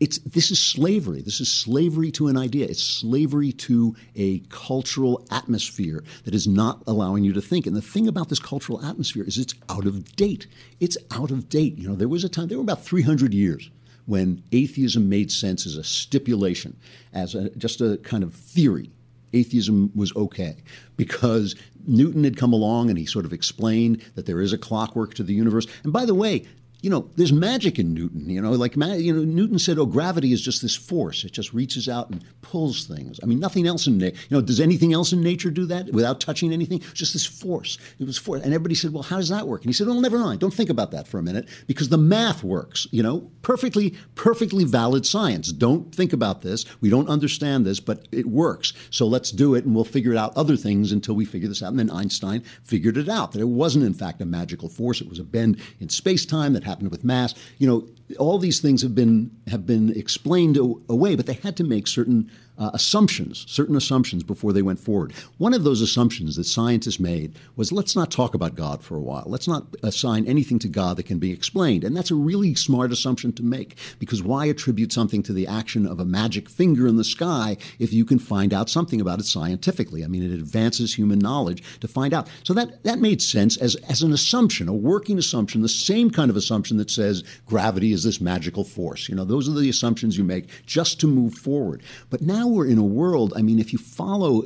it's 0.00 0.18
this 0.18 0.50
is 0.50 0.58
slavery. 0.58 1.22
This 1.22 1.40
is 1.40 1.50
slavery 1.50 2.10
to 2.12 2.28
an 2.28 2.36
idea. 2.36 2.66
It's 2.66 2.82
slavery 2.82 3.52
to 3.52 3.94
a 4.14 4.40
cultural 4.48 5.26
atmosphere 5.30 6.04
that 6.24 6.34
is 6.34 6.46
not 6.46 6.82
allowing 6.86 7.24
you 7.24 7.32
to 7.32 7.40
think. 7.40 7.66
And 7.66 7.76
the 7.76 7.82
thing 7.82 8.08
about 8.08 8.28
this 8.28 8.38
cultural 8.38 8.84
atmosphere 8.84 9.24
is 9.24 9.38
it's 9.38 9.54
out 9.68 9.86
of 9.86 10.16
date. 10.16 10.46
It's 10.80 10.98
out 11.12 11.30
of 11.30 11.48
date. 11.48 11.78
You 11.78 11.88
know, 11.88 11.94
there 11.94 12.08
was 12.08 12.24
a 12.24 12.28
time 12.28 12.48
there 12.48 12.58
were 12.58 12.62
about 12.62 12.84
300 12.84 13.32
years 13.32 13.70
when 14.06 14.42
atheism 14.52 15.08
made 15.08 15.30
sense 15.30 15.64
as 15.64 15.76
a 15.76 15.84
stipulation, 15.84 16.76
as 17.12 17.34
a, 17.34 17.50
just 17.50 17.80
a 17.80 17.98
kind 17.98 18.22
of 18.22 18.34
theory. 18.34 18.90
Atheism 19.32 19.90
was 19.94 20.14
okay 20.14 20.56
because 20.96 21.56
Newton 21.86 22.24
had 22.24 22.36
come 22.36 22.52
along 22.52 22.88
and 22.88 22.98
he 22.98 23.06
sort 23.06 23.24
of 23.24 23.32
explained 23.32 24.02
that 24.14 24.26
there 24.26 24.40
is 24.40 24.52
a 24.52 24.58
clockwork 24.58 25.14
to 25.14 25.22
the 25.22 25.34
universe. 25.34 25.66
And 25.82 25.92
by 25.92 26.04
the 26.04 26.14
way, 26.14 26.44
you 26.84 26.90
know, 26.90 27.08
there's 27.16 27.32
magic 27.32 27.78
in 27.78 27.94
Newton. 27.94 28.28
You 28.28 28.42
know, 28.42 28.52
like 28.52 28.76
you 28.76 29.14
know, 29.14 29.24
Newton 29.24 29.58
said, 29.58 29.78
"Oh, 29.78 29.86
gravity 29.86 30.34
is 30.34 30.42
just 30.42 30.60
this 30.60 30.76
force. 30.76 31.24
It 31.24 31.32
just 31.32 31.54
reaches 31.54 31.88
out 31.88 32.10
and 32.10 32.22
pulls 32.42 32.84
things." 32.84 33.18
I 33.22 33.26
mean, 33.26 33.40
nothing 33.40 33.66
else 33.66 33.86
in 33.86 33.96
nature. 33.96 34.18
You 34.28 34.36
know, 34.36 34.42
does 34.42 34.60
anything 34.60 34.92
else 34.92 35.10
in 35.10 35.22
nature 35.22 35.50
do 35.50 35.64
that 35.64 35.90
without 35.94 36.20
touching 36.20 36.52
anything? 36.52 36.82
Just 36.92 37.14
this 37.14 37.24
force. 37.24 37.78
It 37.98 38.06
was 38.06 38.18
force, 38.18 38.42
and 38.42 38.52
everybody 38.52 38.74
said, 38.74 38.92
"Well, 38.92 39.02
how 39.02 39.16
does 39.16 39.30
that 39.30 39.48
work?" 39.48 39.62
And 39.62 39.70
he 39.70 39.72
said, 39.72 39.86
"Well, 39.86 39.98
never 39.98 40.18
mind. 40.18 40.40
Don't 40.40 40.52
think 40.52 40.68
about 40.68 40.90
that 40.90 41.08
for 41.08 41.16
a 41.16 41.22
minute, 41.22 41.48
because 41.66 41.88
the 41.88 41.96
math 41.96 42.44
works." 42.44 42.86
You 42.90 43.02
know, 43.02 43.30
perfectly, 43.40 43.94
perfectly 44.14 44.64
valid 44.64 45.06
science. 45.06 45.52
Don't 45.52 45.94
think 45.94 46.12
about 46.12 46.42
this. 46.42 46.66
We 46.82 46.90
don't 46.90 47.08
understand 47.08 47.64
this, 47.64 47.80
but 47.80 48.08
it 48.12 48.26
works. 48.26 48.74
So 48.90 49.06
let's 49.06 49.30
do 49.30 49.54
it, 49.54 49.64
and 49.64 49.74
we'll 49.74 49.84
figure 49.84 50.14
out 50.16 50.36
other 50.36 50.58
things 50.58 50.92
until 50.92 51.14
we 51.14 51.24
figure 51.24 51.48
this 51.48 51.62
out. 51.62 51.70
And 51.70 51.78
then 51.78 51.90
Einstein 51.90 52.42
figured 52.62 52.98
it 52.98 53.08
out 53.08 53.32
that 53.32 53.40
it 53.40 53.48
wasn't, 53.48 53.86
in 53.86 53.94
fact, 53.94 54.20
a 54.20 54.26
magical 54.26 54.68
force. 54.68 55.00
It 55.00 55.08
was 55.08 55.18
a 55.18 55.24
bend 55.24 55.56
in 55.80 55.88
space 55.88 56.26
time 56.26 56.52
that 56.52 56.73
happened 56.74 56.90
with 56.90 57.04
mass. 57.04 57.34
You 57.58 57.68
know, 57.68 57.88
all 58.18 58.38
these 58.38 58.60
things 58.60 58.82
have 58.82 58.94
been 58.94 59.30
have 59.46 59.64
been 59.64 59.96
explained 59.96 60.56
away, 60.56 61.14
but 61.14 61.26
they 61.26 61.34
had 61.34 61.56
to 61.58 61.64
make 61.64 61.86
certain 61.86 62.30
uh, 62.58 62.70
assumptions, 62.72 63.44
certain 63.48 63.76
assumptions 63.76 64.22
before 64.22 64.52
they 64.52 64.62
went 64.62 64.78
forward. 64.78 65.12
One 65.38 65.54
of 65.54 65.64
those 65.64 65.80
assumptions 65.80 66.36
that 66.36 66.44
scientists 66.44 67.00
made 67.00 67.34
was 67.56 67.72
let's 67.72 67.96
not 67.96 68.10
talk 68.10 68.34
about 68.34 68.54
God 68.54 68.82
for 68.82 68.96
a 68.96 69.00
while. 69.00 69.24
Let's 69.26 69.48
not 69.48 69.66
assign 69.82 70.26
anything 70.26 70.58
to 70.60 70.68
God 70.68 70.96
that 70.96 71.06
can 71.06 71.18
be 71.18 71.32
explained. 71.32 71.84
And 71.84 71.96
that's 71.96 72.10
a 72.10 72.16
really 72.16 72.54
smart 72.54 72.92
assumption 72.92 73.32
to 73.34 73.42
make 73.42 73.76
because 73.98 74.22
why 74.22 74.46
attribute 74.46 74.92
something 74.92 75.22
to 75.24 75.32
the 75.32 75.46
action 75.46 75.86
of 75.86 76.00
a 76.00 76.04
magic 76.04 76.48
finger 76.48 76.86
in 76.86 76.96
the 76.96 77.04
sky 77.04 77.56
if 77.78 77.92
you 77.92 78.04
can 78.04 78.18
find 78.18 78.54
out 78.54 78.70
something 78.70 79.00
about 79.00 79.20
it 79.20 79.26
scientifically? 79.26 80.04
I 80.04 80.06
mean, 80.06 80.22
it 80.22 80.32
advances 80.32 80.94
human 80.94 81.18
knowledge 81.18 81.62
to 81.80 81.88
find 81.88 82.14
out. 82.14 82.28
So 82.44 82.54
that, 82.54 82.82
that 82.84 82.98
made 83.00 83.20
sense 83.20 83.56
as, 83.56 83.74
as 83.88 84.02
an 84.02 84.12
assumption, 84.12 84.68
a 84.68 84.72
working 84.72 85.18
assumption, 85.18 85.62
the 85.62 85.68
same 85.68 86.10
kind 86.10 86.30
of 86.30 86.36
assumption 86.36 86.76
that 86.76 86.90
says 86.90 87.24
gravity 87.46 87.92
is 87.92 88.04
this 88.04 88.20
magical 88.20 88.64
force. 88.64 89.08
You 89.08 89.14
know, 89.14 89.24
those 89.24 89.48
are 89.48 89.52
the 89.52 89.68
assumptions 89.68 90.16
you 90.16 90.24
make 90.24 90.48
just 90.66 91.00
to 91.00 91.06
move 91.06 91.34
forward. 91.34 91.82
But 92.10 92.22
now 92.22 92.43
now 92.44 92.50
we're 92.50 92.66
in 92.66 92.78
a 92.78 92.84
world. 92.84 93.32
I 93.36 93.42
mean, 93.42 93.58
if 93.58 93.72
you 93.72 93.78
follow, 93.78 94.44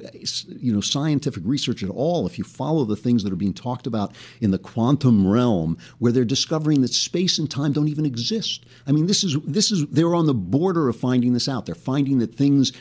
you 0.49 0.73
know, 0.73 0.81
scientific 0.81 1.43
research 1.45 1.83
at 1.83 1.91
all, 1.91 2.27
if 2.27 2.39
you 2.39 2.45
follow 2.45 2.85
the 2.85 2.97
things 2.97 3.25
that 3.25 3.33
are 3.33 3.37
being 3.37 3.55
talked 3.55 3.87
about 3.87 4.15
in 4.41 4.51
the 4.51 4.59
quantum 4.59 5.27
realm, 5.27 5.79
where 5.99 6.13
they're 6.13 6.25
discovering 6.25 6.83
that 6.83 6.95
space 6.95 7.39
and 7.39 7.51
time 7.51 7.73
don't 7.73 7.89
even 7.89 8.07
exist. 8.07 8.67
I 8.87 8.93
mean, 8.93 9.07
this 9.07 9.25
is 9.25 9.37
this 9.45 9.71
is 9.71 9.87
they're 9.89 10.15
on 10.15 10.27
the 10.27 10.35
border 10.35 10.89
of 10.89 10.97
finding 10.97 11.33
this 11.33 11.49
out. 11.49 11.67
They're 11.67 11.75
finding 11.75 12.19
that 12.19 12.35
things 12.35 12.73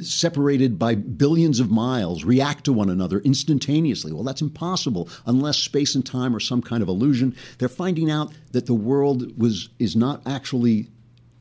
separated 0.00 0.78
by 0.78 0.94
billions 0.94 1.60
of 1.60 1.70
miles 1.70 2.24
react 2.24 2.64
to 2.64 2.72
one 2.72 2.88
another 2.88 3.20
instantaneously. 3.20 4.12
Well, 4.12 4.22
that's 4.22 4.40
impossible 4.40 5.08
unless 5.26 5.58
space 5.58 5.94
and 5.94 6.06
time 6.06 6.34
are 6.34 6.40
some 6.40 6.62
kind 6.62 6.82
of 6.82 6.88
illusion. 6.88 7.36
They're 7.58 7.68
finding 7.68 8.10
out 8.10 8.32
that 8.52 8.66
the 8.66 8.74
world 8.74 9.38
was 9.38 9.68
is 9.78 9.96
not 9.96 10.22
actually 10.26 10.88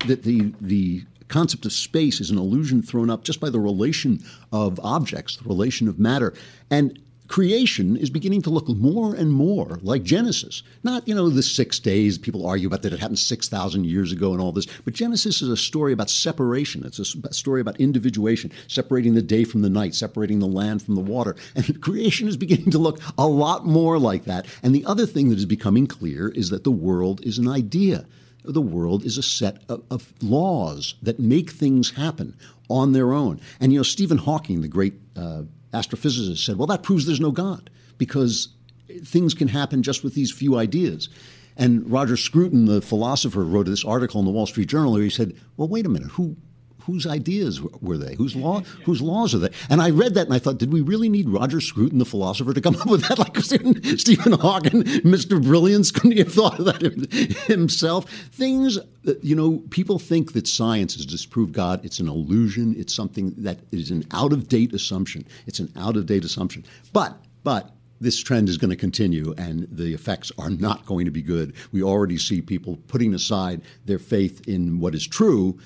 that 0.07 0.23
the 0.23 0.53
the 0.61 1.03
concept 1.29 1.65
of 1.65 1.71
space 1.71 2.19
is 2.19 2.29
an 2.29 2.37
illusion 2.37 2.81
thrown 2.81 3.09
up 3.09 3.23
just 3.23 3.39
by 3.39 3.49
the 3.49 3.59
relation 3.59 4.19
of 4.51 4.79
objects, 4.83 5.37
the 5.37 5.47
relation 5.47 5.87
of 5.87 5.99
matter. 5.99 6.33
And 6.69 6.99
creation 7.29 7.95
is 7.95 8.09
beginning 8.09 8.41
to 8.41 8.49
look 8.49 8.67
more 8.67 9.13
and 9.13 9.31
more 9.31 9.79
like 9.83 10.03
Genesis. 10.03 10.63
Not, 10.83 11.07
you 11.07 11.13
know, 11.13 11.29
the 11.29 11.43
six 11.43 11.79
days, 11.79 12.17
people 12.17 12.45
argue 12.45 12.67
about 12.67 12.81
that 12.81 12.91
it 12.91 12.99
happened 12.99 13.19
6,000 13.19 13.85
years 13.85 14.11
ago 14.11 14.33
and 14.33 14.41
all 14.41 14.51
this, 14.51 14.65
but 14.83 14.95
Genesis 14.95 15.41
is 15.41 15.49
a 15.49 15.55
story 15.55 15.93
about 15.93 16.09
separation. 16.09 16.83
It's 16.83 16.99
a 16.99 17.33
story 17.33 17.61
about 17.61 17.79
individuation, 17.79 18.51
separating 18.67 19.13
the 19.13 19.21
day 19.21 19.43
from 19.43 19.61
the 19.61 19.69
night, 19.69 19.93
separating 19.95 20.39
the 20.39 20.47
land 20.47 20.81
from 20.81 20.95
the 20.95 21.01
water. 21.01 21.35
And 21.55 21.79
creation 21.81 22.27
is 22.27 22.35
beginning 22.35 22.71
to 22.71 22.79
look 22.79 22.99
a 23.17 23.27
lot 23.27 23.65
more 23.65 23.99
like 23.99 24.25
that. 24.25 24.47
And 24.63 24.73
the 24.73 24.85
other 24.85 25.05
thing 25.05 25.29
that 25.29 25.37
is 25.37 25.45
becoming 25.45 25.87
clear 25.87 26.29
is 26.29 26.49
that 26.49 26.63
the 26.63 26.71
world 26.71 27.21
is 27.23 27.37
an 27.37 27.47
idea 27.47 28.05
the 28.43 28.61
world 28.61 29.03
is 29.05 29.17
a 29.17 29.23
set 29.23 29.63
of, 29.69 29.83
of, 29.91 30.13
laws 30.21 30.95
that 31.01 31.19
make 31.19 31.49
things 31.51 31.91
happen 31.91 32.35
on 32.69 32.93
their 32.93 33.13
own. 33.13 33.39
And 33.59 33.73
you 33.73 33.79
know, 33.79 33.83
Stephen 33.83 34.17
Hawking, 34.17 34.61
the 34.61 34.67
great 34.67 34.93
uh, 35.15 35.43
astrophysicist, 35.73 36.45
said, 36.45 36.57
"Well, 36.57 36.67
that 36.67 36.83
proves 36.83 37.05
there's 37.05 37.19
no 37.19 37.31
God 37.31 37.69
because 37.97 38.49
things 39.03 39.33
can 39.33 39.47
happen 39.47 39.83
just 39.83 40.03
with 40.03 40.13
these 40.13 40.31
few 40.31 40.57
ideas." 40.57 41.09
And 41.57 41.89
Roger 41.91 42.15
Scruton, 42.15 42.65
the 42.65 42.81
philosopher, 42.81 43.43
wrote 43.43 43.65
this 43.65 43.83
article 43.83 44.19
in 44.19 44.25
the 44.25 44.31
Wall 44.31 44.45
Street 44.45 44.69
Journal 44.69 44.93
where 44.93 45.01
he 45.01 45.09
said, 45.09 45.35
"Well, 45.57 45.67
wait 45.67 45.85
a 45.85 45.89
minute, 45.89 46.11
who 46.11 46.37
whose 46.83 47.05
ideas 47.05 47.61
were 47.61 47.97
they? 47.97 48.15
Whose 48.15 48.35
law? 48.35 48.61
Whose 48.85 49.01
laws 49.01 49.33
are 49.33 49.39
they? 49.39 49.49
And 49.69 49.81
I 49.81 49.89
read 49.89 50.13
that 50.15 50.25
and 50.25 50.33
I 50.33 50.39
thought, 50.39 50.57
did 50.57 50.71
we 50.71 50.81
really 50.81 51.09
need 51.09 51.29
Roger 51.29 51.61
Scruton, 51.61 51.99
the 51.99 52.05
philosopher, 52.05 52.53
to 52.53 52.61
come 52.61 52.75
up 52.75 52.87
with 52.87 53.01
that? 53.07 53.19
Like 53.19 53.37
Stephen 53.39 54.31
Hawking, 54.33 54.83
Mr. 55.03 55.43
Brilliance, 55.43 55.91
couldn't 55.91 56.13
he 56.13 56.19
have 56.19 56.33
thought 56.33 56.57
of 56.57 56.65
that 56.65 57.11
himself? 57.47 58.09
Things, 58.31 58.77
uh, 58.77 59.13
you 59.21 59.35
know, 59.35 59.61
people 59.71 59.99
think 59.99 60.31
that 60.33 60.47
science 60.47 60.95
has 60.95 61.05
disproved 61.05 61.51
God. 61.51 61.83
It's 61.83 61.99
an 61.99 62.07
illusion. 62.07 62.75
It's 62.77 62.93
something 62.93 63.33
that 63.37 63.57
is 63.73 63.91
an 63.91 64.05
out 64.13 64.31
of 64.31 64.47
date 64.47 64.73
assumption. 64.73 65.25
It's 65.47 65.59
an 65.59 65.69
out 65.75 65.97
of 65.97 66.05
date 66.05 66.23
assumption. 66.23 66.63
But, 66.93 67.17
but 67.43 67.71
this 68.01 68.19
trend 68.19 68.49
is 68.49 68.57
going 68.57 68.69
to 68.69 68.75
continue 68.75 69.33
and 69.37 69.67
the 69.71 69.93
effects 69.93 70.31
are 70.37 70.49
not 70.49 70.85
going 70.85 71.05
to 71.05 71.11
be 71.11 71.21
good. 71.21 71.53
We 71.71 71.83
already 71.83 72.17
see 72.17 72.41
people 72.41 72.77
putting 72.87 73.13
aside 73.13 73.61
their 73.85 73.99
faith 73.99 74.47
in 74.47 74.79
what 74.79 74.95
is 74.95 75.05
true 75.05 75.59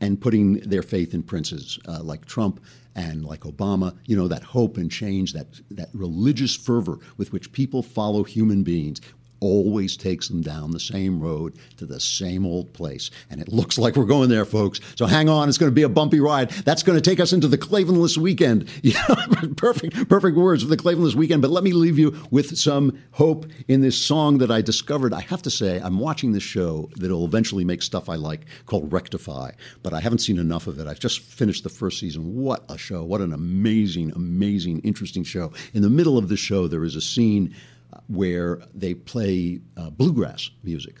and 0.00 0.20
putting 0.20 0.54
their 0.60 0.82
faith 0.82 1.14
in 1.14 1.22
princes 1.22 1.78
uh, 1.86 2.02
like 2.02 2.24
Trump 2.24 2.60
and 2.96 3.24
like 3.24 3.40
Obama, 3.40 3.96
you 4.06 4.16
know, 4.16 4.28
that 4.28 4.42
hope 4.42 4.76
and 4.76 4.90
change, 4.90 5.32
that, 5.32 5.60
that 5.70 5.88
religious 5.92 6.56
fervor 6.56 6.98
with 7.16 7.32
which 7.32 7.52
people 7.52 7.82
follow 7.82 8.24
human 8.24 8.62
beings 8.62 9.00
always 9.40 9.96
takes 9.96 10.28
them 10.28 10.42
down 10.42 10.70
the 10.70 10.80
same 10.80 11.20
road 11.20 11.54
to 11.78 11.86
the 11.86 12.00
same 12.00 12.46
old 12.46 12.72
place. 12.72 13.10
And 13.30 13.40
it 13.40 13.48
looks 13.48 13.78
like 13.78 13.96
we're 13.96 14.04
going 14.04 14.28
there, 14.28 14.44
folks. 14.44 14.80
So 14.96 15.06
hang 15.06 15.28
on. 15.28 15.48
It's 15.48 15.58
going 15.58 15.70
to 15.70 15.74
be 15.74 15.82
a 15.82 15.88
bumpy 15.88 16.20
ride. 16.20 16.50
That's 16.50 16.82
going 16.82 17.00
to 17.00 17.10
take 17.10 17.20
us 17.20 17.32
into 17.32 17.48
the 17.48 17.58
Klavanless 17.58 18.16
weekend. 18.16 18.68
perfect, 19.56 20.08
perfect 20.08 20.36
words 20.36 20.62
for 20.62 20.68
the 20.68 20.76
Klavanless 20.76 21.14
weekend. 21.14 21.42
But 21.42 21.50
let 21.50 21.64
me 21.64 21.72
leave 21.72 21.98
you 21.98 22.16
with 22.30 22.56
some 22.58 22.98
hope 23.12 23.46
in 23.68 23.80
this 23.80 23.96
song 23.96 24.38
that 24.38 24.50
I 24.50 24.60
discovered. 24.60 25.12
I 25.14 25.20
have 25.22 25.42
to 25.42 25.50
say, 25.50 25.80
I'm 25.80 25.98
watching 25.98 26.32
this 26.32 26.42
show 26.42 26.90
that'll 26.96 27.24
eventually 27.24 27.64
make 27.64 27.82
stuff 27.82 28.08
I 28.08 28.16
like 28.16 28.46
called 28.66 28.92
Rectify, 28.92 29.52
but 29.82 29.92
I 29.92 30.00
haven't 30.00 30.18
seen 30.18 30.38
enough 30.38 30.66
of 30.66 30.78
it. 30.78 30.86
I've 30.86 31.00
just 31.00 31.20
finished 31.20 31.64
the 31.64 31.68
first 31.70 31.98
season. 31.98 32.36
What 32.36 32.64
a 32.68 32.76
show. 32.76 33.04
What 33.04 33.20
an 33.20 33.32
amazing, 33.32 34.12
amazing, 34.14 34.80
interesting 34.80 35.24
show. 35.24 35.52
In 35.72 35.82
the 35.82 35.90
middle 35.90 36.18
of 36.18 36.28
the 36.28 36.36
show, 36.36 36.68
there 36.68 36.84
is 36.84 36.96
a 36.96 37.00
scene 37.00 37.54
where 38.10 38.60
they 38.74 38.92
play 38.92 39.60
uh, 39.76 39.90
bluegrass 39.90 40.50
music. 40.64 40.96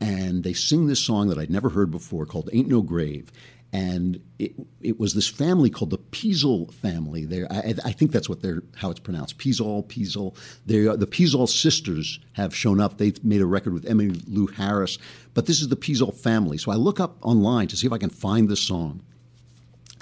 And 0.00 0.42
they 0.42 0.52
sing 0.52 0.86
this 0.86 1.00
song 1.00 1.28
that 1.28 1.38
I'd 1.38 1.50
never 1.50 1.68
heard 1.68 1.90
before 1.90 2.26
called 2.26 2.50
Ain't 2.52 2.68
No 2.68 2.82
Grave. 2.82 3.30
And 3.72 4.20
it, 4.40 4.54
it 4.80 4.98
was 4.98 5.14
this 5.14 5.28
family 5.28 5.70
called 5.70 5.90
the 5.90 5.98
Peasall 5.98 6.72
family. 6.74 7.24
They, 7.24 7.44
I, 7.44 7.74
I, 7.84 7.92
think 7.92 8.10
that's 8.10 8.28
what 8.28 8.42
they're 8.42 8.64
how 8.74 8.90
it's 8.90 8.98
pronounced. 8.98 9.38
Peasall, 9.38 9.86
Peasall. 9.86 10.34
They 10.66 10.80
the 10.80 11.06
Peasall 11.06 11.48
sisters 11.48 12.18
have 12.32 12.52
shown 12.52 12.80
up. 12.80 12.98
They 12.98 13.12
made 13.22 13.40
a 13.40 13.46
record 13.46 13.72
with 13.72 13.84
Emmylou 13.84 14.52
Harris, 14.54 14.98
but 15.34 15.46
this 15.46 15.60
is 15.60 15.68
the 15.68 15.76
Peasall 15.76 16.12
family. 16.12 16.58
So 16.58 16.72
I 16.72 16.74
look 16.74 16.98
up 16.98 17.18
online 17.22 17.68
to 17.68 17.76
see 17.76 17.86
if 17.86 17.92
I 17.92 17.98
can 17.98 18.10
find 18.10 18.48
this 18.48 18.60
song. 18.60 19.04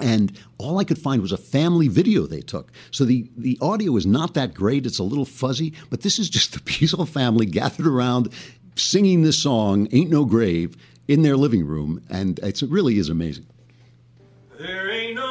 And 0.01 0.39
all 0.59 0.79
I 0.79 0.85
could 0.85 0.99
find 0.99 1.21
was 1.23 1.33
a 1.33 1.37
family 1.37 1.89
video 1.89 2.27
they 2.27 2.41
took. 2.41 2.73
So 2.91 3.05
the, 3.05 3.29
the 3.37 3.59
audio 3.61 3.97
is 3.97 4.07
not 4.07 4.35
that 4.35 4.55
great. 4.55 4.87
It's 4.87 4.99
a 4.99 5.05
little 5.05 5.25
fuzzy, 5.25 5.75
but 5.91 6.03
this 6.03 6.19
is 6.19 6.29
just 6.31 6.53
the 6.55 6.61
Peasall 6.61 7.09
family 7.09 7.47
gathered 7.47 7.87
around 7.87 8.33
singing 8.77 9.23
this 9.23 9.43
song, 9.43 9.89
Ain't 9.93 10.11
No 10.11 10.25
Grave, 10.25 10.77
in 11.09 11.23
their 11.23 11.37
living 11.37 11.67
room. 11.67 12.03
And 12.11 12.39
it 12.41 12.63
really 12.63 12.99
is 12.99 13.09
amazing. 13.09 13.47
There 14.59 14.91
ain't 14.91 15.15
no 15.15 15.28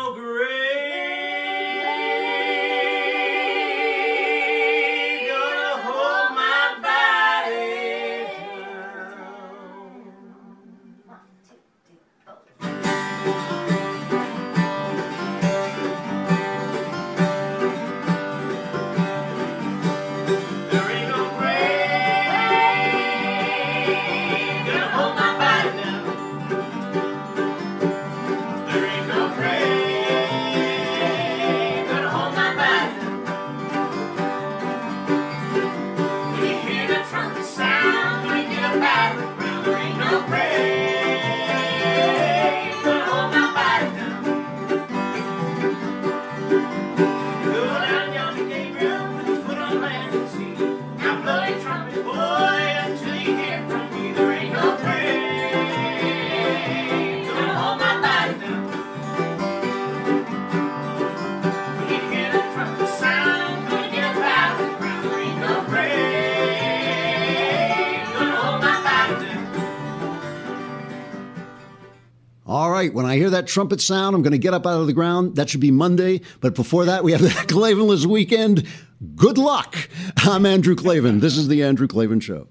trumpet 73.48 73.82
sound, 73.82 74.16
I'm 74.16 74.22
going 74.22 74.32
to 74.32 74.38
get 74.38 74.54
up 74.54 74.66
out 74.66 74.80
of 74.82 74.88
the 74.88 74.94
ground. 74.94 75.36
That 75.36 75.50
should 75.50 75.62
be 75.62 75.72
Monday. 75.72 76.22
But 76.42 76.56
before 76.56 76.86
that, 76.86 77.04
we 77.04 77.12
have 77.12 77.22
the 77.22 77.30
Klavanless 77.30 78.06
weekend. 78.06 78.68
Good 79.16 79.38
luck. 79.38 79.90
I'm 80.18 80.46
Andrew 80.46 80.76
Klavan. 80.76 81.20
This 81.20 81.38
is 81.38 81.48
the 81.48 81.64
Andrew 81.64 81.88
Klavan 81.88 82.20
Show. 82.20 82.48